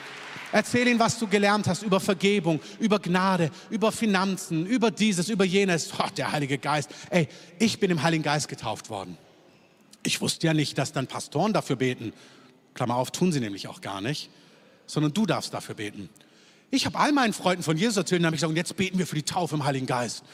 Erzähl 0.51 0.87
ihnen, 0.89 0.99
was 1.01 1.19
du 1.19 1.27
gelernt 1.27 1.69
hast 1.69 1.83
über 1.83 2.01
Vergebung, 2.01 2.61
über 2.79 2.99
Gnade, 2.99 3.51
über 3.71 3.93
Finanzen, 3.93 4.67
über 4.67 4.91
dieses, 4.91 5.29
über 5.29 5.45
jenes. 5.45 5.93
Oh, 5.99 6.09
der 6.17 6.33
Heilige 6.33 6.59
Geist. 6.59 6.91
Ey, 7.11 7.29
ich 7.59 7.79
bin 7.81 7.91
im 7.91 8.03
Heiligen 8.03 8.23
Geist 8.23 8.49
getauft 8.49 8.91
worden. 8.91 9.17
Ich 10.05 10.21
wusste 10.21 10.47
ja 10.49 10.55
nicht, 10.55 10.79
dass 10.79 10.93
dann 10.93 11.07
Pastoren 11.07 11.53
dafür 11.53 11.77
beten. 11.77 12.13
Klammer 12.75 12.97
auf, 12.97 13.11
tun 13.11 13.33
sie 13.33 13.41
nämlich 13.41 13.69
auch 13.69 13.81
gar 13.81 14.01
nicht. 14.01 14.31
Sondern 14.87 15.13
du 15.13 15.27
darfst 15.27 15.55
dafür 15.55 15.77
beten. 15.77 16.09
Ich 16.71 16.87
habe 16.87 16.99
all 16.99 17.13
meinen 17.13 17.33
Freunden 17.33 17.63
von 17.63 17.77
Jesus 17.77 17.97
erzählt 17.97 18.21
und 18.21 18.27
habe 18.27 18.37
gesagt, 18.37 18.57
jetzt 18.57 18.77
beten 18.77 18.99
wir 18.99 19.07
für 19.07 19.17
die 19.17 19.23
Taufe 19.23 19.55
im 19.55 19.65
Heiligen 19.65 19.87
Geist. 19.87 20.25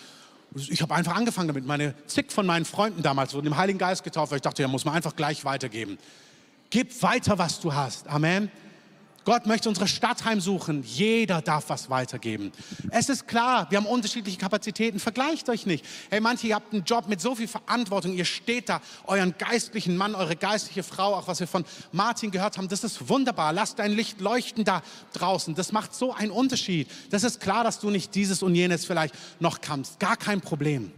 Ich 0.56 0.82
habe 0.82 0.94
einfach 0.94 1.14
angefangen 1.14 1.48
damit. 1.48 1.66
Meine 1.66 1.94
zig 2.06 2.32
von 2.32 2.46
meinen 2.46 2.64
Freunden 2.64 3.02
damals 3.02 3.34
wurden 3.34 3.46
im 3.46 3.56
Heiligen 3.56 3.78
Geist 3.78 4.02
getauft, 4.02 4.32
weil 4.32 4.36
ich 4.36 4.42
dachte, 4.42 4.62
ja, 4.62 4.68
muss 4.68 4.84
man 4.84 4.94
einfach 4.94 5.14
gleich 5.14 5.44
weitergeben. 5.44 5.98
Gib 6.70 7.02
weiter, 7.02 7.38
was 7.38 7.60
du 7.60 7.74
hast. 7.74 8.08
Amen. 8.08 8.50
Gott 9.24 9.46
möchte 9.46 9.68
unsere 9.68 9.86
Stadt 9.86 10.24
heimsuchen. 10.24 10.82
Jeder 10.82 11.42
darf 11.42 11.68
was 11.68 11.90
weitergeben. 11.90 12.52
Es 12.90 13.08
ist 13.08 13.28
klar, 13.28 13.66
wir 13.70 13.78
haben 13.78 13.86
unterschiedliche 13.86 14.38
Kapazitäten. 14.38 14.98
Vergleicht 14.98 15.48
euch 15.48 15.66
nicht. 15.66 15.84
Hey, 16.08 16.20
manche, 16.20 16.46
ihr 16.46 16.54
habt 16.54 16.72
einen 16.72 16.84
Job 16.84 17.06
mit 17.06 17.20
so 17.20 17.34
viel 17.34 17.48
Verantwortung. 17.48 18.14
Ihr 18.14 18.24
steht 18.24 18.68
da, 18.68 18.80
euren 19.04 19.34
geistlichen 19.36 19.96
Mann, 19.96 20.14
eure 20.14 20.36
geistliche 20.36 20.82
Frau, 20.82 21.14
auch 21.14 21.28
was 21.28 21.40
wir 21.40 21.46
von 21.46 21.64
Martin 21.92 22.30
gehört 22.30 22.56
haben. 22.56 22.68
Das 22.68 22.82
ist 22.82 23.08
wunderbar. 23.08 23.52
Lasst 23.52 23.78
dein 23.78 23.92
Licht 23.92 24.20
leuchten 24.20 24.64
da 24.64 24.82
draußen. 25.12 25.54
Das 25.54 25.72
macht 25.72 25.94
so 25.94 26.14
einen 26.14 26.30
Unterschied. 26.30 26.88
Das 27.10 27.22
ist 27.22 27.40
klar, 27.40 27.62
dass 27.62 27.78
du 27.78 27.90
nicht 27.90 28.14
dieses 28.14 28.42
und 28.42 28.54
jenes 28.54 28.86
vielleicht 28.86 29.14
noch 29.38 29.60
kannst. 29.60 30.00
Gar 30.00 30.16
kein 30.16 30.40
Problem. 30.40 30.92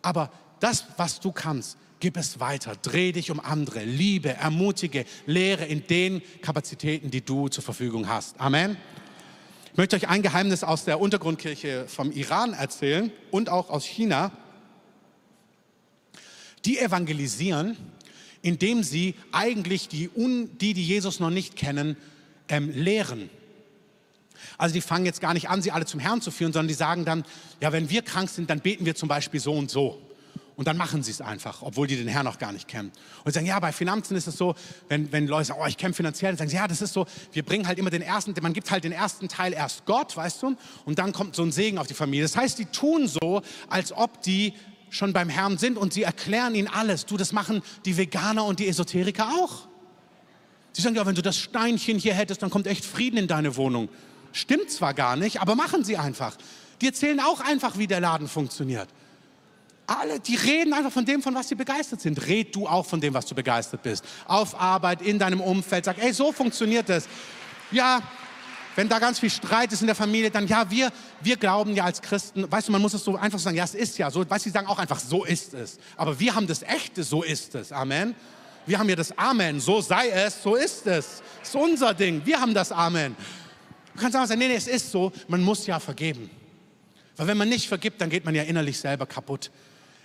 Aber 0.00 0.30
das, 0.60 0.84
was 0.96 1.20
du 1.20 1.30
kannst, 1.30 1.76
gib 2.04 2.18
es 2.18 2.38
weiter, 2.38 2.76
dreh 2.82 3.12
dich 3.12 3.30
um 3.30 3.40
andere, 3.40 3.82
liebe, 3.82 4.28
ermutige, 4.28 5.06
lehre 5.24 5.64
in 5.64 5.86
den 5.86 6.20
Kapazitäten, 6.42 7.10
die 7.10 7.24
du 7.24 7.48
zur 7.48 7.64
Verfügung 7.64 8.10
hast. 8.10 8.38
Amen. 8.38 8.76
Ich 9.72 9.78
möchte 9.78 9.96
euch 9.96 10.06
ein 10.06 10.20
Geheimnis 10.20 10.64
aus 10.64 10.84
der 10.84 11.00
Untergrundkirche 11.00 11.86
vom 11.88 12.12
Iran 12.12 12.52
erzählen 12.52 13.10
und 13.30 13.48
auch 13.48 13.70
aus 13.70 13.86
China. 13.86 14.32
Die 16.66 16.78
evangelisieren, 16.78 17.74
indem 18.42 18.82
sie 18.82 19.14
eigentlich 19.32 19.88
die, 19.88 20.10
die, 20.14 20.74
die 20.74 20.84
Jesus 20.84 21.20
noch 21.20 21.30
nicht 21.30 21.56
kennen, 21.56 21.96
ähm, 22.50 22.70
lehren. 22.70 23.30
Also 24.58 24.74
die 24.74 24.82
fangen 24.82 25.06
jetzt 25.06 25.22
gar 25.22 25.32
nicht 25.32 25.48
an, 25.48 25.62
sie 25.62 25.70
alle 25.70 25.86
zum 25.86 26.00
Herrn 26.00 26.20
zu 26.20 26.30
führen, 26.30 26.52
sondern 26.52 26.68
die 26.68 26.74
sagen 26.74 27.06
dann, 27.06 27.24
ja, 27.62 27.72
wenn 27.72 27.88
wir 27.88 28.02
krank 28.02 28.28
sind, 28.28 28.50
dann 28.50 28.60
beten 28.60 28.84
wir 28.84 28.94
zum 28.94 29.08
Beispiel 29.08 29.40
so 29.40 29.54
und 29.54 29.70
so. 29.70 30.02
Und 30.56 30.68
dann 30.68 30.76
machen 30.76 31.02
sie 31.02 31.10
es 31.10 31.20
einfach, 31.20 31.62
obwohl 31.62 31.88
die 31.88 31.96
den 31.96 32.06
Herrn 32.06 32.24
noch 32.24 32.38
gar 32.38 32.52
nicht 32.52 32.68
kennen. 32.68 32.92
Und 33.24 33.32
sagen, 33.32 33.46
ja, 33.46 33.58
bei 33.58 33.72
Finanzen 33.72 34.16
ist 34.16 34.28
es 34.28 34.36
so, 34.36 34.54
wenn, 34.88 35.10
wenn 35.10 35.26
Leute 35.26 35.46
sagen, 35.46 35.60
oh, 35.60 35.66
ich 35.66 35.76
kämpfe 35.76 35.96
finanziell, 35.96 36.30
dann 36.30 36.38
sagen 36.38 36.50
sie, 36.50 36.56
ja, 36.56 36.68
das 36.68 36.80
ist 36.80 36.92
so, 36.92 37.06
wir 37.32 37.42
bringen 37.42 37.66
halt 37.66 37.78
immer 37.78 37.90
den 37.90 38.02
ersten, 38.02 38.34
man 38.40 38.52
gibt 38.52 38.70
halt 38.70 38.84
den 38.84 38.92
ersten 38.92 39.28
Teil 39.28 39.52
erst 39.52 39.84
Gott, 39.84 40.16
weißt 40.16 40.42
du, 40.42 40.56
und 40.84 40.98
dann 41.00 41.12
kommt 41.12 41.34
so 41.34 41.42
ein 41.42 41.50
Segen 41.50 41.78
auf 41.78 41.88
die 41.88 41.94
Familie. 41.94 42.24
Das 42.24 42.36
heißt, 42.36 42.58
die 42.58 42.66
tun 42.66 43.08
so, 43.08 43.42
als 43.68 43.92
ob 43.92 44.22
die 44.22 44.54
schon 44.90 45.12
beim 45.12 45.28
Herrn 45.28 45.58
sind 45.58 45.76
und 45.76 45.92
sie 45.92 46.04
erklären 46.04 46.54
ihnen 46.54 46.68
alles. 46.68 47.04
Du, 47.04 47.16
das 47.16 47.32
machen 47.32 47.62
die 47.84 47.96
Veganer 47.96 48.44
und 48.44 48.60
die 48.60 48.68
Esoteriker 48.68 49.28
auch. 49.40 49.66
Sie 50.72 50.82
sagen, 50.82 50.94
ja, 50.94 51.04
wenn 51.04 51.16
du 51.16 51.22
das 51.22 51.36
Steinchen 51.36 51.98
hier 51.98 52.14
hättest, 52.14 52.42
dann 52.42 52.50
kommt 52.50 52.68
echt 52.68 52.84
Frieden 52.84 53.16
in 53.16 53.26
deine 53.26 53.56
Wohnung. 53.56 53.88
Stimmt 54.32 54.70
zwar 54.70 54.94
gar 54.94 55.16
nicht, 55.16 55.40
aber 55.40 55.56
machen 55.56 55.82
sie 55.82 55.96
einfach. 55.96 56.36
Die 56.80 56.86
erzählen 56.86 57.18
auch 57.18 57.40
einfach, 57.40 57.76
wie 57.76 57.88
der 57.88 58.00
Laden 58.00 58.28
funktioniert 58.28 58.88
alle, 59.86 60.20
die 60.20 60.36
reden 60.36 60.72
einfach 60.72 60.92
von 60.92 61.04
dem, 61.04 61.22
von 61.22 61.34
was 61.34 61.48
sie 61.48 61.54
begeistert 61.54 62.00
sind. 62.00 62.26
Red 62.26 62.54
du 62.54 62.66
auch 62.66 62.86
von 62.86 63.00
dem, 63.00 63.14
was 63.14 63.26
du 63.26 63.34
begeistert 63.34 63.82
bist. 63.82 64.04
Auf 64.26 64.58
Arbeit, 64.58 65.02
in 65.02 65.18
deinem 65.18 65.40
Umfeld. 65.40 65.84
Sag, 65.84 65.98
ey, 66.02 66.12
so 66.12 66.32
funktioniert 66.32 66.88
das. 66.88 67.06
Ja, 67.70 68.02
wenn 68.76 68.88
da 68.88 68.98
ganz 68.98 69.20
viel 69.20 69.30
Streit 69.30 69.72
ist 69.72 69.80
in 69.82 69.86
der 69.86 69.94
Familie, 69.94 70.30
dann 70.30 70.46
ja, 70.46 70.68
wir, 70.70 70.90
wir 71.20 71.36
glauben 71.36 71.74
ja 71.74 71.84
als 71.84 72.02
Christen, 72.02 72.50
weißt 72.50 72.68
du, 72.68 72.72
man 72.72 72.82
muss 72.82 72.94
es 72.94 73.04
so 73.04 73.16
einfach 73.16 73.38
sagen, 73.38 73.56
ja, 73.56 73.64
es 73.64 73.74
ist 73.74 73.98
ja 73.98 74.10
so. 74.10 74.28
Weißt 74.28 74.46
du, 74.46 74.50
sie 74.50 74.54
sagen 74.54 74.66
auch 74.66 74.78
einfach, 74.78 74.98
so 74.98 75.24
ist 75.24 75.54
es. 75.54 75.78
Aber 75.96 76.18
wir 76.18 76.34
haben 76.34 76.46
das 76.46 76.62
Echte, 76.62 77.04
so 77.04 77.22
ist 77.22 77.54
es. 77.54 77.70
Amen. 77.70 78.14
Wir 78.66 78.78
haben 78.78 78.88
ja 78.88 78.96
das 78.96 79.16
Amen, 79.18 79.60
so 79.60 79.80
sei 79.80 80.08
es, 80.08 80.42
so 80.42 80.54
ist 80.54 80.86
es. 80.86 81.22
Das 81.40 81.48
ist 81.48 81.54
unser 81.54 81.92
Ding. 81.92 82.22
Wir 82.24 82.40
haben 82.40 82.54
das 82.54 82.72
Amen. 82.72 83.14
Du 83.94 84.00
kannst 84.00 84.16
auch 84.16 84.26
sagen, 84.26 84.40
nee, 84.40 84.48
nee, 84.48 84.56
es 84.56 84.66
ist 84.66 84.90
so, 84.90 85.12
man 85.28 85.42
muss 85.42 85.66
ja 85.66 85.78
vergeben. 85.78 86.30
Weil 87.16 87.28
wenn 87.28 87.36
man 87.36 87.48
nicht 87.48 87.68
vergibt, 87.68 88.00
dann 88.00 88.10
geht 88.10 88.24
man 88.24 88.34
ja 88.34 88.42
innerlich 88.42 88.78
selber 88.78 89.06
kaputt. 89.06 89.50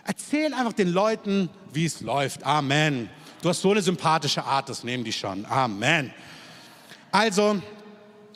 Erzähl 0.10 0.52
einfach 0.56 0.74
den 0.74 0.88
Leuten, 0.88 1.52
wie 1.72 1.86
es 1.86 2.02
läuft. 2.02 2.44
Amen. 2.44 3.12
Du 3.44 3.50
hast 3.50 3.62
so 3.62 3.70
eine 3.70 3.84
sympathische 3.84 4.44
Art, 4.44 4.68
das 4.68 4.84
nehmen 4.84 5.04
die 5.04 5.14
schon. 5.14 5.46
Amen. 5.46 6.12
Also, 7.12 7.62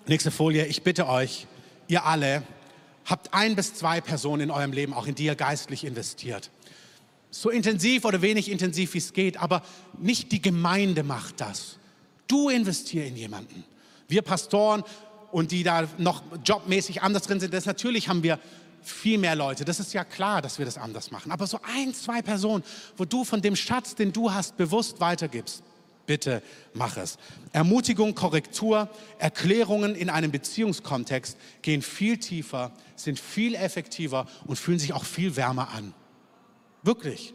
nächste 0.06 0.30
Folie. 0.30 0.68
Ich 0.68 0.84
bitte 0.84 1.10
euch, 1.10 1.48
ihr 1.88 2.06
alle, 2.06 2.44
habt 3.06 3.34
ein 3.34 3.56
bis 3.56 3.74
zwei 3.74 4.02
Personen 4.02 4.44
in 4.44 4.52
eurem 4.52 4.72
Leben, 4.72 4.94
auch 4.94 5.08
in 5.08 5.16
die 5.16 5.24
ihr 5.24 5.34
geistlich 5.34 5.84
investiert. 5.84 6.52
So 7.32 7.50
intensiv 7.50 8.06
oder 8.06 8.22
wenig 8.22 8.52
intensiv 8.52 8.94
wie 8.94 9.00
es 9.00 9.12
geht, 9.12 9.38
aber 9.38 9.64
nicht 9.98 10.32
die 10.32 10.44
Gemeinde 10.44 11.02
macht 11.02 11.42
das. 11.42 11.80
Du 12.28 12.50
investier 12.50 13.08
in 13.08 13.16
jemanden. 13.16 13.64
Wir 14.08 14.22
Pastoren 14.22 14.84
und 15.32 15.50
die 15.50 15.64
da 15.64 15.88
noch 15.98 16.22
jobmäßig 16.46 17.02
anders 17.02 17.24
drin 17.24 17.40
sind, 17.40 17.52
das 17.52 17.66
natürlich 17.66 18.10
haben 18.10 18.22
wir 18.22 18.38
viel 18.84 19.18
mehr 19.18 19.36
Leute. 19.36 19.66
Das 19.66 19.80
ist 19.80 19.94
ja 19.94 20.04
klar, 20.04 20.42
dass 20.42 20.60
wir 20.60 20.66
das 20.66 20.78
anders 20.78 21.12
machen. 21.12 21.32
Aber 21.32 21.48
so 21.48 21.60
ein, 21.64 21.94
zwei 21.94 22.22
Personen, 22.22 22.64
wo 22.98 23.06
du 23.06 23.24
von 23.24 23.42
dem 23.42 23.56
Schatz, 23.56 23.96
den 23.96 24.14
du 24.14 24.32
hast, 24.32 24.58
bewusst 24.58 25.00
weitergibst, 25.00 25.64
bitte 26.06 26.42
mach 26.74 26.98
es. 26.98 27.18
Ermutigung, 27.52 28.16
Korrektur, 28.16 28.90
Erklärungen 29.20 29.96
in 29.96 30.10
einem 30.10 30.32
Beziehungskontext 30.32 31.38
gehen 31.62 31.82
viel 31.82 32.18
tiefer, 32.18 32.72
sind 32.96 33.20
viel 33.20 33.56
effektiver 33.56 34.28
und 34.46 34.58
fühlen 34.58 34.80
sich 34.80 34.94
auch 34.94 35.06
viel 35.06 35.36
wärmer 35.36 35.70
an. 35.70 35.94
Wirklich. 36.82 37.34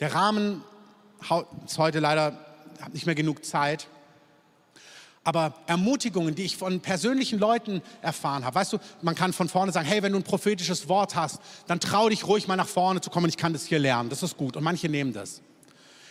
Der 0.00 0.14
Rahmen 0.14 0.62
ist 1.66 1.78
heute 1.78 2.00
leider 2.00 2.38
nicht 2.92 3.06
mehr 3.06 3.14
genug 3.14 3.44
Zeit 3.44 3.88
aber 5.28 5.52
Ermutigungen, 5.66 6.34
die 6.34 6.44
ich 6.44 6.56
von 6.56 6.80
persönlichen 6.80 7.38
Leuten 7.38 7.82
erfahren 8.00 8.46
habe. 8.46 8.54
Weißt 8.54 8.72
du, 8.72 8.78
man 9.02 9.14
kann 9.14 9.34
von 9.34 9.46
vorne 9.50 9.72
sagen, 9.72 9.86
hey, 9.86 10.02
wenn 10.02 10.12
du 10.12 10.18
ein 10.18 10.24
prophetisches 10.24 10.88
Wort 10.88 11.16
hast, 11.16 11.38
dann 11.66 11.80
trau 11.80 12.08
dich 12.08 12.26
ruhig 12.26 12.48
mal 12.48 12.56
nach 12.56 12.66
vorne 12.66 13.02
zu 13.02 13.10
kommen, 13.10 13.28
ich 13.28 13.36
kann 13.36 13.52
das 13.52 13.66
hier 13.66 13.78
lernen, 13.78 14.08
das 14.08 14.22
ist 14.22 14.38
gut. 14.38 14.56
Und 14.56 14.64
manche 14.64 14.88
nehmen 14.88 15.12
das. 15.12 15.42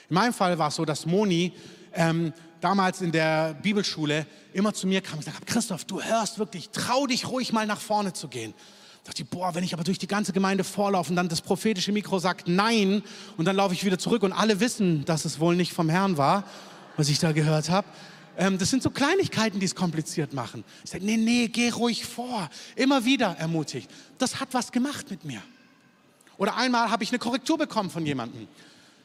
In 0.07 0.13
meinem 0.13 0.33
Fall 0.33 0.59
war 0.59 0.67
es 0.67 0.75
so, 0.75 0.85
dass 0.85 1.07
Moni 1.07 1.51
ähm, 1.95 2.31
damals 2.61 3.01
in 3.01 3.11
der 3.11 3.55
Bibelschule 3.55 4.27
immer 4.53 4.71
zu 4.71 4.85
mir 4.85 5.01
kam 5.01 5.15
und 5.15 5.21
gesagt 5.21 5.37
hat, 5.37 5.47
Christoph, 5.47 5.85
du 5.85 5.99
hörst 5.99 6.37
wirklich, 6.37 6.69
trau 6.69 7.07
dich 7.07 7.27
ruhig 7.27 7.51
mal 7.51 7.65
nach 7.65 7.81
vorne 7.81 8.13
zu 8.13 8.27
gehen. 8.27 8.53
Da 9.03 9.09
dachte 9.09 9.23
ich, 9.23 9.29
boah, 9.29 9.55
wenn 9.55 9.63
ich 9.63 9.73
aber 9.73 9.83
durch 9.83 9.97
die 9.97 10.05
ganze 10.05 10.31
Gemeinde 10.31 10.63
vorlaufe 10.63 11.09
und 11.09 11.15
dann 11.15 11.27
das 11.27 11.41
prophetische 11.41 11.91
Mikro 11.91 12.19
sagt 12.19 12.47
Nein 12.47 13.01
und 13.35 13.45
dann 13.45 13.55
laufe 13.55 13.73
ich 13.73 13.83
wieder 13.83 13.97
zurück 13.97 14.21
und 14.21 14.31
alle 14.31 14.59
wissen, 14.59 15.05
dass 15.05 15.25
es 15.25 15.39
wohl 15.39 15.55
nicht 15.55 15.73
vom 15.73 15.89
Herrn 15.89 16.17
war, 16.17 16.43
was 16.97 17.09
ich 17.09 17.17
da 17.17 17.31
gehört 17.31 17.71
habe, 17.71 17.87
ähm, 18.37 18.57
das 18.57 18.69
sind 18.69 18.83
so 18.83 18.91
Kleinigkeiten, 18.91 19.59
die 19.59 19.65
es 19.65 19.75
kompliziert 19.75 20.33
machen. 20.33 20.63
Ich 20.83 20.91
sage, 20.91 21.03
nee, 21.03 21.17
nee, 21.17 21.47
geh 21.47 21.69
ruhig 21.69 22.05
vor. 22.05 22.49
Immer 22.75 23.03
wieder 23.03 23.35
ermutigt. 23.37 23.89
Das 24.19 24.39
hat 24.39 24.49
was 24.53 24.71
gemacht 24.71 25.09
mit 25.09 25.25
mir. 25.25 25.41
Oder 26.37 26.55
einmal 26.55 26.91
habe 26.91 27.03
ich 27.03 27.09
eine 27.09 27.19
Korrektur 27.19 27.57
bekommen 27.57 27.89
von 27.89 28.05
jemandem. 28.05 28.47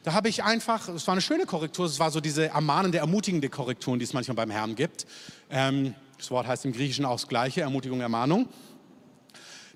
Da 0.03 0.13
habe 0.13 0.29
ich 0.29 0.43
einfach, 0.43 0.87
es 0.89 1.07
war 1.07 1.13
eine 1.13 1.21
schöne 1.21 1.45
Korrektur, 1.45 1.85
es 1.85 1.97
war 1.97 2.11
so 2.11 2.19
diese 2.19 2.49
ermahnende, 2.49 2.99
ermutigende 2.99 3.49
Korrektur, 3.49 3.97
die 3.97 4.03
es 4.03 4.13
manchmal 4.13 4.35
beim 4.35 4.51
Herrn 4.51 4.75
gibt. 4.75 5.07
Ähm, 5.49 5.95
das 6.17 6.29
Wort 6.29 6.45
heißt 6.45 6.65
im 6.65 6.73
Griechischen 6.73 7.05
auch 7.05 7.19
das 7.19 7.27
Gleiche, 7.27 7.61
Ermutigung, 7.61 8.01
Ermahnung. 8.01 8.47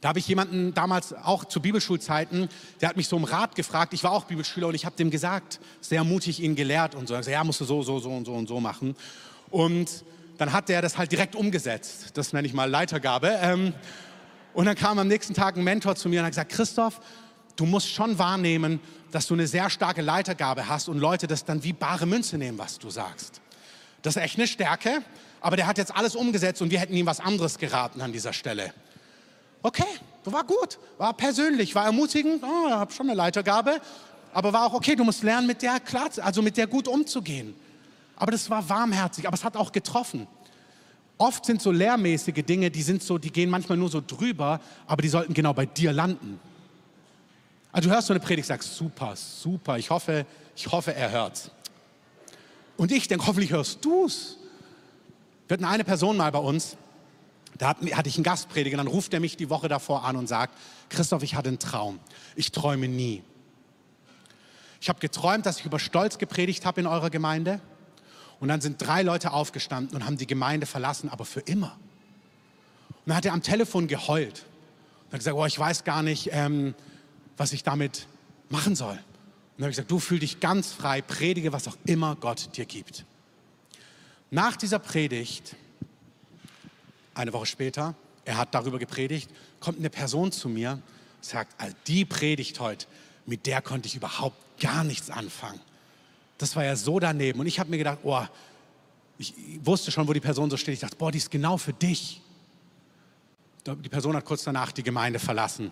Da 0.02 0.10
habe 0.10 0.20
ich 0.20 0.28
jemanden 0.28 0.74
damals 0.76 1.14
auch 1.14 1.46
zu 1.46 1.60
Bibelschulzeiten, 1.60 2.50
der 2.82 2.90
hat 2.90 2.98
mich 2.98 3.08
so 3.08 3.16
um 3.16 3.24
Rat 3.24 3.56
gefragt. 3.56 3.94
Ich 3.94 4.04
war 4.04 4.12
auch 4.12 4.26
Bibelschüler 4.26 4.68
und 4.68 4.76
ich 4.76 4.86
habe 4.86 4.96
dem 4.96 5.10
gesagt, 5.10 5.60
sehr 5.82 6.04
mutig 6.04 6.40
ihn 6.40 6.56
gelehrt 6.56 6.94
und 6.94 7.08
so. 7.08 7.16
Er 7.16 7.22
gesagt, 7.22 7.34
ja, 7.34 7.44
musst 7.44 7.62
du 7.62 7.66
so, 7.66 7.82
so, 7.82 8.00
so 8.00 8.12
und 8.12 8.26
so 8.26 8.34
und 8.34 8.48
so 8.48 8.60
machen. 8.60 8.96
Und 9.50 10.04
dann 10.38 10.54
hat 10.54 10.70
der 10.70 10.82
das 10.82 10.98
halt 10.98 11.12
direkt 11.12 11.36
umgesetzt. 11.36 12.12
Das 12.14 12.34
nenne 12.34 12.48
ich 12.48 12.54
mal 12.54 12.70
Leitergabe. 12.70 13.38
Ähm, 13.42 13.74
und 14.54 14.66
dann 14.66 14.76
kam 14.76 15.00
am 15.00 15.08
nächsten 15.08 15.34
Tag 15.34 15.56
ein 15.58 15.64
Mentor 15.64 15.96
zu 15.96 16.10
mir 16.10 16.20
und 16.20 16.26
hat 16.26 16.32
gesagt, 16.32 16.52
Christoph, 16.52 17.00
du 17.56 17.66
musst 17.66 17.90
schon 17.90 18.18
wahrnehmen, 18.18 18.80
dass 19.12 19.28
du 19.28 19.34
eine 19.34 19.48
sehr 19.48 19.70
starke 19.70 20.02
Leitergabe 20.02 20.68
hast 20.68 20.90
und 20.90 20.98
Leute 20.98 21.28
das 21.28 21.46
dann 21.46 21.64
wie 21.64 21.74
bare 21.74 22.06
Münze 22.06 22.38
nehmen, 22.38 22.58
was 22.58 22.80
du 22.80 22.90
sagst. 22.90 23.42
Das 24.02 24.16
ist 24.16 24.22
echt 24.22 24.38
eine 24.38 24.48
Stärke, 24.48 25.02
aber 25.42 25.56
der 25.56 25.68
hat 25.68 25.78
jetzt 25.78 25.96
alles 25.96 26.16
umgesetzt 26.16 26.62
und 26.62 26.72
wir 26.72 26.80
hätten 26.80 26.94
ihm 26.94 27.06
was 27.06 27.20
anderes 27.20 27.58
geraten 27.58 28.02
an 28.02 28.12
dieser 28.12 28.34
Stelle. 28.34 28.74
Okay, 29.62 29.86
war 30.26 30.44
gut, 30.44 30.78
war 30.98 31.14
persönlich, 31.14 31.74
war 31.74 31.86
ermutigend, 31.86 32.44
oh, 32.44 32.68
ich 32.68 32.74
habe 32.74 32.92
schon 32.94 33.08
eine 33.08 33.16
Leitergabe, 33.16 33.80
aber 34.34 34.54
war 34.54 34.66
auch 34.66 34.74
okay, 34.74 34.96
du 34.96 35.04
musst 35.04 35.24
lernen, 35.24 35.48
mit 35.48 35.62
der 35.62 35.80
klar, 35.80 36.10
also 36.22 36.42
mit 36.42 36.58
der 36.58 36.68
gut 36.68 36.88
umzugehen. 36.88 37.56
Aber 38.18 38.32
das 38.32 38.50
war 38.50 38.68
warmherzig, 38.68 39.28
aber 39.28 39.36
es 39.36 39.44
hat 39.44 39.56
auch 39.56 39.72
getroffen. 39.72 40.28
Oft 41.18 41.46
sind 41.46 41.62
so 41.62 41.72
lehrmäßige 41.72 42.44
Dinge, 42.46 42.70
die 42.70 42.82
sind 42.82 43.02
so, 43.02 43.18
die 43.18 43.32
gehen 43.32 43.50
manchmal 43.50 43.78
nur 43.78 43.90
so 43.90 44.02
drüber, 44.06 44.60
aber 44.86 45.02
die 45.02 45.10
sollten 45.10 45.34
genau 45.34 45.54
bei 45.54 45.66
dir 45.66 45.94
landen. 45.94 46.40
Also 47.72 47.90
du 47.90 47.96
hörst 47.96 48.08
so 48.08 48.14
eine 48.14 48.20
Predigt, 48.20 48.48
sagst 48.48 48.76
super, 48.76 49.16
super. 49.16 49.78
Ich 49.78 49.90
hoffe, 49.90 50.26
ich 50.56 50.72
hoffe, 50.72 50.94
er 50.94 51.12
hört's. 51.12 51.52
Und 52.76 52.92
ich 52.92 53.08
denke, 53.08 53.26
hoffentlich 53.26 53.52
hörst 53.52 53.84
du's. 53.84 54.38
Wir 55.48 55.56
hatten 55.56 55.66
eine 55.66 55.84
Person 55.84 56.18
mal 56.18 56.32
bei 56.32 56.40
uns, 56.40 56.78
da 57.58 57.70
hatte 57.70 58.10
ich 58.10 58.18
einen 58.18 58.24
Gastprediger, 58.24 58.78
dann 58.78 58.88
ruft 58.88 59.14
er 59.14 59.20
mich 59.20 59.38
die 59.38 59.50
Woche 59.50 59.68
davor 59.68 60.06
an 60.06 60.16
und 60.16 60.28
sagt, 60.28 60.54
Christoph, 60.90 61.24
ich 61.24 61.36
hatte 61.36 61.50
einen 61.50 61.60
Traum. 61.60 62.00
Ich 62.36 62.52
träume 62.52 62.88
nie. 62.88 63.24
Ich 64.80 64.90
habe 64.90 65.00
geträumt, 65.00 65.46
dass 65.46 65.60
ich 65.60 65.66
über 65.66 65.80
Stolz 65.80 66.20
gepredigt 66.20 66.66
habe 66.66 66.82
in 66.82 66.88
eurer 66.88 67.10
Gemeinde. 67.10 67.60
Und 68.40 68.50
dann 68.50 68.62
sind 68.62 68.82
drei 68.82 69.02
Leute 69.02 69.32
aufgestanden 69.32 69.96
und 69.96 70.06
haben 70.06 70.18
die 70.18 70.28
Gemeinde 70.28 70.66
verlassen, 70.66 71.10
aber 71.10 71.26
für 71.26 71.40
immer. 71.42 71.78
Und 72.90 73.08
dann 73.08 73.18
hat 73.18 73.26
er 73.26 73.34
am 73.34 73.42
Telefon 73.42 73.88
geheult. 73.88 74.46
Und 75.06 75.14
hat 75.14 75.20
gesagt, 75.20 75.36
oh, 75.38 75.46
ich 75.46 75.58
weiß 75.58 75.84
gar 75.84 76.04
nicht, 76.04 76.30
ähm, 76.32 76.76
was 77.36 77.54
ich 77.54 77.64
damit 77.64 78.08
machen 78.50 78.76
soll. 78.76 78.94
Und 78.94 79.00
dann 79.58 79.64
habe 79.64 79.72
ich 79.72 79.78
gesagt, 79.78 79.92
du 79.92 80.00
fühl 80.00 80.20
dich 80.20 80.40
ganz 80.40 80.72
frei, 80.72 81.02
predige, 81.02 81.52
was 81.52 81.68
auch 81.68 81.78
immer 81.86 82.16
Gott 82.16 82.56
dir 82.58 82.66
gibt. 82.66 83.06
Nach 84.30 84.56
dieser 84.56 84.80
Predigt, 84.80 85.56
eine 87.14 87.34
Woche 87.34 87.46
später, 87.46 87.96
er 88.26 88.38
hat 88.38 88.54
darüber 88.54 88.78
gepredigt, 88.78 89.32
kommt 89.60 89.80
eine 89.80 89.90
Person 89.90 90.32
zu 90.32 90.50
mir, 90.50 90.82
sagt, 91.22 91.56
die 91.88 92.06
Predigt 92.06 92.60
heute, 92.60 92.86
mit 93.26 93.46
der 93.46 93.62
konnte 93.62 93.88
ich 93.88 93.96
überhaupt 93.96 94.38
gar 94.60 94.84
nichts 94.84 95.10
anfangen. 95.10 95.60
Das 96.38 96.56
war 96.56 96.64
ja 96.64 96.76
so 96.76 97.00
daneben. 97.00 97.40
Und 97.40 97.48
ich 97.48 97.60
habe 97.60 97.70
mir 97.70 97.78
gedacht, 97.78 98.00
oh, 98.04 98.22
ich 99.18 99.34
wusste 99.64 99.92
schon, 99.92 100.08
wo 100.08 100.14
die 100.14 100.20
Person 100.20 100.50
so 100.50 100.58
steht. 100.58 100.76
Ich 100.76 100.80
dachte, 100.80 100.96
boah, 100.96 101.12
die 101.12 101.18
ist 101.18 101.32
genau 101.32 101.58
für 101.58 101.74
dich. 101.74 102.22
Die 103.66 103.90
Person 103.90 104.16
hat 104.16 104.26
kurz 104.26 104.44
danach 104.44 104.72
die 104.72 104.84
Gemeinde 104.84 105.20
verlassen. 105.20 105.72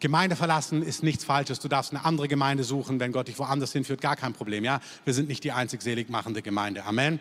Gemeinde 0.00 0.36
verlassen 0.36 0.82
ist 0.82 1.02
nichts 1.02 1.24
Falsches. 1.24 1.60
Du 1.60 1.68
darfst 1.68 1.92
eine 1.92 2.04
andere 2.04 2.28
Gemeinde 2.28 2.64
suchen, 2.64 3.00
wenn 3.00 3.12
Gott 3.12 3.28
dich 3.28 3.38
woanders 3.38 3.72
hinführt, 3.72 4.00
gar 4.00 4.16
kein 4.16 4.32
Problem. 4.32 4.64
Ja, 4.64 4.80
wir 5.04 5.12
sind 5.14 5.28
nicht 5.28 5.44
die 5.44 5.52
einzig 5.52 5.82
selig 5.82 6.08
machende 6.08 6.40
Gemeinde. 6.40 6.84
Amen. 6.84 7.20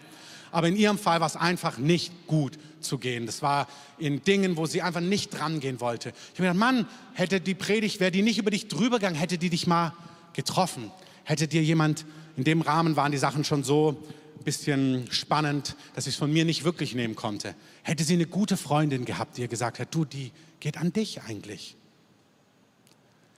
Aber 0.51 0.67
in 0.67 0.75
ihrem 0.75 0.97
Fall 0.97 1.19
war 1.19 1.27
es 1.27 1.35
einfach 1.35 1.77
nicht 1.77 2.27
gut 2.27 2.57
zu 2.79 2.97
gehen. 2.99 3.25
Das 3.25 3.41
war 3.41 3.67
in 3.97 4.23
Dingen, 4.23 4.55
wo 4.57 4.65
sie 4.65 4.81
einfach 4.81 5.01
nicht 5.01 5.31
dran 5.31 5.59
gehen 5.59 5.81
wollte. 5.81 6.09
Ich 6.09 6.39
habe 6.39 6.43
gedacht, 6.43 6.57
Mann, 6.57 6.87
hätte 7.13 7.41
die 7.41 7.55
Predigt, 7.55 7.99
wäre 7.99 8.11
die 8.11 8.21
nicht 8.21 8.37
über 8.37 8.51
dich 8.51 8.67
drüber 8.67 8.97
gegangen, 8.99 9.15
hätte 9.15 9.37
die 9.37 9.49
dich 9.49 9.67
mal 9.67 9.93
getroffen. 10.33 10.91
Hätte 11.23 11.47
dir 11.47 11.63
jemand, 11.63 12.05
in 12.37 12.43
dem 12.43 12.61
Rahmen 12.61 12.95
waren 12.95 13.11
die 13.11 13.17
Sachen 13.17 13.43
schon 13.43 13.63
so 13.63 13.97
ein 14.37 14.43
bisschen 14.43 15.11
spannend, 15.11 15.75
dass 15.95 16.07
ich 16.07 16.13
es 16.13 16.19
von 16.19 16.31
mir 16.31 16.45
nicht 16.45 16.63
wirklich 16.63 16.95
nehmen 16.95 17.15
konnte. 17.15 17.55
Hätte 17.81 18.03
sie 18.03 18.13
eine 18.13 18.27
gute 18.27 18.55
Freundin 18.55 19.05
gehabt, 19.05 19.37
die 19.37 19.41
ihr 19.41 19.47
gesagt 19.47 19.79
hat, 19.79 19.93
du, 19.93 20.05
die 20.05 20.31
geht 20.59 20.77
an 20.77 20.93
dich 20.93 21.23
eigentlich. 21.23 21.75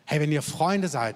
Hey, 0.05 0.19
wenn 0.19 0.31
ihr 0.31 0.41
Freunde 0.41 0.89
seid, 0.89 1.15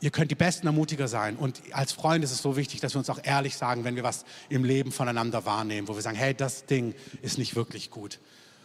ihr 0.00 0.10
könnt 0.10 0.30
die 0.32 0.34
besten 0.34 0.66
Ermutiger 0.66 1.06
sein. 1.06 1.36
Und 1.36 1.62
als 1.70 1.92
Freunde 1.92 2.24
ist 2.24 2.32
es 2.32 2.42
so 2.42 2.56
wichtig, 2.56 2.80
dass 2.80 2.94
wir 2.94 2.98
uns 2.98 3.08
auch 3.08 3.20
ehrlich 3.22 3.56
sagen, 3.56 3.84
wenn 3.84 3.96
wir 3.96 4.02
was 4.02 4.24
im 4.48 4.64
Leben 4.64 4.90
voneinander 4.90 5.46
wahrnehmen, 5.46 5.86
wo 5.86 5.94
wir 5.94 6.02
sagen, 6.02 6.16
hey, 6.16 6.34
das 6.34 6.66
Ding 6.66 6.94
ist 7.22 7.38
nicht 7.38 7.54
wirklich 7.54 7.90
gut. 7.90 8.18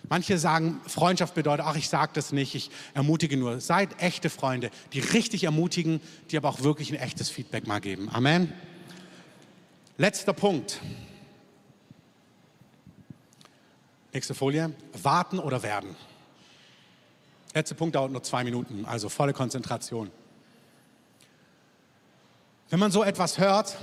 Manche 0.08 0.38
sagen, 0.38 0.80
Freundschaft 0.88 1.36
bedeutet, 1.36 1.66
ach, 1.66 1.76
ich 1.76 1.90
sage 1.90 2.12
das 2.14 2.32
nicht, 2.32 2.56
ich 2.56 2.72
ermutige 2.94 3.38
nur. 3.38 3.60
Seid 3.60 4.02
echte 4.02 4.30
Freunde, 4.30 4.72
die 4.94 5.00
richtig 5.00 5.44
ermutigen, 5.44 6.02
die 6.32 6.38
aber 6.38 6.50
auch 6.50 6.62
wirklich 6.62 6.92
ein 6.92 7.00
echtes 7.00 7.30
Feedback 7.30 7.68
mal 7.68 7.80
geben. 7.80 8.10
Amen. 8.12 8.54
Letzter 9.98 10.34
Punkt. 10.34 10.80
Nächste 14.14 14.34
Folie. 14.34 14.74
Warten 14.94 15.40
oder 15.40 15.62
werden. 15.62 15.96
Letzter 17.54 17.76
Punkt 17.76 17.96
dauert 17.96 18.12
nur 18.12 18.24
zwei 18.24 18.44
Minuten, 18.44 18.86
also 18.86 19.10
volle 19.10 19.34
Konzentration. 19.34 20.10
Wenn 22.70 22.80
man 22.80 22.92
so 22.92 23.04
etwas 23.04 23.40
hört, 23.40 23.78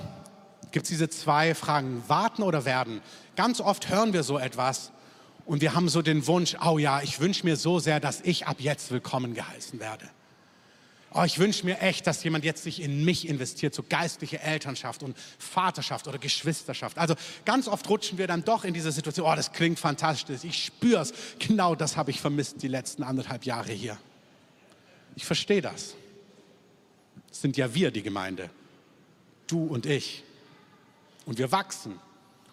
gibt 0.70 0.84
es 0.84 0.90
diese 0.90 1.08
zwei 1.08 1.54
Fragen, 1.54 2.02
warten 2.08 2.42
oder 2.42 2.64
werden. 2.64 3.00
Ganz 3.34 3.60
oft 3.60 3.88
hören 3.88 4.12
wir 4.12 4.22
so 4.22 4.38
etwas 4.38 4.92
und 5.46 5.60
wir 5.60 5.74
haben 5.74 5.88
so 5.88 6.02
den 6.02 6.26
Wunsch, 6.26 6.56
oh 6.64 6.76
ja, 6.76 7.00
ich 7.02 7.20
wünsche 7.20 7.46
mir 7.46 7.56
so 7.56 7.78
sehr, 7.78 8.00
dass 8.00 8.20
ich 8.22 8.46
ab 8.46 8.56
jetzt 8.58 8.90
willkommen 8.90 9.32
geheißen 9.32 9.78
werde. 9.78 10.10
Oh, 11.14 11.22
ich 11.22 11.38
wünsche 11.38 11.64
mir 11.64 11.78
echt, 11.78 12.06
dass 12.06 12.22
jemand 12.24 12.44
jetzt 12.44 12.64
sich 12.64 12.82
in 12.82 13.04
mich 13.04 13.28
investiert, 13.28 13.72
so 13.72 13.84
geistliche 13.88 14.40
Elternschaft 14.40 15.04
und 15.04 15.16
Vaterschaft 15.38 16.08
oder 16.08 16.18
Geschwisterschaft. 16.18 16.98
Also 16.98 17.14
ganz 17.44 17.68
oft 17.68 17.88
rutschen 17.88 18.18
wir 18.18 18.26
dann 18.26 18.44
doch 18.44 18.64
in 18.64 18.74
diese 18.74 18.90
Situation, 18.90 19.26
oh, 19.26 19.36
das 19.36 19.52
klingt 19.52 19.78
fantastisch, 19.78 20.42
ich 20.42 20.64
spüre 20.64 21.00
es. 21.00 21.14
Genau 21.38 21.76
das 21.76 21.96
habe 21.96 22.10
ich 22.10 22.20
vermisst 22.20 22.62
die 22.62 22.68
letzten 22.68 23.04
anderthalb 23.04 23.44
Jahre 23.44 23.72
hier. 23.72 23.96
Ich 25.14 25.24
verstehe 25.24 25.62
das. 25.62 25.94
Das 27.28 27.40
sind 27.40 27.56
ja 27.56 27.72
wir, 27.72 27.92
die 27.92 28.02
Gemeinde. 28.02 28.50
Du 29.46 29.64
und 29.64 29.86
ich. 29.86 30.24
Und 31.24 31.38
wir 31.38 31.52
wachsen. 31.52 32.00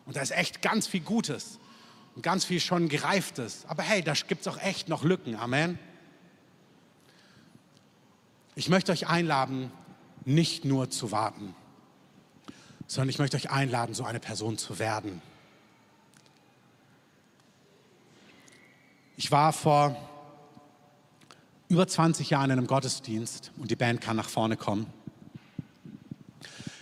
Und 0.06 0.16
da 0.16 0.22
ist 0.22 0.32
echt 0.32 0.62
ganz 0.62 0.86
viel 0.86 1.02
Gutes 1.02 1.60
und 2.16 2.22
ganz 2.22 2.46
viel 2.46 2.60
schon 2.60 2.90
Gereiftes. 2.90 3.66
Aber 3.68 3.84
hey, 3.84 4.02
da 4.02 4.14
gibt 4.14 4.42
es 4.42 4.48
auch 4.48 4.58
echt 4.58 4.90
noch 4.90 5.04
Lücken. 5.04 5.36
Amen. 5.36 5.80
Ich 8.56 8.70
möchte 8.70 8.92
euch 8.92 9.08
einladen, 9.08 9.72
nicht 10.26 10.64
nur 10.64 10.90
zu 10.90 11.12
warten, 11.12 11.56
sondern 12.88 13.10
ich 13.10 13.20
möchte 13.20 13.36
euch 13.36 13.50
einladen, 13.50 13.96
so 13.96 14.04
eine 14.04 14.20
Person 14.20 14.58
zu 14.58 14.80
werden. 14.80 15.22
Ich 19.18 19.32
war 19.32 19.54
vor 19.54 19.96
über 21.68 21.88
20 21.88 22.30
Jahren 22.30 22.52
in 22.52 22.60
einem 22.60 22.68
Gottesdienst 22.68 23.52
und 23.58 23.72
die 23.72 23.76
Band 23.76 24.02
kann 24.02 24.16
nach 24.16 24.30
vorne 24.30 24.58
kommen. 24.58 24.86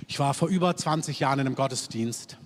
Ich 0.07 0.19
war 0.19 0.33
vor 0.33 0.49
über 0.49 0.75
20 0.75 1.19
Jahren 1.21 1.39
in 1.39 1.47
einem 1.47 1.55
Gottesdienst. 1.55 2.37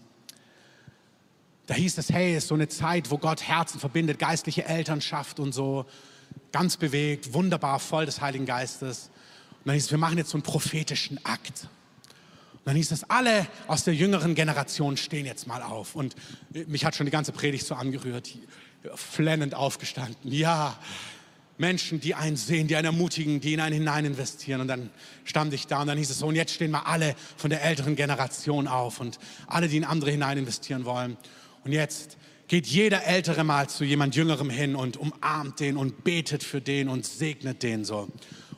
Da 1.67 1.73
hieß 1.73 1.97
es, 1.97 2.09
hey, 2.09 2.35
ist 2.35 2.47
so 2.47 2.55
eine 2.55 2.67
Zeit, 2.67 3.09
wo 3.09 3.17
Gott 3.17 3.41
Herzen 3.41 3.79
verbindet, 3.79 4.19
geistliche 4.19 4.65
Elternschaft 4.65 5.39
und 5.39 5.53
so. 5.53 5.85
Ganz 6.51 6.77
bewegt, 6.77 7.33
wunderbar, 7.33 7.79
voll 7.79 8.05
des 8.05 8.21
Heiligen 8.21 8.45
Geistes. 8.45 9.09
Und 9.51 9.67
dann 9.67 9.73
hieß 9.73 9.85
es, 9.85 9.91
wir 9.91 9.97
machen 9.97 10.17
jetzt 10.17 10.29
so 10.29 10.37
einen 10.37 10.43
prophetischen 10.43 11.23
Akt. 11.25 11.67
Und 12.53 12.61
dann 12.65 12.75
hieß 12.75 12.91
es, 12.91 13.09
alle 13.09 13.47
aus 13.67 13.83
der 13.83 13.95
jüngeren 13.95 14.35
Generation 14.35 14.95
stehen 14.97 15.25
jetzt 15.25 15.47
mal 15.47 15.63
auf. 15.63 15.95
Und 15.95 16.15
mich 16.67 16.85
hat 16.85 16.95
schon 16.95 17.05
die 17.05 17.11
ganze 17.11 17.31
Predigt 17.31 17.65
so 17.65 17.75
angerührt, 17.75 18.29
flennend 18.95 19.55
aufgestanden. 19.55 20.31
Ja, 20.31 20.77
Menschen, 21.57 21.99
die 21.99 22.15
einen 22.15 22.35
sehen, 22.35 22.67
die 22.67 22.75
einen 22.75 22.85
ermutigen, 22.85 23.39
die 23.39 23.53
in 23.53 23.59
einen 23.59 23.75
hinein 23.75 24.05
investieren. 24.05 24.61
Und 24.61 24.67
dann 24.67 24.89
stand 25.23 25.53
ich 25.53 25.67
da 25.67 25.81
und 25.81 25.87
dann 25.87 25.97
hieß 25.97 26.09
es 26.09 26.19
so, 26.19 26.27
und 26.27 26.35
jetzt 26.35 26.53
stehen 26.53 26.71
mal 26.71 26.81
alle 26.81 27.15
von 27.37 27.49
der 27.49 27.63
älteren 27.63 27.95
Generation 27.95 28.67
auf 28.67 28.99
und 28.99 29.19
alle, 29.47 29.67
die 29.67 29.77
in 29.77 29.85
andere 29.85 30.11
hinein 30.11 30.37
investieren 30.37 30.85
wollen. 30.85 31.17
Und 31.65 31.71
jetzt 31.71 32.17
geht 32.47 32.67
jeder 32.67 33.03
Ältere 33.05 33.43
mal 33.43 33.67
zu 33.67 33.83
jemand 33.83 34.15
Jüngerem 34.15 34.51
hin 34.51 34.75
und 34.75 34.97
umarmt 34.97 35.59
den 35.59 35.77
und 35.77 36.03
betet 36.03 36.43
für 36.43 36.61
den 36.61 36.87
und 36.87 37.05
segnet 37.05 37.63
den 37.63 37.83
so. 37.83 38.07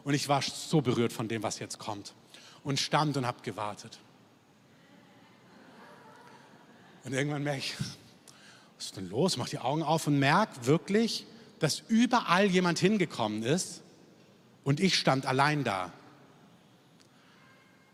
Und 0.03 0.14
ich 0.14 0.28
war 0.28 0.41
so 0.41 0.82
berührt 0.82 1.14
von 1.14 1.30
dem, 1.30 1.41
was 1.41 1.60
jetzt 1.60 1.80
kommt. 1.80 2.14
Und 2.64 2.80
stand 2.80 3.16
und 3.16 3.26
habe 3.26 3.41
gewartet. 3.43 3.99
Und 7.05 7.14
irgendwann 7.14 7.43
merke 7.43 7.60
ich, 7.60 7.76
was 8.76 8.88
ist 8.88 8.97
denn 8.97 9.10
los? 9.10 9.38
Mach 9.38 9.47
die 9.47 9.60
Augen 9.60 9.84
auf 9.84 10.08
und 10.08 10.20
merke 10.20 10.66
wirklich, 10.66 11.26
dass 11.60 11.82
überall 11.88 12.47
jemand 12.47 12.78
hingekommen 12.78 13.43
ist 13.43 13.82
und 14.66 14.82
ich 14.82 14.95
stand 14.95 15.26
allein 15.26 15.64
da. 15.64 15.93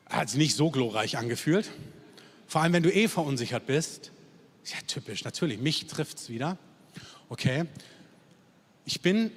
Hat 0.10 0.30
es 0.30 0.34
nicht 0.34 0.56
so 0.56 0.72
glorreich 0.72 1.20
angefühlt. 1.20 1.70
Vor 2.48 2.62
allem, 2.62 2.74
wenn 2.74 2.84
du 2.84 2.92
eh 2.92 3.08
verunsichert 3.08 3.68
bist. 3.68 4.12
Ja, 4.66 4.78
typisch, 4.88 5.24
natürlich, 5.26 5.60
mich 5.60 5.88
trifft 5.88 6.20
es 6.20 6.30
wieder. 6.30 6.58
Okay. 7.30 7.66
Ich 8.86 9.02
bin 9.02 9.32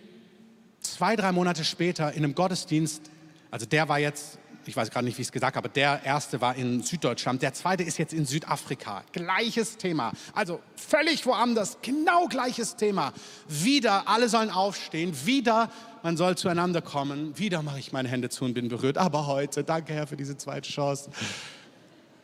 zwei, 0.81 1.17
drei 1.17 1.33
Monate 1.33 1.65
später 1.65 2.13
in 2.13 2.25
einem 2.25 2.35
Gottesdienst, 2.35 3.03
also 3.51 3.67
der 3.67 3.89
war 3.89 3.99
jetzt, 3.99 4.39
ich 4.67 4.77
weiß 4.77 4.91
gerade 4.91 5.05
nicht, 5.05 5.19
wie 5.19 5.23
ich 5.23 5.29
es 5.29 5.33
gesagt 5.33 5.57
habe, 5.57 5.69
der 5.69 6.03
erste 6.05 6.41
war 6.41 6.55
in 6.57 6.83
Süddeutschland, 6.83 7.43
der 7.43 7.55
zweite 7.55 7.83
ist 7.83 7.99
jetzt 7.99 8.13
in 8.13 8.27
Südafrika. 8.27 9.05
Gleiches 9.13 9.77
Thema, 9.77 10.13
also 10.35 10.61
völlig 10.75 11.27
woanders, 11.27 11.79
genau 11.83 12.27
gleiches 12.27 12.77
Thema. 12.77 13.13
Wieder, 13.49 14.09
alle 14.09 14.29
sollen 14.29 14.51
aufstehen, 14.51 15.15
wieder, 15.27 15.71
man 16.03 16.17
soll 16.17 16.37
zueinander 16.37 16.83
kommen, 16.83 17.37
wieder 17.39 17.63
mache 17.63 17.79
ich 17.79 17.93
meine 17.93 18.09
Hände 18.09 18.29
zu 18.29 18.45
und 18.45 18.55
bin 18.55 18.69
berührt. 18.69 18.99
Aber 18.99 19.27
heute, 19.27 19.65
danke 19.65 19.93
Herr 19.93 20.07
für 20.07 20.17
diese 20.17 20.37
zweite 20.37 20.71
Chance. 20.71 21.11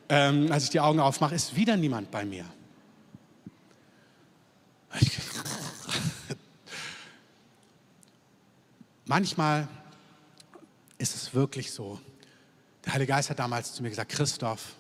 Ähm, 0.09 0.51
als 0.53 0.65
ich 0.65 0.71
die 0.71 0.81
Augen 0.81 1.01
aufmache, 1.01 1.35
ist 1.35 1.57
wieder 1.57 1.77
niemand 1.77 2.11
bei 2.11 2.25
mir. 2.25 2.45
Manchmal 9.05 9.69
ist 10.99 11.15
es 11.15 11.35
wirklich 11.35 11.71
so. 11.73 12.01
Der 12.85 12.95
Heilige 12.95 13.13
Geist 13.13 13.31
hat 13.31 13.39
damals 13.39 13.75
zu 13.75 13.83
mir 13.83 13.91
gesagt, 13.91 14.13
Christoph, 14.13 14.75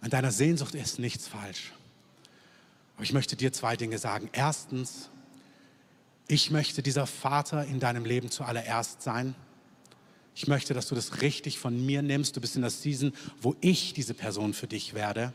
an 0.00 0.10
deiner 0.10 0.32
Sehnsucht 0.32 0.74
ist 0.74 0.98
nichts 0.98 1.28
falsch. 1.28 1.72
Aber 2.94 3.04
ich 3.04 3.12
möchte 3.12 3.36
dir 3.36 3.52
zwei 3.52 3.76
Dinge 3.76 3.98
sagen. 3.98 4.30
Erstens, 4.32 5.10
ich 6.28 6.50
möchte 6.50 6.82
dieser 6.82 7.06
Vater 7.06 7.64
in 7.66 7.80
deinem 7.80 8.04
Leben 8.04 8.30
zuallererst 8.30 9.02
sein. 9.02 9.34
Ich 10.34 10.46
möchte, 10.48 10.74
dass 10.74 10.88
du 10.88 10.94
das 10.94 11.20
richtig 11.20 11.58
von 11.58 11.84
mir 11.84 12.02
nimmst. 12.02 12.36
Du 12.36 12.40
bist 12.40 12.56
in 12.56 12.62
der 12.62 12.70
Season, 12.70 13.12
wo 13.40 13.54
ich 13.60 13.92
diese 13.94 14.14
Person 14.14 14.54
für 14.54 14.66
dich 14.66 14.94
werde. 14.94 15.34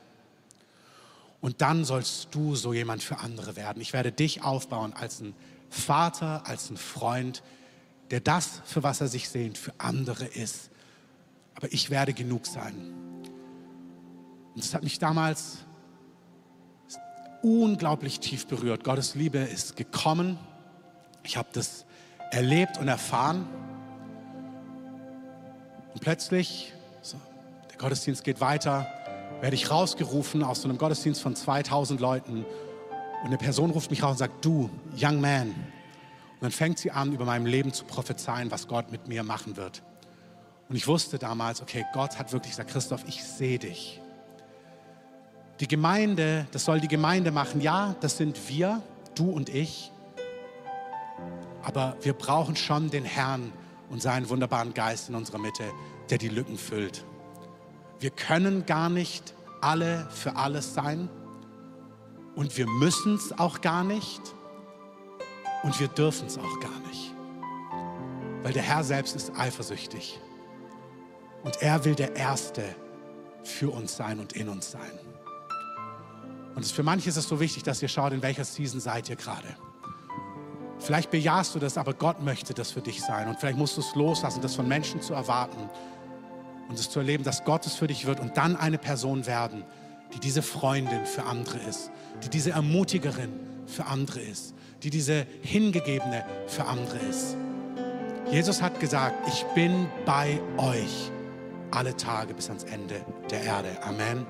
Und 1.42 1.62
dann 1.62 1.86
sollst 1.86 2.30
du 2.32 2.56
so 2.56 2.74
jemand 2.74 3.02
für 3.02 3.20
andere 3.20 3.56
werden. 3.56 3.82
Ich 3.82 3.94
werde 3.94 4.12
dich 4.12 4.44
aufbauen 4.44 4.94
als 4.94 5.22
ein 5.22 5.34
Vater, 5.70 6.46
als 6.46 6.70
ein 6.70 6.78
Freund, 6.78 7.44
der 8.12 8.20
das, 8.20 8.62
für 8.66 8.84
was 8.84 9.02
er 9.02 9.08
sich 9.08 9.30
sehnt, 9.30 9.58
für 9.58 9.74
andere 9.78 10.26
ist. 10.26 10.70
Aber 11.56 11.72
ich 11.72 11.90
werde 11.90 12.14
genug 12.14 12.46
sein. 12.46 12.76
Und 14.56 14.64
das 14.64 14.74
hat 14.74 14.84
mich 14.84 15.00
damals 15.00 15.60
unglaublich 17.42 18.20
tief 18.20 18.48
berührt. 18.48 18.84
Gottes 18.84 19.16
Liebe 19.16 19.38
ist 19.38 19.78
gekommen. 19.78 20.38
Ich 21.24 21.38
habe 21.38 21.50
das 21.54 21.86
erlebt 22.32 22.78
und 22.78 22.88
erfahren. 22.88 23.48
Und 25.94 26.02
plötzlich, 26.02 26.74
so, 27.02 27.20
der 27.70 27.78
Gottesdienst 27.78 28.24
geht 28.24 28.42
weiter, 28.42 28.88
werde 29.42 29.56
ich 29.56 29.72
rausgerufen 29.72 30.44
aus 30.44 30.62
so 30.62 30.70
einem 30.70 30.78
Gottesdienst 30.78 31.22
von 31.22 31.36
2000 31.36 32.00
Leuten. 32.00 32.46
Und 33.22 33.28
eine 33.28 33.38
Person 33.38 33.72
ruft 33.72 33.90
mich 33.92 34.04
raus 34.04 34.12
und 34.12 34.18
sagt, 34.18 34.44
du, 34.44 34.70
Young 34.98 35.22
Man, 35.22 35.50
und 35.50 36.44
dann 36.44 36.52
fängt 36.52 36.80
sie 36.80 36.92
an, 36.92 37.12
über 37.12 37.26
meinem 37.26 37.46
Leben 37.46 37.74
zu 37.74 37.84
prophezeien, 37.84 38.50
was 38.50 38.68
Gott 38.68 38.92
mit 38.92 39.08
mir 39.08 39.24
machen 39.24 39.58
wird. 39.58 39.84
Und 40.70 40.76
ich 40.76 40.88
wusste 40.88 41.20
damals, 41.20 41.62
okay, 41.62 41.86
Gott 41.94 42.18
hat 42.18 42.32
wirklich 42.32 42.52
gesagt, 42.52 42.72
Christoph, 42.72 43.04
ich 43.08 43.24
sehe 43.24 43.60
dich. 43.60 44.00
Die 45.60 45.68
Gemeinde, 45.68 46.48
das 46.52 46.64
soll 46.64 46.80
die 46.80 46.88
Gemeinde 46.88 47.32
machen. 47.32 47.60
Ja, 47.60 47.96
das 48.00 48.18
sind 48.18 48.48
wir, 48.48 48.82
du 49.16 49.30
und 49.30 49.50
ich. 49.50 49.92
Aber 51.64 51.98
wir 52.02 52.14
brauchen 52.14 52.56
schon 52.56 52.90
den 52.90 53.04
Herrn, 53.04 53.52
und 53.90 54.02
seinen 54.02 54.30
wunderbaren 54.30 54.74
Geist 54.74 55.10
in 55.10 55.16
unserer 55.16 55.40
Mitte, 55.40 55.64
der 56.10 56.18
die 56.18 56.30
Lücken 56.30 56.58
füllt. 56.58 57.06
Wir 58.00 58.12
können 58.12 58.66
gar 58.66 58.90
nicht 58.90 59.34
alle 59.60 60.08
für 60.10 60.38
alles 60.38 60.74
sein 60.74 61.10
und 62.36 62.58
wir 62.58 62.66
müssen 62.66 63.16
es 63.16 63.38
auch 63.38 63.60
gar 63.60 63.84
nicht 63.84 64.22
und 65.64 65.78
wir 65.82 65.90
dürfen 65.90 66.28
es 66.28 66.38
auch 66.38 66.60
gar 66.62 66.80
nicht, 66.88 67.14
weil 68.42 68.54
der 68.54 68.64
Herr 68.64 68.86
selbst 68.86 69.18
ist 69.18 69.38
eifersüchtig 69.38 70.18
und 71.44 71.62
er 71.62 71.84
will 71.84 71.96
der 71.96 72.16
Erste 72.16 72.64
für 73.44 73.70
uns 73.70 73.98
sein 73.98 74.20
und 74.20 74.32
in 74.34 74.48
uns 74.48 74.72
sein. 74.72 74.92
Und 76.56 76.66
für 76.66 76.84
manche 76.84 77.10
ist 77.10 77.18
es 77.18 77.28
so 77.28 77.40
wichtig, 77.40 77.64
dass 77.64 77.82
ihr 77.82 77.88
schaut, 77.90 78.14
in 78.14 78.22
welcher 78.22 78.46
Season 78.46 78.80
seid 78.80 79.10
ihr 79.10 79.16
gerade. 79.18 79.48
Vielleicht 80.80 81.12
bejahst 81.12 81.56
du 81.56 81.60
das, 81.60 81.78
aber 81.78 81.94
Gott 81.94 82.22
möchte 82.22 82.54
das 82.54 82.72
für 82.72 82.82
dich 82.82 83.02
sein. 83.02 83.28
Und 83.28 83.40
vielleicht 83.40 83.58
musst 83.58 83.76
du 83.78 83.82
es 83.82 83.96
loslassen, 83.96 84.42
das 84.42 84.56
von 84.56 84.68
Menschen 84.68 85.02
zu 85.02 85.14
erwarten 85.14 85.70
und 86.70 86.80
es 86.80 86.90
zu 86.90 87.00
erleben, 87.00 87.24
dass 87.24 87.44
Gott 87.44 87.66
es 87.66 87.76
für 87.76 87.88
dich 87.88 88.06
wird 88.06 88.20
und 88.20 88.38
dann 88.38 88.56
eine 88.56 88.78
Person 88.78 89.26
werden, 89.26 89.64
die 90.14 90.20
diese 90.20 90.42
Freundin 90.42 91.06
für 91.06 91.24
andere 91.24 91.58
ist, 91.58 91.92
die 92.24 92.30
diese 92.30 92.52
Ermutigerin 92.52 93.34
für 93.66 93.88
andere 93.88 94.22
ist, 94.22 94.54
die 94.84 94.90
diese 94.90 95.26
Hingegebene 95.42 96.24
für 96.48 96.66
andere 96.66 97.00
ist. 97.00 97.36
Jesus 98.32 98.62
hat 98.62 98.80
gesagt, 98.80 99.28
ich 99.28 99.44
bin 99.56 99.88
bei 100.06 100.40
euch 100.58 101.12
alle 101.72 101.98
Tage 101.98 102.34
bis 102.34 102.48
ans 102.48 102.64
Ende 102.64 103.04
der 103.30 103.42
Erde. 103.42 103.84
Amen. 103.84 104.26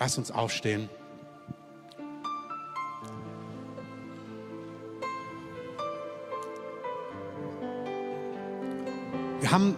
Lass 0.00 0.18
uns 0.18 0.30
aufstehen. 0.30 0.88
Wir 9.40 9.52
haben 9.52 9.76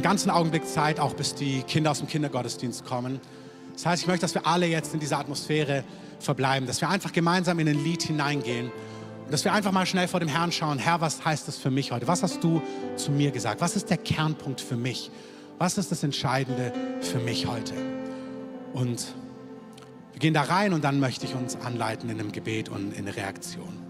einen 0.00 0.08
ganzen 0.08 0.30
Augenblick 0.30 0.66
Zeit, 0.66 0.98
auch 0.98 1.12
bis 1.12 1.34
die 1.34 1.62
Kinder 1.62 1.90
aus 1.90 1.98
dem 1.98 2.08
Kindergottesdienst 2.08 2.86
kommen. 2.86 3.20
Das 3.74 3.84
heißt, 3.84 4.02
ich 4.02 4.08
möchte, 4.08 4.22
dass 4.22 4.32
wir 4.32 4.46
alle 4.46 4.66
jetzt 4.66 4.94
in 4.94 5.00
dieser 5.00 5.18
Atmosphäre 5.18 5.84
verbleiben, 6.20 6.66
dass 6.66 6.80
wir 6.80 6.88
einfach 6.88 7.12
gemeinsam 7.12 7.58
in 7.58 7.68
ein 7.68 7.84
Lied 7.84 8.02
hineingehen 8.04 8.72
und 9.26 9.30
dass 9.30 9.44
wir 9.44 9.52
einfach 9.52 9.72
mal 9.72 9.84
schnell 9.84 10.08
vor 10.08 10.18
dem 10.18 10.30
Herrn 10.30 10.52
schauen, 10.52 10.78
Herr, 10.78 11.02
was 11.02 11.22
heißt 11.22 11.46
das 11.48 11.58
für 11.58 11.70
mich 11.70 11.92
heute? 11.92 12.08
Was 12.08 12.22
hast 12.22 12.42
du 12.42 12.62
zu 12.96 13.12
mir 13.12 13.30
gesagt? 13.30 13.60
Was 13.60 13.76
ist 13.76 13.90
der 13.90 13.98
Kernpunkt 13.98 14.62
für 14.62 14.76
mich? 14.76 15.10
Was 15.58 15.76
ist 15.76 15.90
das 15.92 16.02
Entscheidende 16.02 16.72
für 17.02 17.18
mich 17.18 17.46
heute? 17.46 17.74
Und 18.72 19.14
wir 20.12 20.18
gehen 20.18 20.32
da 20.32 20.44
rein 20.44 20.72
und 20.72 20.82
dann 20.82 20.98
möchte 20.98 21.26
ich 21.26 21.34
uns 21.34 21.56
anleiten 21.56 22.08
in 22.08 22.18
einem 22.18 22.32
Gebet 22.32 22.70
und 22.70 22.94
in 22.94 23.06
eine 23.06 23.14
Reaktion. 23.14 23.89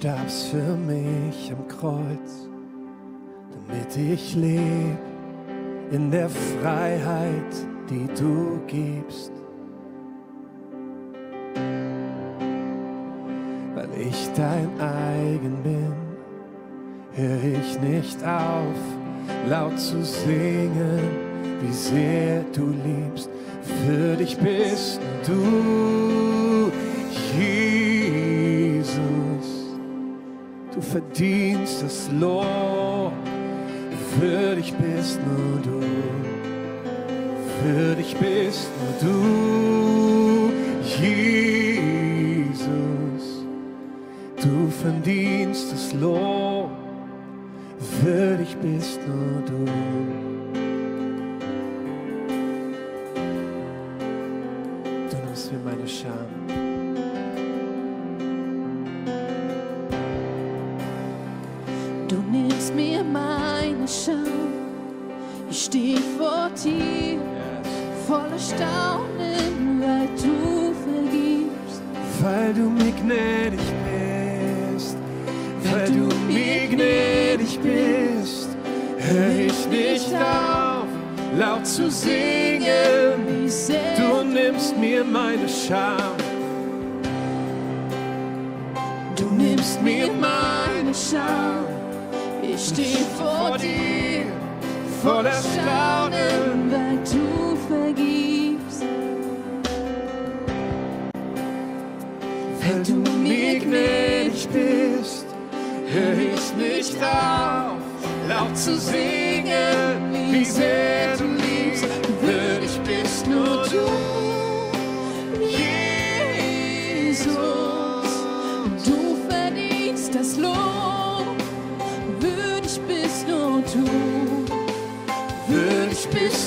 Starbst 0.00 0.46
für 0.46 0.76
mich 0.76 1.52
am 1.52 1.68
Kreuz, 1.68 2.48
damit 3.50 3.96
ich 4.14 4.34
lebe 4.34 4.96
in 5.90 6.10
der 6.10 6.30
Freiheit, 6.30 7.52
die 7.90 8.06
du 8.18 8.60
gibst. 8.66 9.30
Weil 13.74 13.90
ich 14.00 14.30
dein 14.34 14.70
eigen 14.80 15.62
bin, 15.62 15.92
höre 17.12 17.60
ich 17.60 17.78
nicht 17.80 18.24
auf, 18.24 18.80
laut 19.50 19.78
zu 19.78 20.02
singen, 20.02 21.10
wie 21.60 21.74
sehr 21.74 22.42
du 22.54 22.70
liebst. 22.70 23.28
Für 23.84 24.16
dich 24.16 24.38
bist 24.38 24.98
du 25.26 26.72
Jesus. 27.36 27.89
Verdienst 30.90 31.82
das 31.84 32.10
Lob, 32.18 33.12
für 34.18 34.56
dich 34.56 34.74
bist 34.74 35.20
nur 35.24 35.60
du, 35.62 35.80
für 37.62 37.94
dich 37.94 38.16
bist 38.16 38.68
nur 38.80 39.12
du, 39.12 40.50
Jesus. 41.00 41.44
Du 44.42 44.68
verdienst 44.82 45.72
das 45.72 45.92
Lob, 45.94 46.70
für 48.02 48.36
dich 48.36 48.56
bist 48.56 48.98
nur 49.06 49.42
du. 49.46 49.64
Du 49.64 50.29
Scham, 85.50 86.14
du 89.16 89.24
nimmst 89.36 89.82
mir 89.82 90.08
meine 90.12 90.94
Scham. 90.94 91.64
Ich 92.40 92.68
stehe 92.68 93.04
vor 93.18 93.58
dir, 93.58 94.26
voller 95.02 95.32
Staunen. 95.32 96.70
weil 96.70 96.98
du 96.98 97.56
vergibst. 97.68 98.84
Weil 102.60 102.82
du 102.84 103.10
mir 103.18 103.58
gnädig 103.58 104.48
bist, 104.52 105.26
hör 105.92 106.12
ich 106.12 106.54
nicht 106.56 106.96
auf, 107.02 107.82
laut 108.28 108.56
zu 108.56 108.78
singen, 108.78 109.19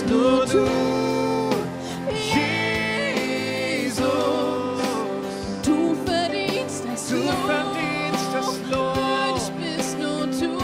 bist 0.03 0.09
nur 0.09 0.45
du, 0.45 0.65
Jesus. 2.09 3.93
du 5.63 5.95
verdienst 6.05 6.83
das 6.85 7.09
Du 7.09 7.15
Lob, 7.15 7.35
verdienst 7.45 8.33
das 8.33 8.47
würdig 8.59 8.71
Lob. 8.71 8.97
bist 9.59 9.99
nur 9.99 10.27
du, 10.27 10.57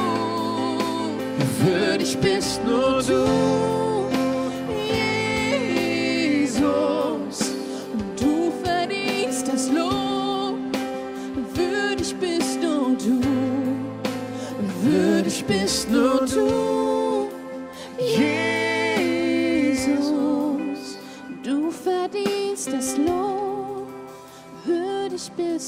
Würdig 1.65 2.17
bist 2.19 2.61
nur 2.65 3.01
du. 3.01 3.68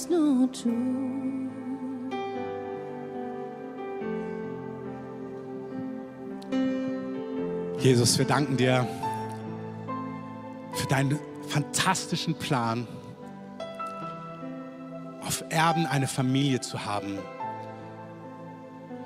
Bist 0.01 0.09
nur 0.09 0.47
du. 0.47 1.49
Jesus, 7.79 8.17
wir 8.17 8.25
danken 8.25 8.57
dir 8.57 8.87
für 10.73 10.87
deinen 10.87 11.19
fantastischen 11.47 12.35
Plan, 12.35 12.87
auf 15.25 15.43
Erden 15.49 15.85
eine 15.85 16.07
Familie 16.07 16.61
zu 16.61 16.83
haben, 16.85 17.19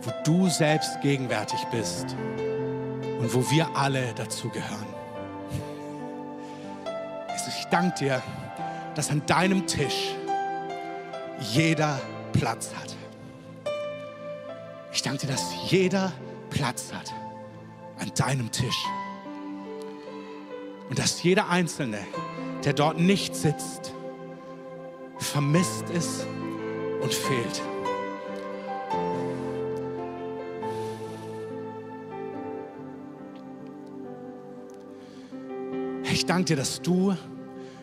wo 0.01 0.11
du 0.23 0.49
selbst 0.49 1.01
gegenwärtig 1.01 1.59
bist 1.71 2.15
und 3.19 3.33
wo 3.33 3.49
wir 3.49 3.67
alle 3.75 4.13
dazugehören. 4.13 4.87
Jesus, 7.31 7.59
ich 7.59 7.65
danke 7.65 7.97
dir, 7.99 8.21
dass 8.95 9.09
an 9.09 9.25
deinem 9.25 9.65
Tisch 9.67 10.14
jeder 11.39 11.99
Platz 12.33 12.71
hat. 12.73 12.95
Ich 14.93 15.01
danke 15.01 15.25
dir, 15.25 15.33
dass 15.33 15.53
jeder 15.69 16.11
Platz 16.49 16.91
hat 16.93 17.13
an 17.99 18.11
deinem 18.15 18.51
Tisch. 18.51 18.86
Und 20.89 20.99
dass 20.99 21.23
jeder 21.23 21.49
Einzelne, 21.49 21.99
der 22.63 22.73
dort 22.73 22.99
nicht 22.99 23.36
sitzt, 23.36 23.93
vermisst 25.17 25.89
ist 25.89 26.25
und 27.01 27.13
fehlt. 27.13 27.61
Ich 36.03 36.25
danke 36.25 36.45
dir, 36.45 36.55
dass 36.55 36.81
du 36.81 37.15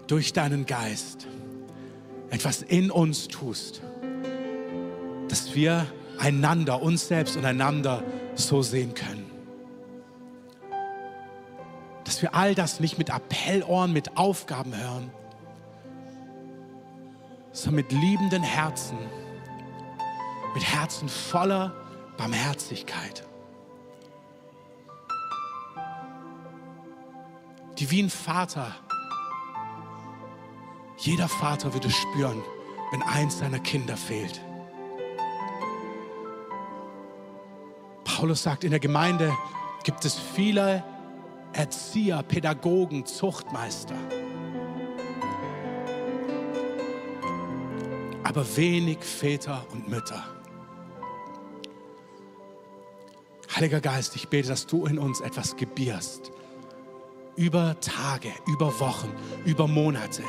durch 0.07 0.33
deinen 0.33 0.65
Geist 0.67 1.27
etwas 2.33 2.63
in 2.63 2.91
uns 2.91 3.29
tust, 3.29 3.83
dass 5.29 5.55
wir 5.55 5.87
einander, 6.19 6.81
uns 6.81 7.07
selbst 7.07 7.37
und 7.37 7.45
einander 7.45 8.03
so 8.35 8.63
sehen 8.63 8.95
können. 8.95 9.31
Dass 12.05 12.23
wir 12.23 12.35
all 12.35 12.55
das 12.55 12.81
nicht 12.81 12.97
mit 12.97 13.11
Appellohren, 13.11 13.93
mit 13.93 14.17
Aufgaben 14.17 14.75
hören, 14.75 15.11
sondern 17.53 17.85
mit 17.85 17.93
liebenden 17.93 18.43
Herzen, 18.43 18.97
mit 20.55 20.65
Herzen 20.65 21.11
voller 21.11 21.75
Barmherzigkeit. 22.17 23.27
Die 27.79 27.91
wie 27.91 28.03
ein 28.03 28.11
Vater, 28.11 28.75
jeder 31.03 31.29
Vater 31.29 31.73
würde 31.73 31.91
spüren, 31.91 32.43
wenn 32.93 33.03
eins 33.03 33.39
seiner 33.39 33.59
Kinder 33.59 33.97
fehlt. 33.97 34.41
Paulus 38.05 38.45
sagt, 38.45 38.63
in 38.63 38.71
der 38.71 38.79
Gemeinde 38.79 39.37
gibt 39.83 40.05
es 40.05 40.17
viele 40.17 40.85
Erzieher, 41.53 42.23
Pädagogen, 42.23 43.05
Zuchtmeister. 43.05 43.97
Aber 48.23 48.57
wenig 48.57 48.99
Väter 49.01 49.67
und 49.73 49.89
Mütter. 49.89 50.23
Heiliger 53.57 53.81
Geist, 53.81 54.15
ich 54.15 54.29
bete, 54.29 54.49
dass 54.49 54.67
du 54.67 54.87
in 54.87 54.99
uns 54.99 55.21
etwas 55.21 55.57
gebierst. 55.57 56.31
Über 57.35 57.79
Tage, 57.81 58.33
über 58.47 58.79
Wochen, 58.79 59.13
über 59.45 59.67
Monate. 59.67 60.23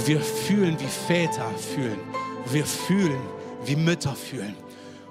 Wo 0.00 0.06
wir 0.06 0.20
fühlen, 0.20 0.76
wie 0.80 0.86
Väter 0.86 1.50
fühlen. 1.74 1.98
Wo 2.44 2.54
wir 2.54 2.64
fühlen, 2.64 3.20
wie 3.64 3.76
Mütter 3.76 4.14
fühlen 4.14 4.56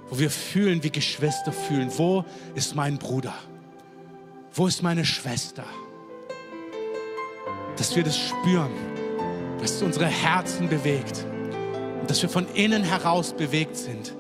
wo 0.10 0.18
wir 0.18 0.30
fühlen, 0.30 0.84
wie 0.84 0.90
Geschwister 0.90 1.52
fühlen. 1.52 1.92
Wo 1.96 2.26
ist 2.56 2.76
mein 2.76 2.98
Bruder? 2.98 3.34
Wo 4.54 4.68
ist 4.68 4.82
meine 4.82 5.06
Schwester? 5.06 5.64
Dass 7.78 7.96
wir 7.96 8.04
das 8.04 8.18
spüren, 8.18 8.72
dass 9.62 9.82
unsere 9.82 10.08
Herzen 10.08 10.68
bewegt 10.68 11.26
und 12.02 12.10
dass 12.10 12.22
wir 12.22 12.30
von 12.30 12.48
innen 12.56 12.84
heraus 12.84 13.34
bewegt 13.34 13.78
sind, 13.78 14.16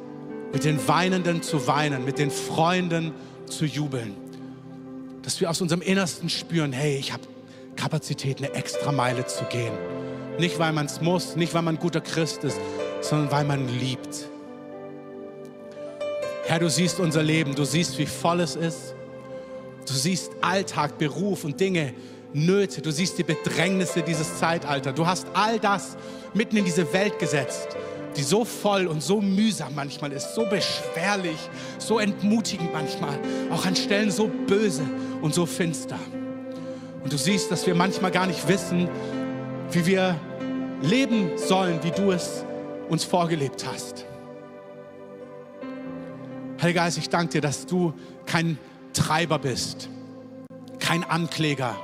mit 0.53 0.63
den 0.63 0.87
Weinenden 0.87 1.41
zu 1.41 1.67
weinen, 1.67 2.05
mit 2.05 2.19
den 2.19 2.31
Freunden 2.31 3.11
zu 3.47 3.65
jubeln. 3.65 4.15
Dass 5.23 5.41
wir 5.41 5.49
aus 5.49 5.61
unserem 5.61 5.81
Innersten 5.81 6.29
spüren, 6.29 6.71
hey, 6.71 6.97
ich 6.97 7.11
habe 7.11 7.23
Kapazität, 7.75 8.37
eine 8.37 8.53
extra 8.53 8.91
Meile 8.91 9.25
zu 9.25 9.43
gehen. 9.45 9.73
Nicht, 10.39 10.57
weil 10.57 10.73
man 10.73 10.87
es 10.87 11.01
muss, 11.01 11.35
nicht, 11.35 11.53
weil 11.53 11.61
man 11.61 11.75
ein 11.75 11.79
guter 11.79 12.01
Christ 12.01 12.43
ist, 12.43 12.57
sondern 13.01 13.31
weil 13.31 13.45
man 13.45 13.67
liebt 13.67 14.29
Herr, 16.49 16.57
du 16.57 16.67
siehst 16.67 16.99
unser 16.99 17.21
Leben, 17.21 17.53
du 17.53 17.63
siehst, 17.63 17.99
wie 17.99 18.07
voll 18.07 18.39
es 18.39 18.55
ist. 18.55 18.95
Du 19.87 19.93
siehst 19.93 20.31
Alltag, 20.41 20.97
Beruf 20.97 21.43
und 21.43 21.59
Dinge, 21.59 21.93
Nöte, 22.33 22.81
du 22.81 22.91
siehst 22.91 23.19
die 23.19 23.23
Bedrängnisse 23.23 24.01
dieses 24.01 24.39
Zeitalters. 24.39 24.95
Du 24.95 25.05
hast 25.05 25.27
all 25.35 25.59
das 25.59 25.95
mitten 26.33 26.57
in 26.57 26.65
diese 26.65 26.91
Welt 26.91 27.19
gesetzt, 27.19 27.67
die 28.17 28.23
so 28.23 28.45
voll 28.45 28.87
und 28.87 29.03
so 29.03 29.21
mühsam 29.21 29.75
manchmal 29.75 30.11
ist, 30.11 30.33
so 30.33 30.43
beschwerlich, 30.49 31.37
so 31.77 31.99
entmutigend 31.99 32.73
manchmal, 32.73 33.19
auch 33.51 33.67
an 33.67 33.75
Stellen 33.75 34.09
so 34.09 34.27
böse 34.47 34.89
und 35.21 35.35
so 35.35 35.45
finster. 35.45 35.99
Und 37.03 37.13
du 37.13 37.17
siehst, 37.17 37.51
dass 37.51 37.67
wir 37.67 37.75
manchmal 37.75 38.09
gar 38.09 38.25
nicht 38.25 38.47
wissen, 38.47 38.89
wie 39.71 39.85
wir 39.85 40.19
leben 40.81 41.37
sollen, 41.37 41.83
wie 41.83 41.91
du 41.91 42.11
es 42.11 42.45
uns 42.89 43.03
vorgelebt 43.03 43.65
hast. 43.65 44.05
Heiliger 46.61 46.81
Geist, 46.81 46.97
ich 46.97 47.09
danke 47.09 47.33
dir, 47.33 47.41
dass 47.41 47.65
du 47.65 47.93
kein 48.25 48.57
Treiber 48.93 49.39
bist, 49.39 49.89
kein 50.79 51.03
Ankläger, 51.03 51.75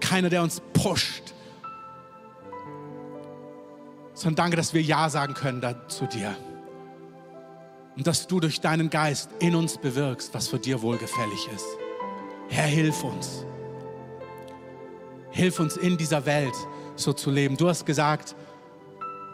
keiner, 0.00 0.28
der 0.28 0.42
uns 0.42 0.62
pusht, 0.72 1.34
sondern 4.14 4.36
danke, 4.36 4.56
dass 4.56 4.72
wir 4.72 4.82
Ja 4.82 5.10
sagen 5.10 5.34
können 5.34 5.62
zu 5.88 6.06
dir. 6.06 6.36
Und 7.96 8.06
dass 8.06 8.26
du 8.26 8.40
durch 8.40 8.60
deinen 8.60 8.90
Geist 8.90 9.30
in 9.38 9.54
uns 9.54 9.78
bewirkst, 9.78 10.32
was 10.34 10.48
für 10.48 10.58
dir 10.58 10.82
wohlgefällig 10.82 11.48
ist. 11.54 11.66
Herr, 12.48 12.66
hilf 12.66 13.02
uns. 13.02 13.44
Hilf 15.30 15.58
uns 15.60 15.76
in 15.76 15.96
dieser 15.96 16.24
Welt 16.26 16.54
so 16.96 17.12
zu 17.12 17.30
leben. 17.30 17.56
Du 17.56 17.68
hast 17.68 17.86
gesagt, 17.86 18.34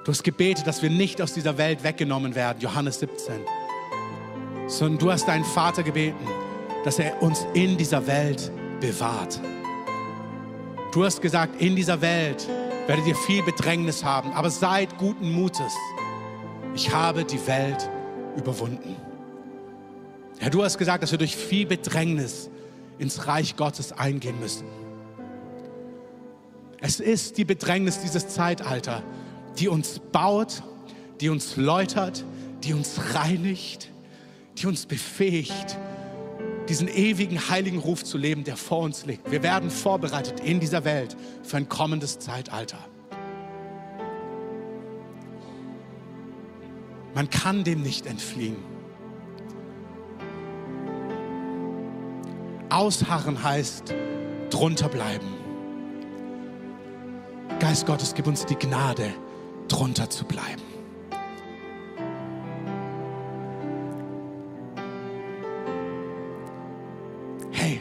Du 0.05 0.11
hast 0.11 0.25
gebetet, 0.25 0.67
dass 0.67 0.83
wir 0.83 0.91
nicht 0.91 1.23
aus 1.23 1.33
dieser 1.33 1.59
Welt 1.59 1.85
weggenommen 1.85 2.35
werden, 2.35 2.61
Johannes 2.61 2.99
17. 2.99 3.35
Sondern 4.67 4.99
du 4.99 5.13
hast 5.13 5.29
deinen 5.29 5.45
Vater 5.45 5.85
gebeten, 5.85 6.27
dass 6.85 6.99
er 6.99 7.23
uns 7.23 7.47
in 7.55 7.77
dieser 7.77 8.05
Welt 8.09 8.51
bewahrt. 8.81 9.41
Du 10.93 11.05
hast 11.05 11.23
gesagt, 11.23 11.61
in 11.61 11.77
dieser 11.77 12.01
Welt 12.01 12.49
werdet 12.89 13.07
ihr 13.07 13.15
viel 13.15 13.45
Bedrängnis 13.45 14.03
haben, 14.03 14.33
aber 14.33 14.51
seid 14.51 14.99
guten 14.99 15.31
Mutes. 15.31 15.73
Ich 16.75 16.93
habe 16.93 17.25
die 17.25 17.47
Welt 17.47 17.89
überwunden. 18.37 18.97
Herr, 20.41 20.51
du 20.51 20.65
hast 20.65 20.79
gesagt, 20.79 21.05
dass 21.05 21.13
wir 21.13 21.19
durch 21.19 21.37
viel 21.37 21.65
Bedrängnis 21.65 22.51
ins 22.99 23.29
Reich 23.29 23.55
Gottes 23.55 23.93
eingehen 23.93 24.41
müssen. 24.41 24.67
Es 26.85 26.99
ist 26.99 27.39
die 27.39 27.45
Bedrängnis 27.45 28.01
dieses 28.01 28.27
Zeitalters, 28.27 29.03
die 29.57 29.69
uns 29.69 30.01
baut, 30.11 30.65
die 31.21 31.29
uns 31.29 31.57
läutert, 31.57 32.25
die 32.65 32.75
uns 32.75 33.15
reinigt, 33.15 33.89
die 34.59 34.67
uns 34.67 34.87
befähigt, 34.87 35.79
diesen 36.69 36.89
ewigen 36.89 37.49
heiligen 37.49 37.79
Ruf 37.79 38.03
zu 38.03 38.19
leben, 38.19 38.43
der 38.43 38.57
vor 38.57 38.81
uns 38.81 39.07
liegt. 39.07 39.31
Wir 39.31 39.45
werden 39.45 39.71
vorbereitet 39.71 40.41
in 40.41 40.59
dieser 40.59 40.85
Welt 40.85 41.17
für 41.45 41.57
ein 41.57 41.69
kommendes 41.69 42.19
Zeitalter. 42.19 42.79
Man 47.15 47.31
kann 47.31 47.63
dem 47.63 47.83
nicht 47.83 48.07
entfliehen. 48.07 48.57
Ausharren 52.71 53.41
heißt 53.41 53.95
drunter 54.51 54.89
bleiben. 54.89 55.42
Geist 57.59 57.87
Gottes, 57.87 58.15
gib 58.15 58.27
uns 58.27 58.45
die 58.45 58.57
Gnade, 58.57 59.15
drunter 59.69 60.09
zu 60.11 60.25
bleiben. 60.25 60.63
Hey, 67.51 67.81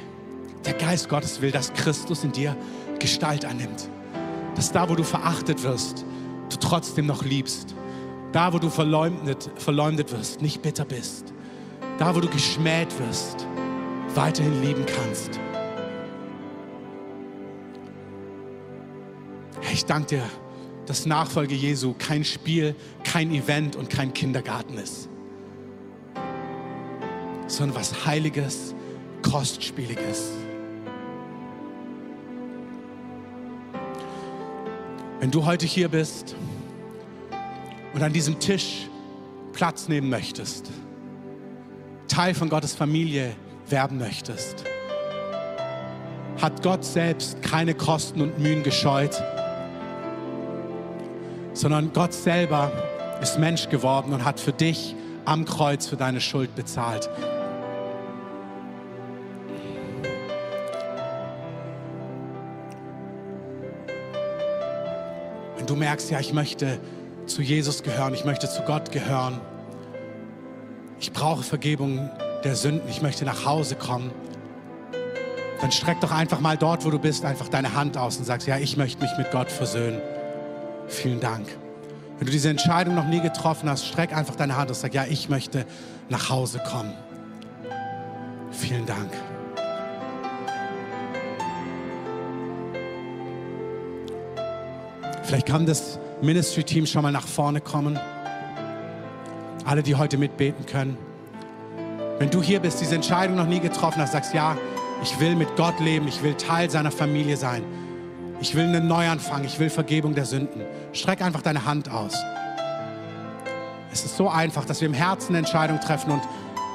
der 0.65 0.73
Geist 0.73 1.09
Gottes 1.09 1.41
will, 1.41 1.51
dass 1.51 1.73
Christus 1.73 2.23
in 2.23 2.31
dir 2.31 2.55
Gestalt 2.99 3.45
annimmt. 3.45 3.89
Dass 4.55 4.71
da, 4.71 4.87
wo 4.87 4.95
du 4.95 5.03
verachtet 5.03 5.63
wirst, 5.63 6.05
du 6.49 6.57
trotzdem 6.57 7.07
noch 7.07 7.23
liebst. 7.23 7.75
Da, 8.31 8.53
wo 8.53 8.59
du 8.59 8.69
verleumdet, 8.69 9.49
verleumdet 9.55 10.11
wirst, 10.11 10.41
nicht 10.41 10.61
bitter 10.61 10.85
bist. 10.85 11.33
Da, 11.97 12.15
wo 12.15 12.19
du 12.19 12.29
geschmäht 12.29 12.97
wirst, 12.99 13.47
weiterhin 14.15 14.61
lieben 14.61 14.85
kannst. 14.85 15.39
Danke 19.91 20.15
dir 20.15 20.23
dass 20.85 21.05
Nachfolge 21.05 21.53
Jesu 21.53 21.93
kein 21.97 22.23
Spiel, 22.25 22.75
kein 23.03 23.31
Event 23.31 23.75
und 23.75 23.89
kein 23.89 24.13
Kindergarten 24.13 24.77
ist, 24.77 25.07
sondern 27.47 27.77
was 27.77 28.05
Heiliges, 28.05 28.73
Kostspieliges. 29.21 30.31
Wenn 35.19 35.29
du 35.29 35.45
heute 35.45 35.65
hier 35.65 35.87
bist 35.87 36.35
und 37.93 38.01
an 38.01 38.11
diesem 38.11 38.39
Tisch 38.39 38.89
Platz 39.53 39.87
nehmen 39.87 40.09
möchtest, 40.09 40.71
Teil 42.07 42.33
von 42.33 42.49
Gottes 42.49 42.73
Familie 42.73 43.35
werden 43.69 43.97
möchtest, 43.99 44.65
hat 46.41 46.63
Gott 46.63 46.83
selbst 46.83 47.41
keine 47.43 47.75
Kosten 47.75 48.21
und 48.21 48.39
Mühen 48.39 48.63
gescheut, 48.63 49.21
sondern 51.61 51.93
Gott 51.93 52.11
selber 52.11 52.71
ist 53.21 53.37
Mensch 53.37 53.69
geworden 53.69 54.13
und 54.13 54.25
hat 54.25 54.39
für 54.39 54.51
dich 54.51 54.95
am 55.25 55.45
Kreuz 55.45 55.85
für 55.85 55.95
deine 55.95 56.19
Schuld 56.19 56.55
bezahlt. 56.55 57.07
Wenn 65.55 65.67
du 65.67 65.75
merkst, 65.75 66.09
ja, 66.09 66.19
ich 66.19 66.33
möchte 66.33 66.79
zu 67.27 67.43
Jesus 67.43 67.83
gehören, 67.83 68.15
ich 68.15 68.25
möchte 68.25 68.49
zu 68.49 68.63
Gott 68.63 68.91
gehören, 68.91 69.39
ich 70.99 71.13
brauche 71.13 71.43
Vergebung 71.43 72.09
der 72.43 72.55
Sünden, 72.55 72.89
ich 72.89 73.03
möchte 73.03 73.23
nach 73.23 73.45
Hause 73.45 73.75
kommen, 73.75 74.09
dann 75.61 75.71
streck 75.71 76.01
doch 76.01 76.11
einfach 76.11 76.39
mal 76.39 76.57
dort, 76.57 76.85
wo 76.85 76.89
du 76.89 76.97
bist, 76.97 77.23
einfach 77.23 77.49
deine 77.49 77.75
Hand 77.75 77.97
aus 77.97 78.17
und 78.17 78.25
sagst, 78.25 78.47
ja, 78.47 78.57
ich 78.57 78.77
möchte 78.77 79.03
mich 79.03 79.15
mit 79.19 79.29
Gott 79.29 79.51
versöhnen. 79.51 80.01
Vielen 80.91 81.21
Dank. 81.21 81.47
Wenn 82.19 82.25
du 82.25 82.31
diese 82.31 82.49
Entscheidung 82.49 82.95
noch 82.95 83.07
nie 83.07 83.21
getroffen 83.21 83.69
hast, 83.69 83.87
streck 83.87 84.15
einfach 84.15 84.35
deine 84.35 84.57
Hand 84.57 84.69
und 84.69 84.75
sag, 84.75 84.93
ja, 84.93 85.05
ich 85.09 85.29
möchte 85.29 85.65
nach 86.09 86.29
Hause 86.29 86.59
kommen. 86.59 86.93
Vielen 88.51 88.85
Dank. 88.85 89.09
Vielleicht 95.23 95.47
kann 95.47 95.65
das 95.65 95.97
Ministry-Team 96.21 96.85
schon 96.85 97.03
mal 97.03 97.11
nach 97.11 97.25
vorne 97.25 97.61
kommen. 97.61 97.97
Alle, 99.65 99.81
die 99.81 99.95
heute 99.95 100.17
mitbeten 100.17 100.65
können. 100.65 100.97
Wenn 102.19 102.29
du 102.29 102.43
hier 102.43 102.59
bist, 102.59 102.81
diese 102.81 102.95
Entscheidung 102.95 103.37
noch 103.37 103.47
nie 103.47 103.61
getroffen 103.61 104.01
hast, 104.01 104.11
sagst, 104.11 104.33
ja, 104.33 104.57
ich 105.01 105.19
will 105.21 105.35
mit 105.35 105.55
Gott 105.55 105.79
leben, 105.79 106.07
ich 106.09 106.21
will 106.21 106.33
Teil 106.33 106.69
seiner 106.69 106.91
Familie 106.91 107.37
sein. 107.37 107.63
Ich 108.41 108.55
will 108.55 108.63
einen 108.63 108.87
Neuanfang, 108.87 109.43
ich 109.43 109.59
will 109.59 109.69
Vergebung 109.69 110.15
der 110.15 110.25
Sünden. 110.25 110.63
Streck 110.93 111.21
einfach 111.21 111.43
deine 111.43 111.63
Hand 111.65 111.91
aus. 111.91 112.15
Es 113.93 114.03
ist 114.03 114.17
so 114.17 114.29
einfach, 114.29 114.65
dass 114.65 114.81
wir 114.81 114.87
im 114.87 114.95
Herzen 114.95 115.29
eine 115.29 115.39
Entscheidung 115.39 115.79
treffen 115.79 116.11
und 116.11 116.23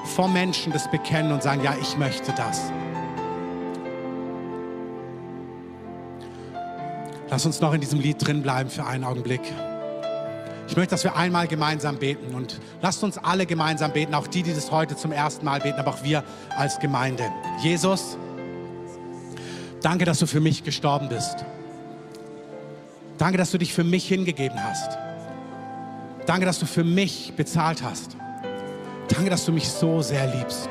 vor 0.05 0.29
Menschen 0.29 0.73
das 0.73 0.89
bekennen 0.89 1.33
und 1.33 1.43
sagen, 1.43 1.65
ja, 1.65 1.75
ich 1.81 1.99
möchte 1.99 2.33
das. 2.33 2.71
Lass 7.29 7.45
uns 7.45 7.61
noch 7.61 7.75
in 7.75 7.81
diesem 7.81 7.99
Lied 7.99 8.25
drin 8.25 8.43
bleiben 8.43 8.71
für 8.71 8.87
einen 8.87 9.03
Augenblick. 9.03 9.41
Ich 10.69 10.77
möchte, 10.77 10.93
dass 10.93 11.03
wir 11.03 11.17
einmal 11.17 11.49
gemeinsam 11.49 11.97
beten 11.97 12.33
und 12.37 12.61
lasst 12.81 13.03
uns 13.03 13.19
alle 13.19 13.45
gemeinsam 13.45 13.93
beten, 13.93 14.15
auch 14.15 14.29
die, 14.29 14.45
die 14.45 14.55
das 14.55 14.71
heute 14.71 14.97
zum 14.97 15.11
ersten 15.11 15.45
Mal 15.45 15.61
beten, 15.61 15.81
aber 15.81 15.91
auch 15.91 16.05
wir 16.05 16.23
als 16.57 16.79
Gemeinde. 16.79 17.25
Jesus, 17.61 18.17
danke, 19.83 20.05
dass 20.05 20.21
du 20.21 20.27
für 20.27 20.41
mich 20.41 20.63
gestorben 20.63 21.09
bist. 21.09 21.45
Danke, 23.27 23.39
dass 23.39 23.51
du 23.51 23.59
dich 23.59 23.75
für 23.75 23.83
mich 23.83 24.07
hingegeben 24.07 24.57
hast. 24.63 24.97
Danke, 26.27 26.47
dass 26.47 26.61
du 26.61 26.65
für 26.65 26.85
mich 26.85 27.33
bezahlt 27.35 27.83
hast. 27.83 28.17
Danke, 29.09 29.31
dass 29.31 29.45
du 29.45 29.51
mich 29.51 29.69
so 29.69 30.01
sehr 30.01 30.33
liebst. 30.33 30.69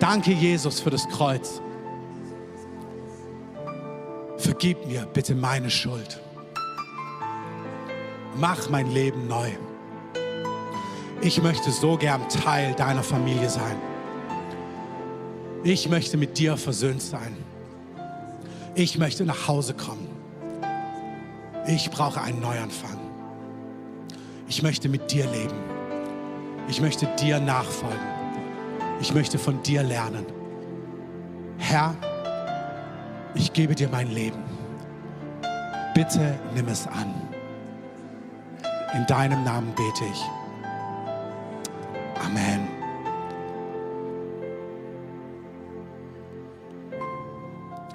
Danke, 0.00 0.32
Jesus, 0.32 0.80
für 0.80 0.90
das 0.90 1.08
Kreuz. 1.08 1.62
Vergib 4.38 4.84
mir 4.88 5.06
bitte 5.06 5.36
meine 5.36 5.70
Schuld. 5.70 6.20
Mach 8.34 8.68
mein 8.68 8.90
Leben 8.90 9.28
neu. 9.28 9.50
Ich 11.20 11.40
möchte 11.40 11.70
so 11.70 11.96
gern 11.96 12.28
Teil 12.28 12.74
deiner 12.74 13.04
Familie 13.04 13.48
sein. 13.48 13.76
Ich 15.62 15.88
möchte 15.88 16.16
mit 16.16 16.38
dir 16.38 16.56
versöhnt 16.56 17.02
sein. 17.02 17.36
Ich 18.74 18.98
möchte 18.98 19.24
nach 19.24 19.46
Hause 19.46 19.74
kommen. 19.74 20.09
Ich 21.72 21.88
brauche 21.88 22.20
einen 22.20 22.40
Neuanfang. 22.40 22.98
Ich 24.48 24.60
möchte 24.60 24.88
mit 24.88 25.12
dir 25.12 25.24
leben. 25.30 25.54
Ich 26.68 26.80
möchte 26.80 27.06
dir 27.14 27.38
nachfolgen. 27.38 28.00
Ich 29.00 29.14
möchte 29.14 29.38
von 29.38 29.62
dir 29.62 29.84
lernen. 29.84 30.26
Herr, 31.58 31.94
ich 33.34 33.52
gebe 33.52 33.76
dir 33.76 33.88
mein 33.88 34.10
Leben. 34.10 34.42
Bitte 35.94 36.40
nimm 36.56 36.66
es 36.66 36.88
an. 36.88 37.14
In 38.94 39.06
deinem 39.06 39.44
Namen 39.44 39.72
bete 39.76 40.04
ich. 40.10 40.24
Amen. 42.24 42.69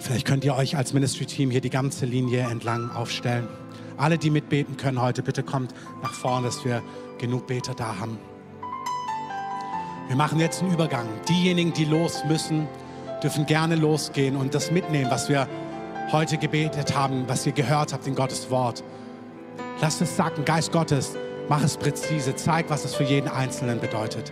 Vielleicht 0.05 0.27
könnt 0.27 0.45
ihr 0.45 0.55
euch 0.55 0.77
als 0.77 0.93
Ministry-Team 0.93 1.49
hier 1.49 1.61
die 1.61 1.71
ganze 1.71 2.05
Linie 2.05 2.41
entlang 2.41 2.91
aufstellen. 2.91 3.47
Alle, 3.97 4.19
die 4.19 4.29
mitbeten 4.29 4.77
können 4.77 5.01
heute, 5.01 5.23
bitte 5.23 5.41
kommt 5.41 5.73
nach 6.03 6.13
vorne, 6.13 6.45
dass 6.45 6.63
wir 6.63 6.83
genug 7.17 7.47
Beter 7.47 7.73
da 7.73 7.97
haben. 7.97 8.19
Wir 10.07 10.15
machen 10.15 10.39
jetzt 10.39 10.61
einen 10.61 10.71
Übergang. 10.71 11.07
Diejenigen, 11.27 11.73
die 11.73 11.85
los 11.85 12.23
müssen, 12.27 12.67
dürfen 13.23 13.47
gerne 13.47 13.73
losgehen 13.73 14.35
und 14.35 14.53
das 14.53 14.69
mitnehmen, 14.69 15.09
was 15.09 15.27
wir 15.27 15.47
heute 16.11 16.37
gebetet 16.37 16.95
haben, 16.95 17.23
was 17.27 17.47
ihr 17.47 17.53
gehört 17.53 17.91
habt 17.91 18.05
in 18.05 18.13
Gottes 18.13 18.51
Wort. 18.51 18.83
Lasst 19.81 20.03
es 20.03 20.15
sacken, 20.15 20.45
Geist 20.45 20.71
Gottes, 20.71 21.17
mach 21.49 21.63
es 21.63 21.77
präzise, 21.77 22.35
zeig, 22.35 22.69
was 22.69 22.85
es 22.85 22.93
für 22.93 23.05
jeden 23.05 23.27
Einzelnen 23.27 23.79
bedeutet. 23.79 24.31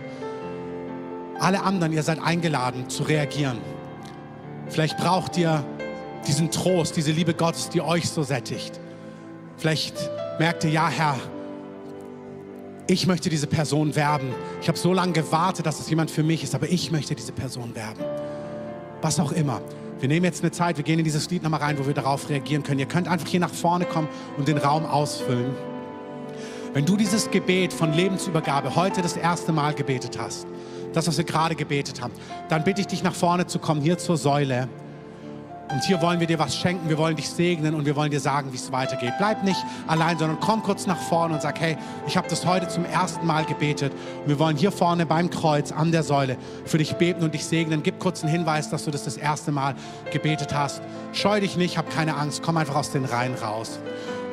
Alle 1.40 1.64
anderen, 1.64 1.92
ihr 1.92 2.04
seid 2.04 2.22
eingeladen 2.22 2.88
zu 2.88 3.02
reagieren. 3.02 3.58
Vielleicht 4.74 4.96
braucht 4.96 5.36
ihr 5.36 5.64
diesen 6.26 6.50
Trost, 6.50 6.96
diese 6.96 7.12
Liebe 7.12 7.32
Gottes, 7.32 7.68
die 7.68 7.80
euch 7.80 8.10
so 8.10 8.24
sättigt. 8.24 8.80
Vielleicht 9.56 9.94
merkt 10.40 10.64
ihr, 10.64 10.70
ja, 10.70 10.88
Herr, 10.88 11.16
ich 12.88 13.06
möchte 13.06 13.30
diese 13.30 13.46
Person 13.46 13.94
werben. 13.94 14.34
Ich 14.60 14.66
habe 14.66 14.76
so 14.76 14.92
lange 14.92 15.12
gewartet, 15.12 15.64
dass 15.64 15.78
es 15.78 15.88
jemand 15.88 16.10
für 16.10 16.24
mich 16.24 16.42
ist, 16.42 16.56
aber 16.56 16.68
ich 16.68 16.90
möchte 16.90 17.14
diese 17.14 17.30
Person 17.30 17.76
werben. 17.76 18.00
Was 19.00 19.20
auch 19.20 19.30
immer. 19.30 19.62
Wir 20.00 20.08
nehmen 20.08 20.24
jetzt 20.24 20.42
eine 20.42 20.50
Zeit, 20.50 20.76
wir 20.76 20.82
gehen 20.82 20.98
in 20.98 21.04
dieses 21.04 21.30
Lied 21.30 21.44
nochmal 21.44 21.60
rein, 21.60 21.78
wo 21.78 21.86
wir 21.86 21.94
darauf 21.94 22.28
reagieren 22.28 22.64
können. 22.64 22.80
Ihr 22.80 22.86
könnt 22.86 23.06
einfach 23.06 23.28
hier 23.28 23.38
nach 23.38 23.54
vorne 23.54 23.84
kommen 23.84 24.08
und 24.38 24.48
den 24.48 24.58
Raum 24.58 24.84
ausfüllen. 24.86 25.54
Wenn 26.72 26.84
du 26.84 26.96
dieses 26.96 27.30
Gebet 27.30 27.72
von 27.72 27.92
Lebensübergabe 27.92 28.74
heute 28.74 29.02
das 29.02 29.16
erste 29.16 29.52
Mal 29.52 29.72
gebetet 29.72 30.18
hast, 30.18 30.48
das, 30.94 31.06
was 31.06 31.16
wir 31.18 31.24
gerade 31.24 31.54
gebetet 31.54 32.00
haben, 32.00 32.12
dann 32.48 32.64
bitte 32.64 32.80
ich 32.80 32.86
dich 32.86 33.02
nach 33.02 33.14
vorne 33.14 33.46
zu 33.46 33.58
kommen, 33.58 33.80
hier 33.80 33.98
zur 33.98 34.16
Säule. 34.16 34.68
Und 35.70 35.82
hier 35.82 36.00
wollen 36.02 36.20
wir 36.20 36.26
dir 36.26 36.38
was 36.38 36.56
schenken, 36.56 36.88
wir 36.88 36.98
wollen 36.98 37.16
dich 37.16 37.28
segnen 37.28 37.74
und 37.74 37.86
wir 37.86 37.96
wollen 37.96 38.10
dir 38.10 38.20
sagen, 38.20 38.52
wie 38.52 38.56
es 38.56 38.70
weitergeht. 38.70 39.14
Bleib 39.18 39.42
nicht 39.44 39.64
allein, 39.86 40.18
sondern 40.18 40.38
komm 40.38 40.62
kurz 40.62 40.86
nach 40.86 40.98
vorne 40.98 41.34
und 41.34 41.42
sag, 41.42 41.58
hey, 41.58 41.76
ich 42.06 42.16
habe 42.16 42.28
das 42.28 42.44
heute 42.44 42.68
zum 42.68 42.84
ersten 42.84 43.26
Mal 43.26 43.44
gebetet. 43.46 43.92
Und 44.22 44.28
wir 44.28 44.38
wollen 44.38 44.56
hier 44.56 44.70
vorne 44.70 45.06
beim 45.06 45.30
Kreuz 45.30 45.72
an 45.72 45.90
der 45.90 46.02
Säule 46.02 46.36
für 46.66 46.78
dich 46.78 46.94
beten 46.96 47.24
und 47.24 47.32
dich 47.32 47.46
segnen. 47.46 47.82
Gib 47.82 47.98
kurz 47.98 48.22
einen 48.22 48.30
Hinweis, 48.30 48.68
dass 48.68 48.84
du 48.84 48.90
das 48.90 49.04
das 49.04 49.16
erste 49.16 49.52
Mal 49.52 49.74
gebetet 50.12 50.54
hast. 50.54 50.82
Scheu 51.12 51.40
dich 51.40 51.56
nicht, 51.56 51.78
hab 51.78 51.90
keine 51.90 52.16
Angst, 52.16 52.42
komm 52.42 52.58
einfach 52.58 52.76
aus 52.76 52.92
den 52.92 53.06
Reihen 53.06 53.34
raus. 53.34 53.78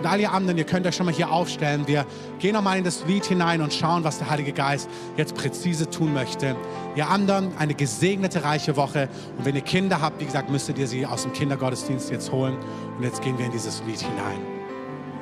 Und 0.01 0.07
all 0.07 0.19
ihr 0.19 0.31
anderen, 0.31 0.57
ihr 0.57 0.63
könnt 0.63 0.87
euch 0.87 0.95
schon 0.95 1.05
mal 1.05 1.13
hier 1.13 1.31
aufstellen. 1.31 1.83
Wir 1.85 2.07
gehen 2.39 2.53
nochmal 2.53 2.79
in 2.79 2.83
das 2.83 3.05
Lied 3.05 3.23
hinein 3.23 3.61
und 3.61 3.71
schauen, 3.71 4.03
was 4.03 4.17
der 4.17 4.31
Heilige 4.31 4.51
Geist 4.51 4.89
jetzt 5.15 5.35
präzise 5.35 5.91
tun 5.91 6.11
möchte. 6.11 6.55
Ihr 6.95 7.07
anderen, 7.07 7.55
eine 7.59 7.75
gesegnete, 7.75 8.43
reiche 8.43 8.75
Woche. 8.77 9.09
Und 9.37 9.45
wenn 9.45 9.55
ihr 9.55 9.61
Kinder 9.61 10.01
habt, 10.01 10.19
wie 10.19 10.25
gesagt, 10.25 10.49
müsstet 10.49 10.79
ihr 10.79 10.87
sie 10.87 11.05
aus 11.05 11.21
dem 11.21 11.33
Kindergottesdienst 11.33 12.09
jetzt 12.09 12.31
holen. 12.31 12.57
Und 12.97 13.03
jetzt 13.03 13.21
gehen 13.21 13.37
wir 13.37 13.45
in 13.45 13.51
dieses 13.51 13.83
Lied 13.85 13.99
hinein. 13.99 14.50